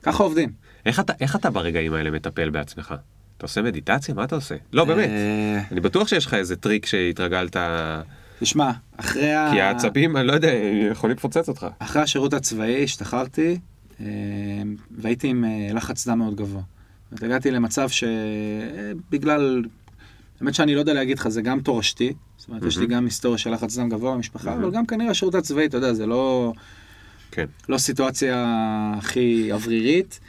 [0.00, 0.52] וככה עובדים.
[0.86, 2.94] איך אתה, איך אתה ברגעים האלה מטפל בעצמך?
[3.36, 4.14] אתה עושה מדיטציה?
[4.14, 4.54] מה אתה עושה?
[4.72, 5.08] לא, באמת.
[5.08, 7.56] אה, אני בטוח שיש לך איזה טריק שהתרגלת...
[8.40, 9.50] תשמע, אחרי ה...
[9.52, 10.52] כי העצבים, אני לא יודע,
[10.90, 11.66] יכולים לפוצץ אותך.
[11.78, 13.58] אחרי השירות הצבאי השתחררתי,
[14.00, 14.06] אה,
[14.90, 16.62] והייתי עם אה, לחץ דם מאוד גבוה.
[17.12, 19.64] הגעתי למצב שבגלל,
[20.40, 22.86] האמת שאני לא יודע להגיד לך, זה גם תורשתי, זאת אומרת, יש לי.
[22.86, 24.54] גם היסטוריה של לחץ דם גבוה במשפחה.
[24.54, 26.52] אבל גם כנראה השירות הצבאי, אתה יודע, זה לא,
[27.30, 27.46] כן.
[27.68, 28.44] לא סיטואציה
[28.98, 30.20] הכי אוורירית.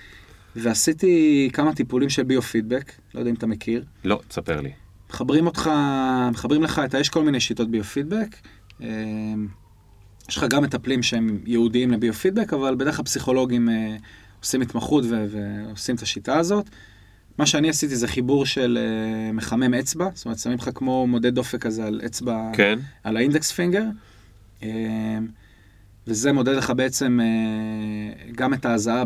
[0.56, 3.84] ועשיתי כמה טיפולים של ביו-פידבק, לא יודע אם אתה מכיר.
[4.04, 4.72] לא, תספר לי.
[5.10, 5.72] מחברים אותך,
[6.32, 7.00] מחברים לך את ה...
[7.00, 8.36] יש כל מיני שיטות ביו-פידבק.
[8.82, 8.88] אה,
[10.30, 13.96] יש לך גם מטפלים שהם ייעודיים לביו-פידבק, אבל בדרך כלל פסיכולוגים אה,
[14.40, 16.70] עושים התמחות ו- ועושים את השיטה הזאת.
[17.38, 21.36] מה שאני עשיתי זה חיבור של אה, מחמם אצבע, זאת אומרת, שמים לך כמו מודד
[21.36, 22.80] דופק כזה על אצבע, כן?
[23.04, 23.84] על האינדקס פינגר,
[26.08, 29.04] וזה מודד לך בעצם אה, גם את ההזעה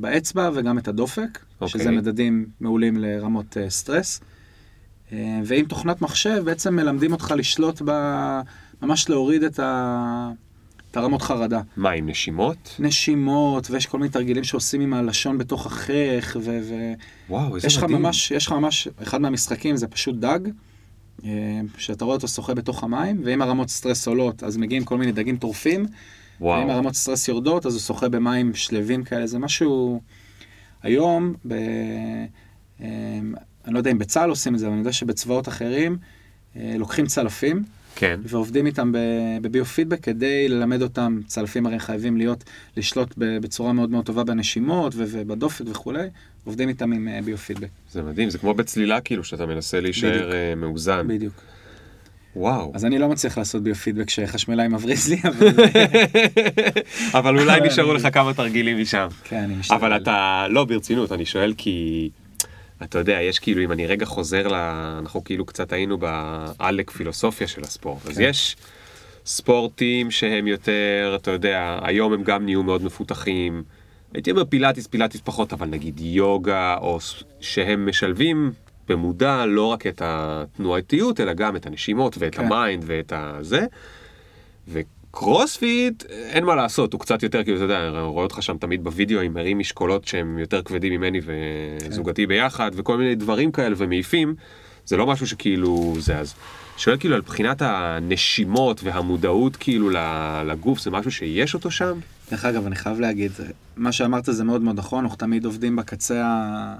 [0.00, 1.80] באצבע וגם את הדופק, אוקיי.
[1.80, 4.20] שזה מדדים מעולים לרמות אה, סטרס.
[5.12, 7.90] אה, ועם תוכנת מחשב בעצם מלמדים אותך לשלוט ב...
[8.82, 10.30] ממש להוריד את, ה...
[10.90, 11.60] את הרמות חרדה.
[11.76, 12.76] מה, עם נשימות?
[12.78, 16.58] נשימות, ויש כל מיני תרגילים שעושים עם הלשון בתוך החייך, ו...
[16.62, 16.74] ו...
[17.28, 18.02] וואו, איזה יש מדהים.
[18.02, 20.38] ממש, יש לך ממש, אחד מהמשחקים זה פשוט דג,
[21.78, 25.36] שאתה רואה אותו שוחה בתוך המים, ואם הרמות סטרס עולות, אז מגיעים כל מיני דגים
[25.36, 25.86] טורפים,
[26.40, 26.70] ואם וואו.
[26.70, 30.00] הרמות סטרס יורדות, אז הוא שוחה במים שלווים כאלה, זה משהו...
[30.86, 31.52] היום, ב...
[32.80, 32.86] אה,
[33.64, 35.96] אני לא יודע אם בצה"ל עושים את זה, אבל אני יודע שבצבאות אחרים,
[36.56, 37.62] אה, לוקחים צלפים,
[37.94, 38.20] כן.
[38.24, 38.92] ועובדים איתם
[39.42, 42.44] בביו-פידבק כדי ללמד אותם, צלפים הרי חייבים להיות,
[42.76, 46.08] לשלוט בצורה מאוד מאוד טובה בנשימות ובדופק וכולי,
[46.44, 47.68] עובדים איתם עם אה, ביו-פידבק.
[47.92, 50.32] זה מדהים, זה כמו בצלילה כאילו, שאתה מנסה להישאר בדיוק.
[50.56, 51.08] מאוזן.
[51.08, 51.34] בדיוק.
[52.36, 52.72] וואו.
[52.74, 55.48] אז אני לא מצליח לעשות ביו-פידבק שחשמלאי מבריז לי, אבל
[57.18, 59.08] אבל אולי נשארו לך כמה תרגילים משם.
[59.24, 59.76] כן, אני משתדל.
[59.76, 62.10] אבל אתה, לא ברצינות, אני שואל כי,
[62.82, 64.54] אתה יודע, יש כאילו, אם אני רגע חוזר ל...
[64.98, 68.06] אנחנו כאילו קצת היינו בעלק פילוסופיה של הספורט.
[68.06, 68.24] אז כן.
[68.24, 68.56] יש
[69.26, 73.62] ספורטים שהם יותר, אתה יודע, היום הם גם נהיו מאוד מפותחים.
[74.14, 76.98] הייתי אומר פילאטיס, פילאטיס פחות, אבל נגיד יוגה, או
[77.40, 78.52] שהם משלבים
[78.88, 82.44] במודע לא רק את התנועתיות, אלא גם את הנשימות ואת כן.
[82.44, 83.66] ה mind ואת הזה.
[84.68, 88.84] וקרוספיט, אין מה לעשות, הוא קצת יותר, כאילו, אתה יודע, אני רואה אותך שם תמיד
[88.84, 94.34] בווידאו עם מרים משקולות שהם יותר כבדים ממני וזוגתי ביחד, וכל מיני דברים כאלה ומעיפים,
[94.86, 96.34] זה לא משהו שכאילו זה אז.
[96.76, 99.90] שואל כאילו על בחינת הנשימות והמודעות כאילו
[100.46, 101.98] לגוף, זה משהו שיש אותו שם?
[102.30, 103.32] דרך אגב, אני חייב להגיד,
[103.76, 106.74] מה שאמרת זה מאוד מאוד נכון, אנחנו תמיד עובדים בקצה ה-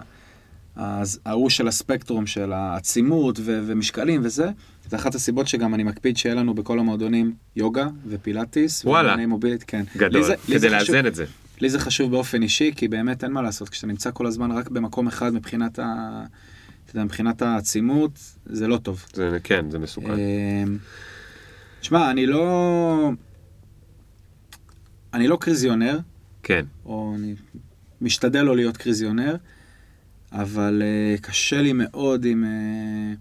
[0.77, 4.51] ההוא של הספקטרום של העצימות ו- ומשקלים וזה.
[4.89, 8.85] זה אחת הסיבות שגם אני מקפיד שיהיה לנו בכל המועדונים יוגה ופילאטיס.
[8.85, 9.27] וואלה.
[9.27, 9.83] מובילית, כן.
[9.97, 11.25] גדול, זה- כדי זה חשוב- לאזן את זה.
[11.61, 14.69] לי זה חשוב באופן אישי, כי באמת אין מה לעשות, כשאתה נמצא כל הזמן רק
[14.69, 16.25] במקום אחד מבחינת ה...
[16.95, 18.11] יודע, מבחינת העצימות,
[18.47, 19.05] זה לא טוב.
[19.15, 20.11] זה, כן, זה מסוכן.
[20.13, 20.79] אמ,
[21.83, 23.11] שמע, אני לא...
[25.15, 25.99] אני לא קריזיונר,
[26.43, 26.65] כן.
[26.85, 27.35] או אני
[28.01, 29.37] משתדל לא להיות קריזיונר,
[30.43, 33.17] אבל uh, קשה לי מאוד עם, uh,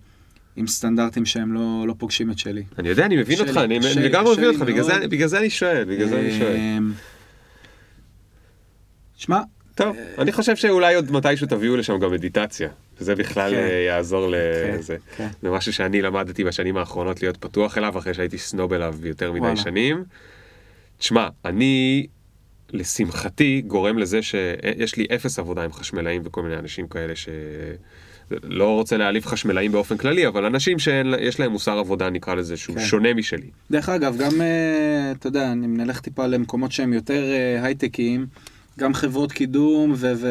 [0.55, 2.63] עם סטנדרטים שהם לא, לא פוגשים את שלי.
[2.79, 4.83] אני יודע, אני מבין קשה אותך, אני לגמרי מבין אותך, בגלל.
[4.83, 6.55] זה- בגלל זה אני שואל, בגלל זה אני שואל.
[6.55, 6.91] אמ,
[9.17, 9.39] שמע,
[9.75, 12.69] טוב, אני חושב שאולי עוד מתישהו תביאו לשם גם מדיטציה.
[12.99, 13.57] זה בכלל כן.
[13.57, 14.97] אה, יעזור כן, לזה.
[15.17, 15.27] כן.
[15.41, 19.39] זה משהו שאני למדתי בשנים האחרונות להיות פתוח אליו, אחרי שהייתי סנוב אליו יותר מדי
[19.41, 19.55] וואלה.
[19.55, 20.03] שנים.
[20.97, 22.07] תשמע, אני,
[22.75, 27.29] לשמחתי, גורם לזה שיש לי אפס עבודה עם חשמלאים וכל מיני אנשים כאלה ש...
[28.43, 32.75] לא רוצה להעליב חשמלאים באופן כללי, אבל אנשים שיש להם מוסר עבודה, נקרא לזה, שהוא
[32.75, 32.83] כן.
[32.83, 33.49] שונה משלי.
[33.71, 38.25] דרך אגב, גם, אה, אתה יודע, אני נלך טיפה למקומות שהם יותר אה, הייטקיים,
[38.79, 40.13] גם חברות קידום ו...
[40.15, 40.27] ו...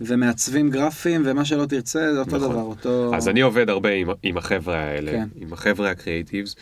[0.00, 2.50] ומעצבים גרפיים ומה שלא תרצה, זה אותו נכון.
[2.50, 3.14] דבר, אותו...
[3.14, 5.28] אז אני עובד הרבה עם, עם החבר'ה האלה, כן.
[5.36, 6.56] עם החבר'ה ה creatives,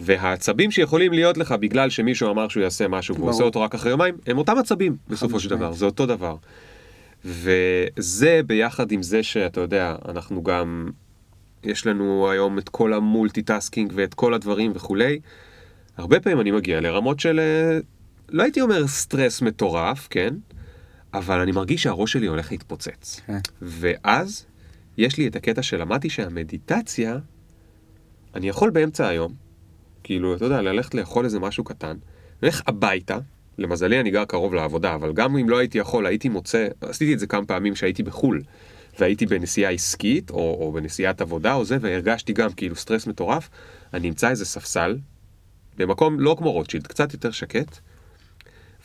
[0.00, 3.28] והעצבים שיכולים להיות לך בגלל שמישהו אמר שהוא יעשה משהו והוא.
[3.30, 5.48] עושה אותו רק אחרי יומיים, הם אותם עצבים בסופו של.
[5.48, 6.36] דבר, זה אותו דבר.
[7.24, 10.90] וזה ביחד עם זה שאתה יודע, אנחנו גם,
[11.64, 15.20] יש לנו היום את כל ה multitasking ואת כל הדברים וכולי,
[15.96, 17.78] הרבה פעמים אני מגיע לרמות של, אה,
[18.28, 20.34] לא הייתי אומר סטרס מטורף, כן?
[21.14, 23.20] אבל אני מרגיש שהראש שלי הולך להתפוצץ.
[23.26, 23.38] כן.
[23.62, 24.46] ואז
[24.96, 27.18] יש לי את הקטע שלמדתי שהמדיטציה,
[28.34, 29.43] אני יכול באמצע היום,
[30.04, 31.96] כאילו, אתה יודע, ללכת לאכול איזה משהו קטן,
[32.42, 33.18] ללך הביתה,
[33.58, 37.18] למזלי אני גר קרוב לעבודה, אבל גם אם לא הייתי יכול, הייתי מוצא, עשיתי את
[37.18, 38.42] זה כמה פעמים שהייתי בחו"ל,
[38.98, 43.50] והייתי בנסיעה עסקית, או, או בנסיעת עבודה או זה, והרגשתי גם כאילו סטרס מטורף,
[43.94, 44.98] אני אמצא איזה ספסל,
[45.76, 47.78] במקום לא כמו רוטשילד, קצת יותר שקט,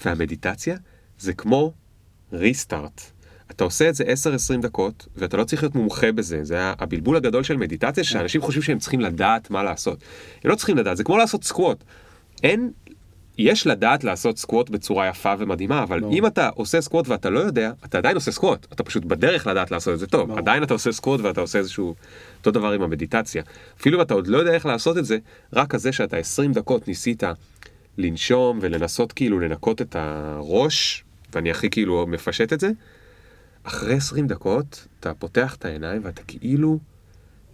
[0.05, 0.77] והמדיטציה
[1.19, 1.73] זה כמו
[2.33, 3.01] restart.
[3.51, 7.43] אתה עושה את זה 10-20 דקות, ואתה לא צריך להיות מומחה בזה, זה הבלבול הגדול
[7.43, 9.99] של מדיטציה, שאנשים חושבים שהם צריכים לדעת מה לעשות.
[10.43, 11.83] הם לא צריכים לדעת, זה כמו לעשות squat.
[12.43, 12.71] אין,
[13.37, 16.13] יש לדעת לעשות squat בצורה יפה ומדהימה, אבל ברור.
[16.13, 19.71] אם אתה עושה squat ואתה לא יודע, אתה עדיין עושה squat, אתה פשוט בדרך לדעת
[19.71, 20.37] לעשות את זה טוב, ברור.
[20.37, 21.95] עדיין אתה עושה squat ואתה עושה איזשהו,
[22.37, 23.43] אותו דבר עם המדיטציה.
[23.79, 25.17] אפילו אם אתה עוד לא יודע איך לעשות את זה,
[25.53, 27.23] רק הזה שאתה 20 דקות ניסית
[27.97, 32.71] לנשום ולנסות כאילו לנקות את הראש, ואני הכי כאילו מפשט את זה,
[33.69, 36.79] אחרי 20 דקות אתה פותח את העיניים ואתה כאילו,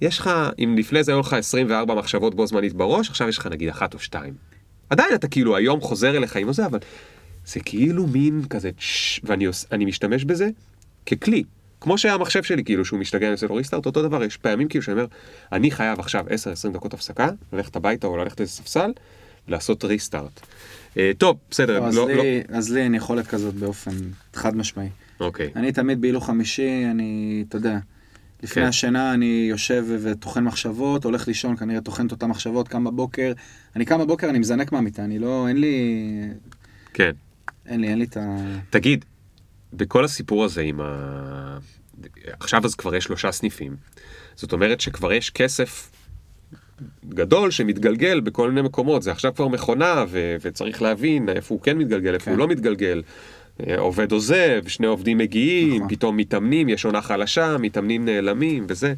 [0.01, 3.47] יש לך, אם לפני זה היו לך 24 מחשבות בו זמנית בראש, עכשיו יש לך
[3.47, 4.34] נגיד אחת או שתיים.
[4.89, 6.80] עדיין אתה כאילו היום חוזר אליך עם זה, אבל
[7.45, 10.49] זה כאילו מין כזה, צ'ש, ואני משתמש בזה
[11.05, 11.43] ככלי.
[11.82, 14.84] כמו שהמחשב שלי כאילו שהוא משתגע אני עושה לו ריסטארט, אותו דבר, יש פעמים כאילו
[14.84, 15.05] שאני אומר,
[15.51, 16.26] אני חייב עכשיו
[16.70, 18.91] 10-20 דקות הפסקה, ללכת הביתה או ללכת לאיזה ספסל,
[19.47, 20.41] לעשות ריסטארט.
[20.97, 22.07] אה, טוב, בסדר, לא, אז, לא,
[22.49, 23.91] אז לי אין יכולת כזאת באופן
[24.34, 24.89] חד משמעי.
[25.20, 27.80] אוקיי, אני תמיד בהילוך חמישי, אני, אתה יודע,
[28.43, 28.68] לפני כן.
[28.68, 33.34] השינה אני יושב וטוחן מחשבות, הולך לישון, כנראה טוחן את אותן מחשבות, קם בבוקר.
[33.76, 36.01] אני קם בבוקר, אני מזנק מהמיטה, אני לא, אין לי,
[36.93, 37.11] כן.
[37.66, 38.38] אין לי, אין לי את ה...
[38.70, 39.05] תגיד,
[39.74, 41.57] בכל הסיפור הזה עם ה...
[42.39, 43.76] עכשיו אז כבר יש שלושה סניפים.
[44.36, 45.91] זאת אומרת שכבר יש כסף
[47.09, 49.03] גדול שמתגלגל בכל מיני מקומות.
[49.03, 50.36] זה עכשיו כבר מכונה ו...
[50.41, 52.32] וצריך להבין איפה הוא כן מתגלגל, איפה כן.
[52.32, 53.01] הוא לא מתגלגל.
[53.60, 55.89] אה, עובד עוזב, שני עובדים מגיעים, נכון.
[55.89, 58.93] פתאום מתאמנים, יש עונה חלשה, מתאמנים נעלמים וזה.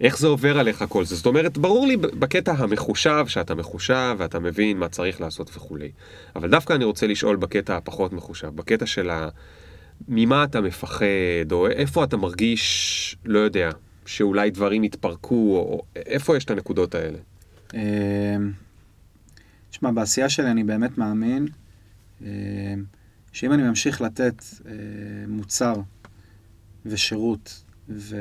[0.00, 1.16] איך זה עובר עליך כל זה?
[1.16, 5.90] זאת אומרת, ברור לי בקטע המחושב, שאתה מחושב ואתה מבין מה צריך לעשות וכולי.
[6.36, 9.28] אבל דווקא אני רוצה לשאול בקטע הפחות מחושב, בקטע של ה...
[10.08, 13.70] ממה אתה מפחד, או איפה אתה מרגיש, לא יודע,
[14.06, 17.18] שאולי דברים יתפרקו, או איפה יש את הנקודות האלה?
[17.74, 17.80] אמ,
[19.70, 21.48] תשמע, בעשייה שלי אני באמת מאמין אמ,
[23.32, 24.72] שאם אני ממשיך לתת אה,
[25.28, 25.74] מוצר
[26.86, 28.16] ושירות, ו...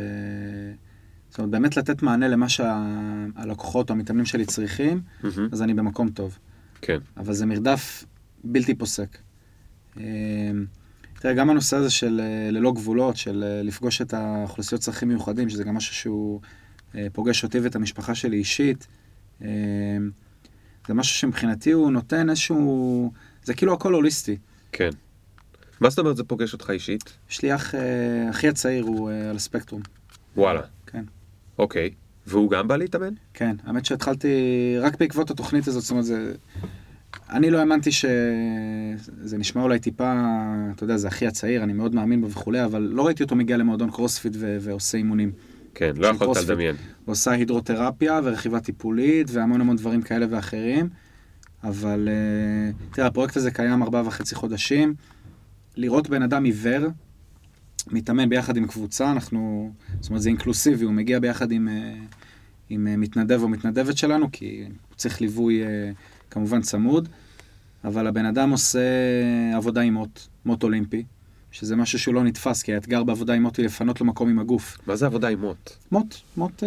[1.30, 6.10] זאת אומרת, באמת לתת מענה למה שהלקוחות או המתאמנים שלי צריכים, מהמם, אז אני במקום
[6.10, 6.38] טוב.
[6.82, 8.06] כן, אבל זה מרדף
[8.44, 9.18] בלתי פוסק.
[9.98, 10.04] אמ,
[11.20, 15.50] תראה, גם הנושא הזה של אה, ללא גבולות, של אה, לפגוש את האוכלוסיות צרכים מיוחדים,
[15.50, 16.42] שזה גם משהו שהוא
[16.96, 18.88] אה, פוגש אותי ואת המשפחה שלי אישית,
[19.42, 19.48] אמ,
[20.88, 23.12] זה משהו שמבחינתי הוא נותן איזשהו...
[23.50, 24.38] זה כאילו הכל הוליסטי.
[24.72, 24.90] כן.
[25.82, 27.04] מה זאת אומרת זה פוגש אותך אישית?
[27.30, 29.82] יש לי אח, אה, אחי הצעיר הוא אה, על הספקטרום.
[30.38, 30.62] וואלה.
[30.86, 31.04] כן.
[31.60, 31.90] אוקיי.
[32.28, 33.14] והוא גם בא להתאמן?
[33.34, 34.28] כן, האמת שהתחלתי
[34.82, 36.34] רק בעקבות התוכנית הזאת, זאת אומרת, זה...
[37.30, 40.14] אני לא האמנתי שזה נשמע אולי טיפה,
[40.76, 43.58] אתה יודע, זה אחי הצעיר, אני מאוד מאמין בו וכולי, אבל לא ראיתי אותו מגיע
[43.58, 45.32] למועדון קרוספיט ו- ועושה אימונים.
[45.76, 46.38] כן, לא יכולת.
[46.38, 46.76] לדמיין.
[47.06, 50.90] הוא עושה הידרותרפיה ורכיבה טיפולית והמון המון דברים כאלה ואחרים,
[51.64, 54.96] אבל אה, תראה, הפרויקט הזה קיים ארבעה וחצי חודשים.
[55.78, 56.88] לראות בן אדם עיוור,
[57.88, 61.94] מתאמן ביחד עם קבוצה, אנחנו, זאת אומרת, זה אינקלוסיבי, הוא מגיע ביחד עם, אה,
[62.70, 65.62] עם אה, מתנדב או מתנדבת שלנו, כי הוא צריך ליווי
[66.30, 67.10] כמובן צמוד,
[67.84, 68.80] אבל הבן אדם עושה
[69.56, 71.04] עבודה עם מוט, מוט אולימפי,
[71.52, 74.40] שזה משהו שהוא לא נתפס, כי האתגר בעבודה עם מוט היא לפנות לו מקום עם
[74.40, 74.78] הגוף.
[74.88, 75.70] מה זה עבודה עם מוט?
[75.92, 76.64] מוט, מוט,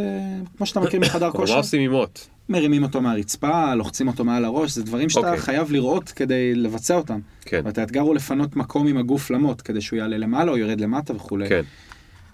[0.56, 2.31] כמו שאתה מכיר מחדר אבל מה כושר, עושים עם מוט?
[2.48, 5.40] מרימים אותו מהרצפה, לוחצים אותו מעל הראש, זה דברים שאתה אוקיי.
[5.40, 7.20] חייב לראות כדי לבצע אותם.
[7.40, 10.80] כן, ואת האתגר הוא לפנות מקום עם הגוף למוט, כדי שהוא יעלה למעלה או ירד
[10.80, 11.48] למטה וכולי.
[11.48, 11.62] כן.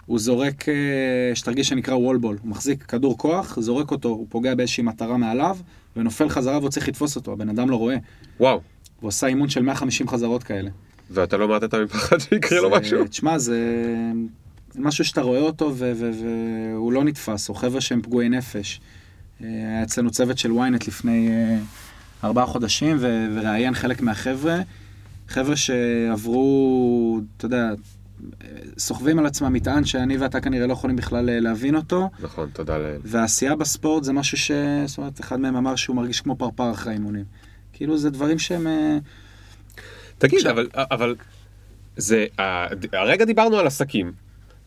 [0.05, 0.73] הוא זורק, אה,
[1.31, 5.57] יש תרגיל שנקרא וולבול, הוא מחזיק כדור כוח, זורק אותו, הוא פוגע באיזושהי מטרה מעליו,
[5.95, 7.95] ונופל חזרה והוא צריך לתפוס אותו, הבן אדם לא רואה.
[8.39, 8.61] וואו.
[8.99, 10.69] הוא עשה אימון של 150 חזרות כאלה.
[11.11, 13.07] ואתה לא מעטת מפחד שיקרה לו משהו?
[13.07, 13.59] תשמע, זה
[14.75, 18.81] משהו שאתה רואה אותו והוא לא נתפס, או חבר'ה שהם פגועי נפש.
[19.43, 21.57] אה, היה אצלנו צוות של ynet לפני אה,
[22.23, 22.97] ארבעה חודשים,
[23.33, 24.61] וראיין חלק מהחבר'ה,
[25.27, 27.69] חבר'ה שעברו, אתה יודע,
[28.41, 28.47] אה,
[28.77, 32.97] סוחבים על עצמם מטען שאני ואתה כנראה לא יכולים בכלל להבין אותו, נכון, תודה לאל.
[33.03, 34.51] והעשייה בספורט זה משהו ש...
[34.85, 37.25] זאת אומרת, אחד מהם אמר שהוא מרגיש כמו פרפר אחרי האימונים.
[37.73, 38.67] כאילו זה דברים שהם...
[40.17, 41.15] תגיד, עכשיו- אבל, אבל
[41.97, 42.25] זה,
[42.93, 44.11] הרגע דיברנו על עסקים,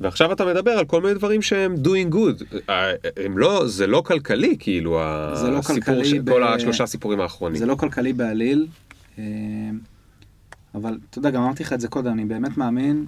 [0.03, 2.45] ועכשיו אתה מדבר על כל מיני דברים שהם doing good.
[2.71, 2.73] ה-
[3.25, 5.01] הם לא, זה לא כלכלי, כאילו,
[5.35, 7.59] זה לא הסיפור כלכלי של ב- כל השלושה סיפורים האחרונים.
[7.59, 8.67] זה לא כלכלי בעליל,
[9.19, 9.25] אה,
[10.75, 13.07] אבל אתה יודע, גם אמרתי לך את זה קודם, אני באמת מאמין,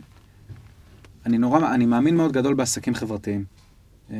[1.26, 3.44] אני נורא, אני מאמין מאוד גדול בעסקים חברתיים.
[4.10, 4.16] אה,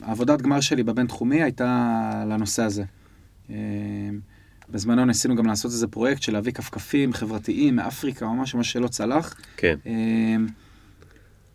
[0.00, 2.84] העבודת גמר שלי בבינתחומי הייתה לנושא הזה.
[4.70, 8.88] בזמנו ניסינו גם לעשות איזה פרויקט של להביא כפכפים חברתיים מאפריקה או משהו, מה שלא
[8.88, 9.40] צלח.
[9.56, 9.76] כן.
[9.86, 10.46] אמ,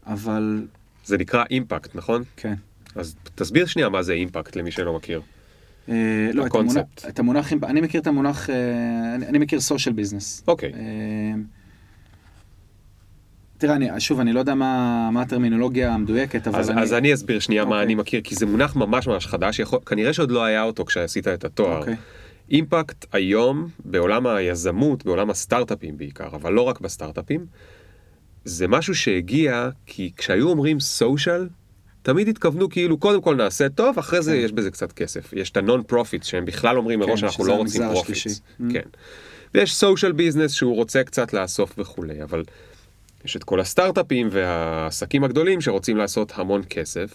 [0.05, 0.67] אבל
[1.05, 2.23] זה נקרא אימפקט, נכון?
[2.35, 2.53] כן.
[2.95, 5.21] אז תסביר שנייה מה זה אימפקט למי שלא מכיר.
[5.89, 7.09] אה, לא, את המונח, הקונספט.
[7.09, 10.43] את המונח, אני מכיר את המונח, אה, אני, אני מכיר סושיאל ביזנס.
[10.47, 10.71] אוקיי.
[13.57, 16.81] תראה, אני, שוב, אני לא יודע מה, מה הטרמינולוגיה המדויקת, אבל אז, אני...
[16.81, 17.83] אז אני אסביר שנייה מה אוקיי.
[17.83, 21.27] אני מכיר, כי זה מונח ממש ממש חדש, יכול, כנראה שעוד לא היה אותו כשעשית
[21.27, 21.79] את התואר.
[21.79, 21.95] אוקיי.
[22.51, 27.45] אימפקט היום, בעולם היזמות, בעולם הסטארט-אפים בעיקר, אבל לא רק בסטארט-אפים,
[28.45, 31.47] זה משהו שהגיע כי כשהיו אומרים social,
[32.01, 34.45] תמיד התכוונו כאילו קודם כל נעשה טוב, אחרי זה כן.
[34.45, 35.33] יש בזה קצת כסף.
[35.33, 38.17] יש את ה non-profit שהם בכלל אומרים מראש כן, אנחנו לא רוצים profit.
[38.71, 38.89] כן.
[39.53, 42.43] ויש social business שהוא רוצה קצת לאסוף וכולי, אבל
[43.25, 47.13] יש את כל הסטארט-אפים והעסקים הגדולים שרוצים לעשות המון כסף,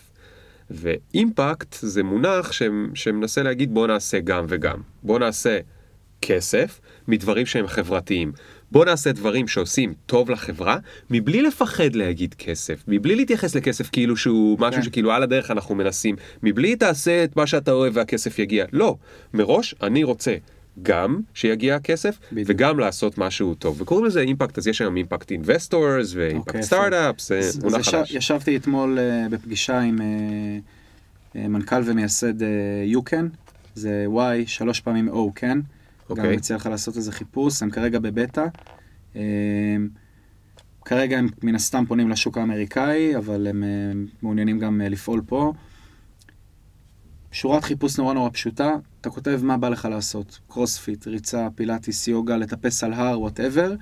[0.70, 2.62] ו impact זה מונח ש...
[2.94, 4.80] שמנסה להגיד בוא נעשה גם וגם.
[5.02, 5.58] בוא נעשה
[6.22, 8.32] כסף מדברים שהם חברתיים.
[8.72, 10.78] בוא נעשה דברים שעושים טוב לחברה,
[11.10, 14.82] מבלי לפחד להגיד כסף, מבלי להתייחס לכסף כאילו שהוא משהו כן.
[14.82, 18.66] שכאילו על הדרך אנחנו מנסים, מבלי תעשה את מה שאתה אוהב והכסף יגיע.
[18.72, 18.96] לא,
[19.34, 20.36] מראש אני רוצה
[20.82, 22.48] גם שיגיע הכסף, בדיוק.
[22.50, 23.80] וגם לעשות משהו טוב.
[23.80, 28.14] וקוראים לזה impact, אז יש היום impact investors ו impact אוקיי, סטארט-אפ, זה מונח חדש.
[28.14, 29.98] ישבתי אתמול אה, בפגישה עם
[31.34, 32.34] אה, מנכ"ל ומייסד
[32.84, 33.28] YOOOcan,
[33.74, 35.58] זה Y, שלוש פעמים O, כן?
[35.58, 36.36] גם אוקיי.
[36.36, 38.46] מציע לך לעשות איזה חיפוש, הם כרגע בבטא.
[39.16, 39.22] אה,
[40.84, 43.68] כרגע הם מן הסתם פונים לשוק האמריקאי, אבל הם אה,
[44.22, 45.52] מעוניינים גם אה, לפעול פה.
[47.32, 52.36] שורת חיפוש נורא נורא פשוטה, אתה כותב מה בא לך לעשות, קרוספיט, ריצה, פילאטיס, יוגה,
[52.36, 53.74] לטפס על הר, whatever,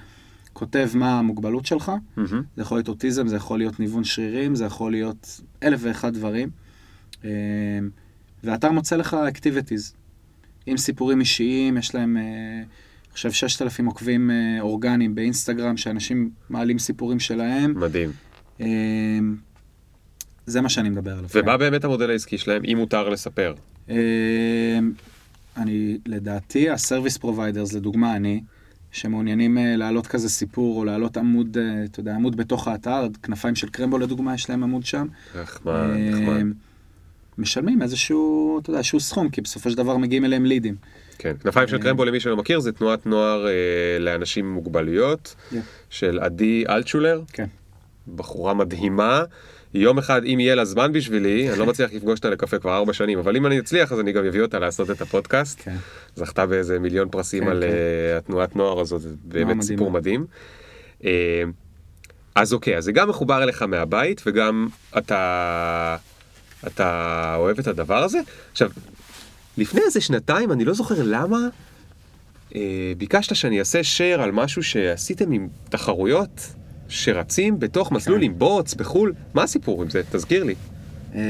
[0.52, 2.42] כותב מה המוגבלות שלך, מהמם.
[2.56, 6.50] זה יכול להיות אוטיזם, זה יכול להיות ניוון שרירים, זה יכול להיות אלף ואחד דברים.
[7.24, 7.30] אה,
[8.44, 9.94] והאתר מוצא לך activities.
[10.66, 16.78] עם סיפורים אישיים, יש להם, אה, אני חושב, 6,000 עוקבים אה, אורגניים באינסטגרם, שאנשים מעלים
[16.78, 17.80] סיפורים שלהם.
[17.80, 18.10] מדהים.
[18.60, 18.66] אה,
[20.46, 21.28] זה מה שאני מדבר עליו.
[21.34, 23.54] ומה באמת המודל העסקי שלהם, אם מותר לספר?
[23.90, 24.78] אה,
[25.56, 28.40] אני, לדעתי, ה service providers, לדוגמה אני,
[28.92, 33.54] שמעוניינים אה, להעלות כזה סיפור, או להעלות עמוד, אה, אתה יודע, עמוד בתוך האתר, כנפיים
[33.54, 35.06] של קרמבו לדוגמה, יש להם עמוד שם.
[35.42, 36.46] נחמד, אה, נחמד.
[37.38, 40.74] משלמים איזשהו, אתה יודע, איזשהו סכום, כי בסופו של דבר מגיעים אליהם לידים.
[41.18, 45.34] כן, כנפיים של אה, קרמבו למי שלא מכיר זה תנועת נוער אה, לאנשים עם מוגבלויות
[45.52, 45.56] Yeah.
[45.90, 47.46] של עדי אלטשולר, כן.
[48.16, 49.22] בחורה מדהימה.
[49.74, 52.92] יום אחד אם יהיה לה זמן בשבילי, אני לא מצליח לפגוש אותה לקפה כבר ארבע
[52.92, 55.60] שנים, אבל אם אני אצליח אז אני גם אביא אותה לעשות את הפודקאסט.
[55.62, 55.76] כן.
[56.16, 57.72] זכתה באיזה מיליון פרסים כן, על כן.
[57.72, 59.62] אה, התנועת נוער הזאת, זה באמת.
[59.62, 60.26] סיפור מדהים.
[61.04, 61.42] אה,
[62.34, 64.68] אז אוקיי, אז זה גם מחובר אליך מהבית וגם
[64.98, 65.96] אתה,
[66.66, 68.18] אתה אוהב את הדבר הזה.
[68.52, 68.70] עכשיו,
[69.58, 71.38] לפני איזה שנתיים, אני לא זוכר למה,
[72.54, 76.52] אה, ביקשת שאני אעשה share על משהו שעשיתם עם תחרויות
[76.88, 78.24] שרצים בתוך מסלול כן.
[78.24, 79.12] עם בוץ בחו"ל.
[79.34, 80.02] מה הסיפור עם זה?
[80.10, 80.54] תזכיר לי.
[81.14, 81.20] אה,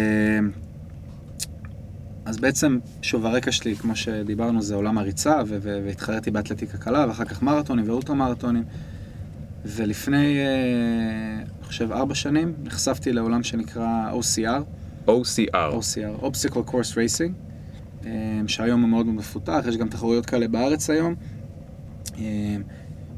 [2.25, 7.43] אז בעצם, שוב, הרקע שלי, כמו שדיברנו, זה עולם הריצה, והתחרתי באתלטיקה קלה, ואחר כך
[7.43, 8.65] מרתונים ואולטרה מרתונים.
[9.65, 14.63] ולפני, אה, אני חושב, ארבע שנים, נחשפתי לעולם שנקרא OCR,
[15.09, 15.73] OCR.
[15.73, 17.33] OCR, Obstacle Course Racing,
[18.07, 21.15] אה, שהיום הוא מאוד מאוד מפותח, יש גם תחרויות כאלה בארץ היום,
[22.19, 22.57] אה,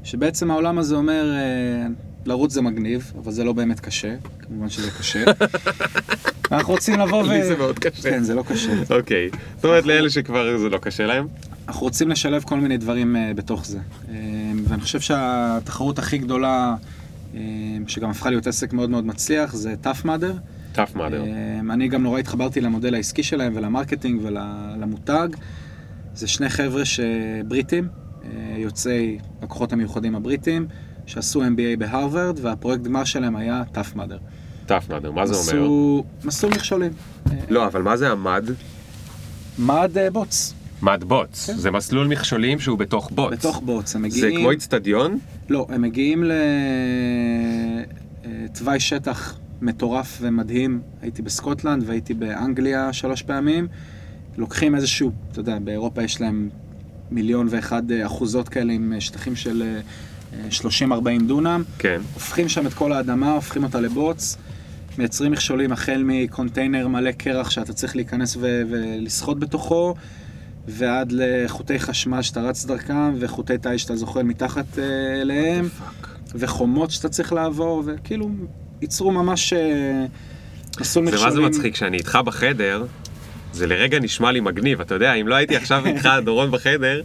[0.03, 1.87] שבעצם העולם הזה אומר, אה,
[2.27, 5.25] לרוץ זה מגניב, אבל זה לא באמת קשה, כמובן שזה קשה.
[6.53, 7.29] אנחנו רוצים לבוא ו...
[7.29, 8.11] לי זה מאוד קשה.
[8.11, 8.73] כן, זה לא קשה.
[8.91, 9.31] אוקיי.
[9.57, 11.27] זאת אומרת לאלה שכבר זה לא קשה להם?
[11.69, 13.79] אנחנו רוצים לשלב כל מיני דברים אה, בתוך זה.
[14.09, 14.15] אה,
[14.65, 16.75] ואני חושב שהתחרות הכי גדולה,
[17.35, 17.41] אה,
[17.87, 20.35] שגם הפכה להיות עסק מאוד מאוד מצליח, זה Tough Mudder.
[20.77, 21.71] Tough Mudder.
[21.71, 25.29] אני גם נורא התחברתי למודל העסקי שלהם ול marketing ולמותג.
[26.15, 27.89] זה שני חבר'ה שבריטים,
[28.57, 30.67] יוצאי הכוחות המיוחדים הבריטים,
[31.07, 34.19] שעשו MBA בהרווארד, והפרויקט גמר שלהם היה Tough Mudder.
[34.69, 35.65] Tough Mudder, מה זה אומר?
[35.65, 36.93] עשו מסלול מכשולים.
[37.31, 38.51] אה, לא, אבל מה זה המד?
[39.59, 41.47] מד אה, בוץ, מד בוץ.
[41.47, 41.57] כן.
[41.57, 43.33] זה מסלול מכשולים שהוא בתוך בוץ.
[43.33, 43.97] בתוך בוץ.
[43.97, 44.41] הם זה מגיעים...
[44.41, 45.19] כמו איצטדיון?
[45.49, 46.25] לא, הם מגיעים
[48.25, 50.81] לתוואי שטח מטורף ומדהים.
[51.03, 53.69] הייתי בסקוטלנד והייתי באנגליה שלוש פעמים.
[54.37, 56.49] לוקחים איזשהו, אתה יודע, באירופה יש להם
[57.11, 59.81] מיליון ואחד אה, אחוזות כאלה עם אה, שטחים של אה,
[60.51, 60.93] 30-40
[61.27, 61.63] דונם.
[61.79, 62.01] כן.
[62.15, 64.37] הופכים שם את כל האדמה, הופכים אותה לבוץ.
[64.99, 69.95] מייצרים מכשולים החל מקונטיינר מלא קרח שאתה צריך להיכנס ו- ולשחות בתוכו,
[70.69, 75.69] ועד לחוטי חשמל שאתה רץ דרכם, וחוטי תיל שאתה זוחל מתחת אה, אליהם,
[76.35, 78.31] וחומות שאתה צריך לעבור, וכאילו
[78.83, 79.59] ייצרו ממש אה,
[80.81, 81.43] מסלול זה מכשולים.
[81.43, 82.85] מה זה מצחיק שאני איתך בחדר,
[83.53, 87.03] זה לרגע נשמע לי מגניב, אתה יודע, אם לא הייתי עכשיו איתך, דורון בחדר,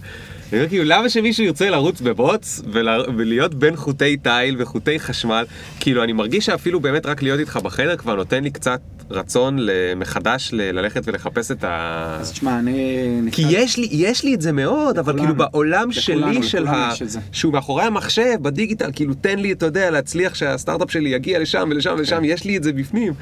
[0.49, 5.45] כאילו, למה שמישהו ירצה לרוץ בבוץ ולה- ולהיות בין חוטי תיל וחוטי חשמל?
[5.79, 9.59] כאילו, אני מרגיש שאפילו באמת רק להיות איתך בחדר כבר נותן לי קצת רצון
[9.95, 12.17] מחדש ל- ללכת ולחפש את ה...
[12.21, 12.99] אז תשמע, אני...
[13.31, 15.33] כי יש לי, יש לי את זה מאוד, אבל לכולנו.
[15.35, 16.89] כאילו בעולם לכולנו, שלי של ה...
[17.31, 21.95] שהוא מאחורי המחשב, בדיגיטל, כאילו תן לי, אתה יודע, להצליח שהסטארט-אפ שלי יגיע לשם ולשם
[21.97, 23.13] ולשם, יש לי את זה בפנים.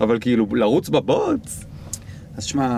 [0.00, 1.64] אבל כאילו, לרוץ בבוץ?
[2.36, 2.68] אז תשמע,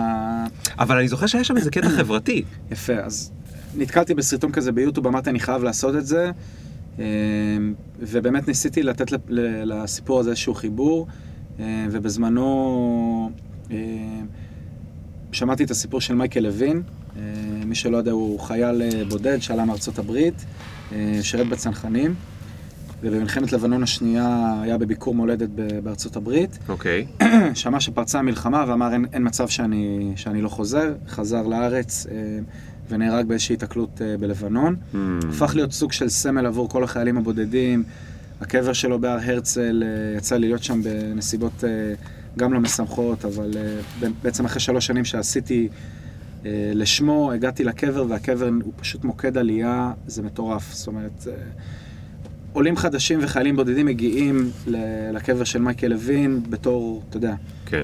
[0.79, 2.43] אבל אני זוכר שהיה שם איזה קטע חברתי.
[2.71, 3.31] יפה, אז
[3.77, 6.31] נתקלתי בסרטון כזה ביוטיוב, אמרתי אני חייב לעשות את זה,
[6.99, 7.05] אה,
[7.99, 9.11] ובאמת ניסיתי לתת
[9.63, 11.07] לסיפור הזה איזשהו חיבור,
[11.59, 13.31] אה, ובזמנו
[13.71, 13.77] אה,
[15.31, 16.81] שמעתי את הסיפור של מייקל לוין,
[17.65, 20.45] מי שלא יודע הוא חייל אה, בודד שעלה מארצות הברית,
[21.21, 22.15] שירת בצנחנים,
[23.01, 25.49] ובמלחמת לבנון השנייה היה בביקור מולדת
[25.83, 26.59] בארצות הברית.
[26.69, 27.07] אוקיי.
[27.53, 32.15] שמע שפרצה המלחמה ואמר אין, אין מצב שאני, שאני לא חוזר, חזר לארץ אה,
[32.89, 34.75] ונהרג באיזושהי התקלות אה, בלבנון.
[34.93, 34.97] Hmm.
[35.29, 37.83] הפך להיות סוג של סמל עבור כל החיילים הבודדים.
[38.41, 41.69] הקבר שלו בהר הרצל, אה, יצא לי להיות שם בנסיבות אה,
[42.37, 43.51] גם לא משמחות, אבל
[44.21, 45.69] בעצם אחרי שלוש שנים שעשיתי
[46.73, 50.73] לשמו, הגעתי לקבר והקבר הוא פשוט מוקד עלייה, זה מטורף.
[50.73, 51.27] זאת אומרת,
[52.53, 54.51] עולים חדשים וחיילים בודדים מגיעים
[55.13, 57.35] לקבר של מייקל לוין בתור, אתה יודע,
[57.65, 57.83] כן.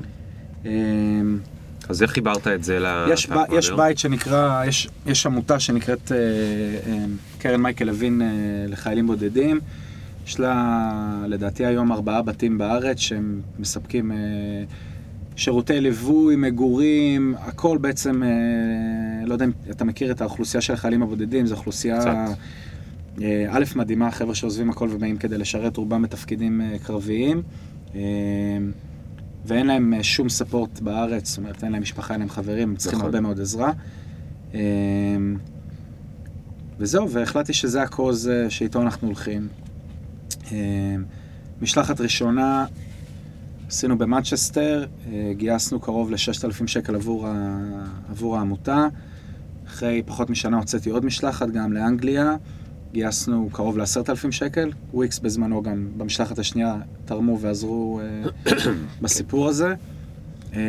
[1.90, 2.80] אז איך חיברת את זה.
[3.10, 7.06] יש, ב, יש בית שנקרא, יש, יש עמותה שנקראת אה, אה,
[7.40, 8.28] קרן מייקל לוין אה,
[8.68, 9.60] לחיילים בודדים.
[10.28, 14.18] יש לה לדעתי היום ארבעה בתים בארץ שהם מספקים אה,
[15.36, 18.30] שירותי ליווי, מגורים, הכל בעצם, אה,
[19.26, 22.38] לא יודע אם אתה מכיר את האוכלוסייה של החיילים הבודדים, זו אוכלוסייה קצת.
[23.22, 27.42] אה, א', מדהימה, חבר'ה שעוזבים הכל ובאים כדי לשרת, רובם בתפקידים אה, קרביים.
[29.46, 32.76] ואין להם אה, שום ספורט בארץ, זאת אומרת, אין להם משפחה, אין להם חברים, הם
[32.76, 33.06] צריכים נכון.
[33.06, 33.72] הרבה מאוד עזרה.
[34.54, 34.60] אה,
[36.80, 39.48] וזהו, והחלטתי שזה הקוז שאיתו אנחנו הולכים.
[40.52, 40.96] אה,
[41.62, 42.66] משלחת ראשונה
[43.68, 47.60] עשינו במנצ'סטר, אה, גייסנו קרוב ל-6,000 שקל עבור, ה...
[48.10, 48.88] עבור העמותה.
[49.68, 52.36] אחרי פחות משנה הוצאתי עוד משלחת גם לאנגליה,
[52.96, 54.72] גייסנו קרוב ל-10,000 שקל.
[54.94, 58.54] וויקס בזמנו גם במשלחת השנייה תרמו ועזרו אה,
[59.02, 59.74] בסיפור הזה.
[60.54, 60.62] אה,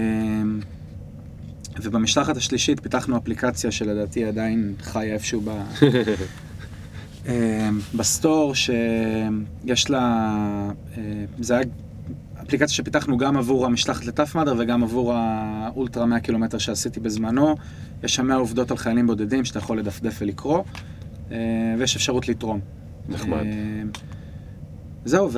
[1.82, 5.50] ובמשלחת השלישית פיתחנו אפליקציה שלדעתי עדיין חיה איפשהו ב...
[7.28, 10.00] אה, בסטור, שיש לה...
[10.96, 11.02] אה,
[11.38, 11.62] זה היה
[12.42, 17.56] אפליקציה שפיתחנו גם עבור המשלחת לטף מדר וגם עבור האולטרה 100 קילומטר שעשיתי בזמנו.
[18.02, 20.62] יש שם 100 עובדות על חיילים בודדים שאתה יכול לדפדף ולקרוא,
[21.78, 22.60] ויש אפשרות לתרום.
[23.08, 23.38] נחמד.
[23.38, 23.82] אה,
[25.04, 25.30] זהו.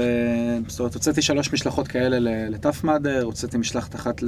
[0.66, 4.20] זאת אומרת, הוצאתי שלוש משלחות כאלה ל- לטף מאדר, הוצאתי משלחת אחת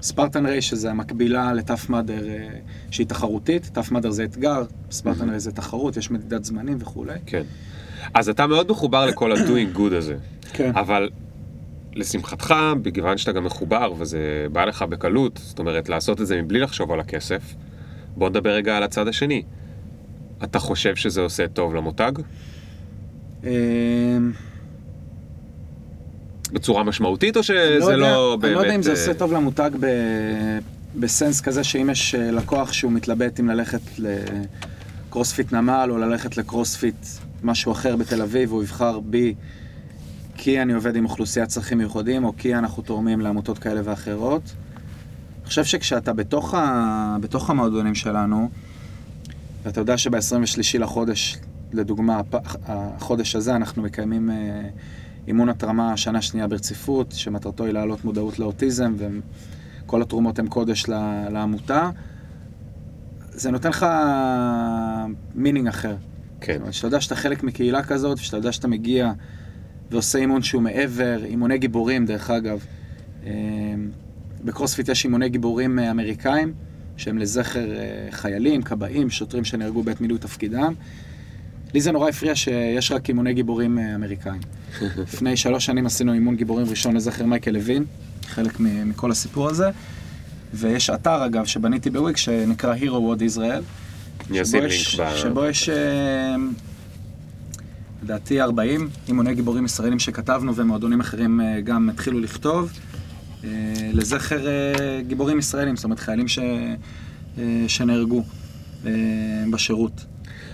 [0.00, 2.48] לספרטן ריי, שזה המקבילה לטף מאדר אה,
[2.90, 3.70] שהיא תחרותית.
[3.72, 7.14] טף מאדר זה אתגר, ספרטן ריי זה תחרות, יש מדידת זמנים וכולי.
[7.26, 7.42] כן.
[8.14, 10.16] אז אתה מאוד מחובר לכל ה-doing good הזה.
[10.52, 10.72] כן.
[10.74, 11.10] אבל
[11.94, 16.60] לשמחתך, בגלל שאתה גם מחובר וזה בא לך בקלות, זאת אומרת לעשות את זה מבלי
[16.60, 17.54] לחשוב על הכסף,
[18.16, 19.42] בוא נדבר רגע על הצד השני.
[20.44, 22.12] אתה חושב שזה עושה טוב למותג?
[23.44, 23.50] אה,
[26.52, 28.44] בצורה משמעותית או אני שזה יודע- לא באמת...
[28.44, 29.86] אני לא יודע אם זה אה, עושה טוב למותג ב...
[30.96, 37.06] בסנס כזה שאם יש אה, לקוח שהוא מתלבט אם ללכת לקרוספיט נמל או ללכת לקרוספיט
[37.42, 39.34] משהו אחר בתל אביב, הוא יבחר בי
[40.36, 44.42] כי אני עובד עם אוכלוסיית צרכים מיוחדים או כי אנחנו תורמים לעמותות כאלה ואחרות.
[45.40, 47.16] אני חושב שכשאתה בתוך, ה...
[47.20, 48.50] בתוך המועדונים שלנו,
[49.64, 51.38] ואתה יודע שב-23 לחודש,
[51.72, 52.20] לדוגמה,
[52.66, 54.68] החודש הזה אנחנו מקיימים אה,
[55.26, 60.88] אימון התרמה שנה שנייה ברציפות, שמטרתו היא להעלות מודעות לאוטיזם, וכל התרומות הן קודש
[61.30, 61.90] לעמותה.
[63.30, 63.86] זה נותן לך
[65.34, 65.96] meaning אחר.
[66.40, 66.52] כן.
[66.52, 69.12] זאת אומרת, שאתה יודע שאתה חלק מקהילה כזאת, ושאתה יודע שאתה מגיע
[69.90, 72.64] ועושה אימון שהוא מעבר, אימוני גיבורים דרך אגב.
[73.26, 73.30] אה,
[74.44, 76.52] בקרוספיט יש אימוני גיבורים אה, אמריקאים,
[77.00, 80.74] שהם לזכר אה, חיילים, כבאים, שוטרים שנהרגו בעת מילוי תפקידם.
[81.74, 84.40] לי זה נורא הפריע שיש רק אימוני גיבורים אה, אמריקאים.
[84.98, 87.84] לפני שלוש שנים עשינו אימון גיבורים ראשון לזכר מייקל לוין,
[88.26, 89.70] חלק מכל הסיפור הזה.
[90.54, 93.62] ויש אתר אגב שבניתי בוויק שנקרא Hero WOD Israel.
[94.30, 95.16] אני אשים לינק ב...
[95.16, 96.34] שבו יש, אה,
[98.02, 102.72] לדעתי 40 אימוני גיבורים ישראלים שכתבנו ומועדונים אחרים גם התחילו לכתוב,
[103.92, 104.52] לזכר אה,
[105.06, 108.22] גיבורים ישראלים, זאת אומרת חיילים ש, אה, שנהרגו
[108.86, 108.90] אה,
[109.50, 110.04] בשירות.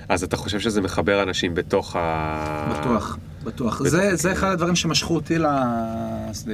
[0.08, 2.78] אז אתה חושב שזה מחבר אנשים בתוך ה...
[2.80, 3.18] בטוח.
[3.44, 3.82] בטוח.
[3.82, 5.46] זה, זה אחד הדברים שמשכו אותי, ל...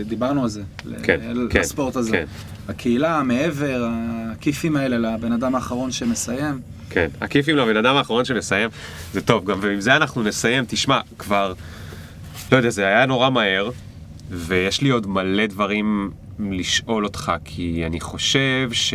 [0.09, 0.62] דיברנו על זה,
[1.02, 2.10] כן, ל- כן, לספורט הזה.
[2.10, 2.24] כן.
[2.68, 3.88] הקהילה, מעבר,
[4.32, 6.60] הכיפים האלה לבן אדם האחרון שמסיים.
[6.90, 8.70] כן, הכיפים לבן אדם האחרון שמסיים,
[9.12, 11.52] זה טוב, גם ועם זה אנחנו נסיים, תשמע, כבר,
[12.52, 13.70] לא יודע, זה היה נורא מהר,
[14.32, 18.94] ויש לי עוד מלא דברים לשאול אותך, כי אני חושב ש...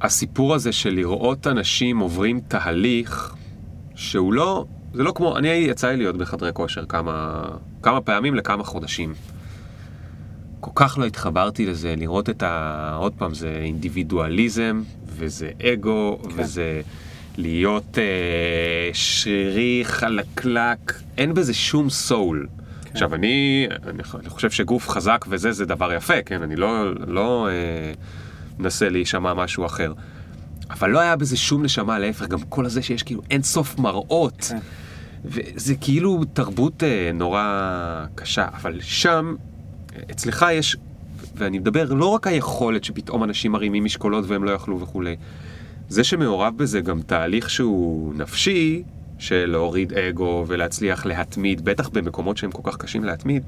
[0.00, 3.34] הסיפור הזה של לראות אנשים עוברים תהליך
[3.94, 4.64] שהוא לא,
[4.94, 7.44] זה לא כמו, אני יצא לי להיות בחדרי כושר כמה,
[7.82, 9.14] כמה פעמים לכמה חודשים.
[10.60, 12.96] כל כך לא התחברתי לזה, לראות את ה...
[12.98, 16.28] עוד פעם, זה אינדיבידואליזם, וזה אגו, כן.
[16.36, 16.80] וזה
[17.36, 22.46] להיות אה, שרירי, חלקלק, אין בזה שום סול.
[22.94, 23.04] כן.
[23.04, 26.42] עכשיו, אני, אני, חושב שגוף חזק וזה, זה דבר יפה, כן?
[26.42, 27.92] אני לא, לא אה,
[28.58, 29.92] מנסה להישמע משהו אחר.
[30.70, 34.46] אבל לא היה בזה שום נשמה, להפך, גם כל הזה שיש כאילו אין סוף מראות.
[34.50, 34.58] כן.
[35.24, 39.34] וזה כאילו תרבות אה, נורא קשה, אבל שם
[40.10, 40.76] אצלך יש,
[41.34, 45.16] ואני מדבר לא רק היכולת שפתאום אנשים מרימים משקולות והם לא יכלו וכולי,
[45.88, 48.82] זה שמעורב בזה גם תהליך שהוא נפשי,
[49.18, 53.42] של להוריד אגו ולהצליח להתמיד, בטח במקומות שהם כל כך קשים להתמיד,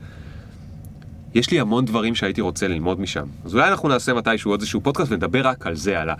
[1.34, 3.26] יש לי המון דברים שהייתי רוצה ללמוד משם.
[3.44, 6.10] אז אולי אנחנו נעשה מתישהו עוד איזשהו פודקאסט ונדבר רק על זה, על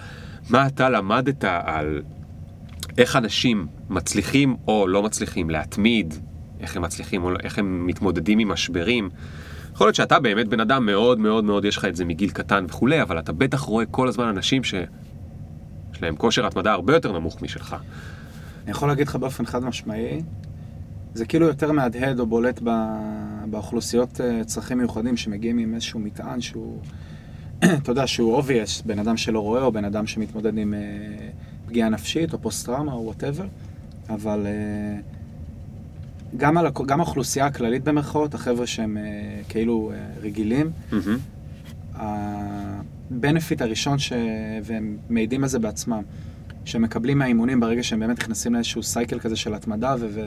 [0.51, 2.03] מה אתה למדת על
[2.99, 6.15] איך אנשים מצליחים או לא מצליחים להתמיד,
[6.61, 9.11] איך הם מצליחים או לא, איך הם מתמודדים עם משברים.
[9.73, 12.65] יכול להיות שאתה באמת בן אדם מאוד מאוד מאוד, יש לך את זה מגיל קטן
[12.69, 14.87] וכולי, אבל אתה בטח רואה כל הזמן אנשים שיש
[16.03, 17.77] להם כושר התמדה הרבה יותר נמוך משלך.
[18.67, 20.23] אני יכול להגיד לך באופן חד משמעי,
[21.15, 22.61] זה כאילו יותר מהדהד או בולט
[23.51, 26.81] באוכלוסיות אה, צרכים מיוחדים שמגיעים עם איזשהו מטען שהוא,
[27.83, 30.81] אתה יודע, שהוא obvious, בן אדם שלא רואה או בן אדם שמתמודד עם אה,
[31.67, 33.47] פגיעה נפשית או פוסט-טראומה או whatever,
[34.09, 34.47] אבל...
[34.47, 35.01] אה,
[36.37, 38.97] גם, על, גם האוכלוסייה הכללית במרכאות, החבר'ה שהם
[39.49, 41.95] כאילו רגילים, mm-hmm.
[41.95, 44.13] הבנפיט הראשון, ש...
[44.65, 46.03] והם מעידים על זה בעצמם,
[46.67, 50.07] שהם מקבלים מהאימונים ברגע שהם באמת נכנסים לאיזשהו סייקל כזה של התמדה ו...
[50.11, 50.21] ו...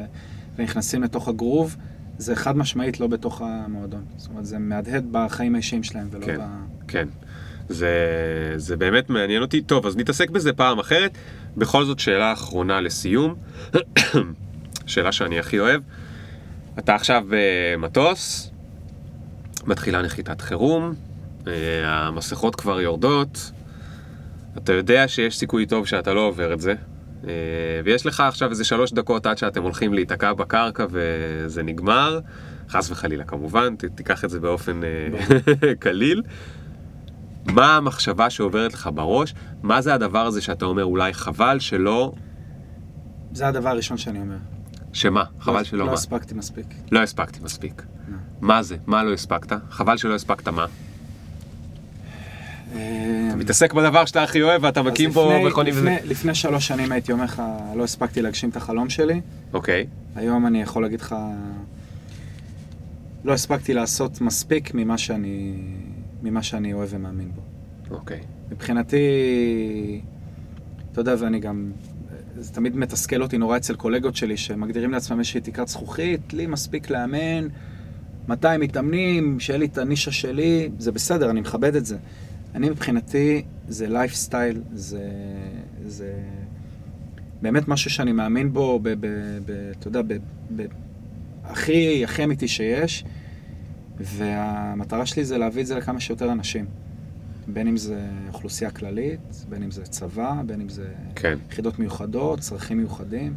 [0.56, 1.76] ונכנסים לתוך הגרוב,
[2.18, 4.06] זה חד משמעית לא בתוך המועדון.
[4.18, 6.44] זאת אומרת, זה מהדהד בחיים האישיים שלהם ולא כן, ב...
[6.88, 7.08] כן.
[7.70, 7.94] זה,
[8.56, 9.62] זה באמת מעניין אותי.
[9.62, 11.12] טוב, אז נתעסק בזה פעם אחרת.
[11.58, 13.36] בכל זאת, שאלה אחרונה לסיום.
[14.86, 15.82] שאלה שאני הכי אוהב.
[16.80, 18.52] אתה עכשיו במטוס,
[19.66, 20.94] מתחילה נחיתת חירום,
[21.48, 21.54] אה,
[22.08, 23.52] המסכות כבר יורדות,
[24.58, 26.74] אתה יודע שיש סיכוי טוב שאתה לא עובר את זה,
[27.28, 27.32] אה,
[27.84, 32.20] ויש לך עכשיו איזה שלוש דקות עד שאתם הולכים להיתקע בקרקע וזה נגמר,
[32.70, 36.24] חס וחלילה כמובן, תיקח את זה באופן אה, קליל.
[37.46, 39.34] מה המחשבה שעוברת לך בראש?
[39.64, 42.14] מה זה הדבר הזה שאתה אומר אולי חבל שלא...
[43.32, 44.38] זה הדבר הראשון שאני אומר.
[44.94, 45.24] שמה?
[45.40, 45.92] חבל שלא לא מה?
[45.92, 46.66] לא הספקתי מספיק.
[46.92, 47.84] לא הספקתי מספיק.
[48.08, 48.18] לא.
[48.42, 48.78] מה זה?
[48.88, 49.58] מה לא הספקת?
[49.70, 50.66] חבל שלא הספקת מה?
[52.76, 55.82] אה, אתה מתעסק בדבר שאתה הכי אוהב ואתה מקים לפני- מכונים וזה.
[55.96, 57.42] לפני- לפני שלוש שנים הייתי אומר לך,
[57.76, 59.22] לא הספקתי להגשים את החלום שלי.
[59.54, 59.86] אוקיי.
[60.16, 61.16] היום אני יכול להגיד לך,
[63.24, 65.54] לא הספקתי לעשות מספיק ממה שאני,
[66.24, 67.42] ממה שאני אוהב ומאמין בו.
[67.96, 68.20] אוקיי.
[68.52, 68.98] מבחינתי,
[70.92, 71.72] אתה יודע, ואני גם,
[72.38, 76.90] זה תמיד מתסכל אותי נורא אצל קולגות שלי שמגדירים לעצמם איזושהי תקרת זכוכית, לי מספיק
[76.90, 77.48] לאמן,
[78.28, 81.98] 200 מתאמנים, שיהיה לי את הנישה שלי, זה בסדר, אני מכבד את זה.
[82.56, 85.10] אני מבחינתי, זה לייפסטייל, זה,
[85.86, 86.14] זה
[87.42, 89.08] באמת משהו שאני מאמין בו, ב, ב,
[89.46, 90.14] ב, אתה יודע, ב,
[90.56, 90.66] ב,
[91.44, 93.06] הכי, הכי אמיתי שיש,
[93.98, 96.66] והמטרה שלי זה להביא את זה לכמה שיותר אנשים.
[97.54, 101.38] בין אם זה אוכלוסייה כללית, בין אם זה צבא, בין אם זה כן.
[101.52, 103.34] יחידות מיוחדות, צרכים מיוחדים.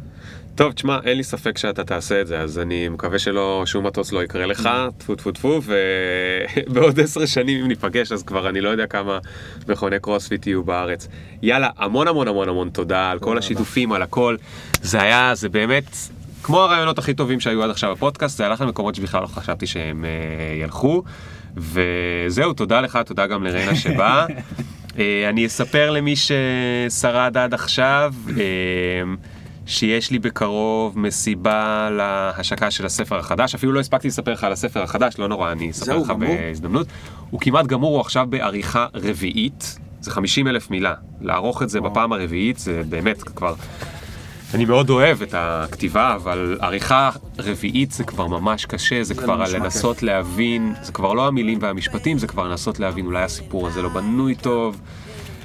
[0.55, 4.11] טוב, תשמע, אין לי ספק שאתה תעשה את זה, אז אני מקווה שלא, שום מטוס
[4.11, 5.61] לא יקרה לך, טפו טפו טפו,
[6.67, 9.19] ובעוד עשר שנים אם ניפגש, אז כבר אני לא יודע כמה
[9.67, 11.07] מכוני קרוספיט יהיו בארץ.
[11.41, 13.37] יאללה, המון המון המון המון תודה על כל.
[13.37, 14.37] השיתופים, על הכל.
[14.81, 15.95] זה היה, זה באמת,
[16.43, 20.05] כמו הרעיונות הכי טובים שהיו עד עכשיו בפודקאסט, זה הלך למקומות שבכלל לא חשבתי שהם
[20.05, 21.03] אה, ילכו.
[21.57, 24.25] וזהו, תודה לך, תודה גם לריינה שבאה.
[24.99, 28.43] אה, אני אספר למי ששרד עד עכשיו, אה,
[29.65, 34.83] שיש לי בקרוב מסיבה להשקה של הספר החדש, אפילו לא הספקתי לספר לך על הספר
[34.83, 36.35] החדש, לא נורא, אני אספר לך גמור.
[36.35, 36.87] בהזדמנות.
[37.29, 40.93] הוא כמעט גמור, הוא עכשיו בעריכה רביעית, זה 50 אלף מילה.
[41.21, 41.91] לערוך את זה וואו.
[41.91, 43.55] בפעם הרביעית, זה באמת כבר...
[44.53, 47.09] אני מאוד אוהב את הכתיבה, אבל עריכה
[47.39, 52.17] רביעית זה כבר ממש קשה, זה זה כבר לנסות להבין, זה כבר לא המילים והמשפטים,
[52.17, 54.81] זה כבר לנסות להבין, אולי הסיפור הזה לא בנוי טוב.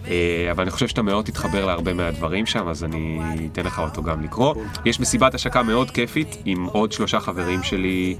[0.07, 3.21] אה, אבל אני חושב שאתה מאוד תתחבר להרבה מהדברים שם, אז אני
[3.53, 4.55] אתן לך אותו גם לקרוא.
[4.85, 8.17] יש מסיבת השקה מאוד כיפית עם עוד שלושה חברים שלי,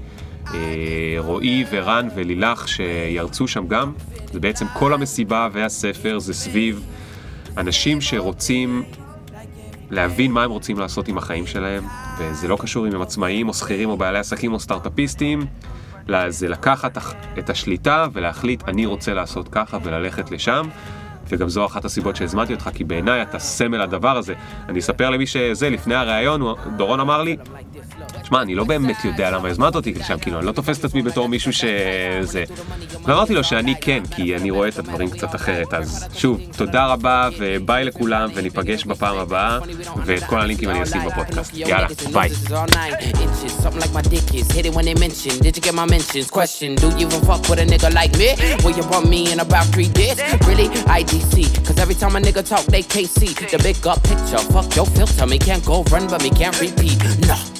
[0.53, 3.91] אה, רועי ורן ולילך, שירצו שם גם.
[4.33, 6.83] זה בעצם כל המסיבה והספר זה סביב
[7.57, 8.83] אנשים שרוצים
[9.91, 11.83] להבין מה הם רוצים לעשות עם החיים שלהם,
[12.17, 15.45] וזה לא קשור אם הם עצמאיים או שכירים או בעלי עסקים או סטארט-אפיסטים,
[16.27, 16.97] זה לקחת
[17.39, 20.69] את השליטה ולהחליט אני רוצה לעשות ככה וללכת לשם.
[21.29, 24.33] וגם זו אחת הסיבות שהזמנתי אותך, כי בעיניי אתה סמל הדבר הזה.
[24.69, 26.41] אני אספר למי שזה, לפני הראיון,
[26.77, 27.37] דורון אמר לי,
[28.23, 31.01] שמע, אני לא באמת יודע למה הזמנת אותי לשם, כאילו, אני לא תופס את עצמי
[31.01, 32.43] בתור מישהו שזה...
[33.03, 35.73] ואמרתי לו שאני כן, כי אני רואה את הדברים קצת אחרת.
[35.73, 39.59] אז שוב, תודה רבה וביי לכולם, וניפגש בפעם הבאה,
[40.05, 41.51] ואת כל הלינקים אני אשים בפודקאסט.
[41.53, 42.29] יאללה, ביי.
[52.49, 54.41] Talk, they can't see the big up picture.
[54.53, 56.97] Fuck your filter, me can't go run, but me can't repeat.
[57.27, 57.58] No.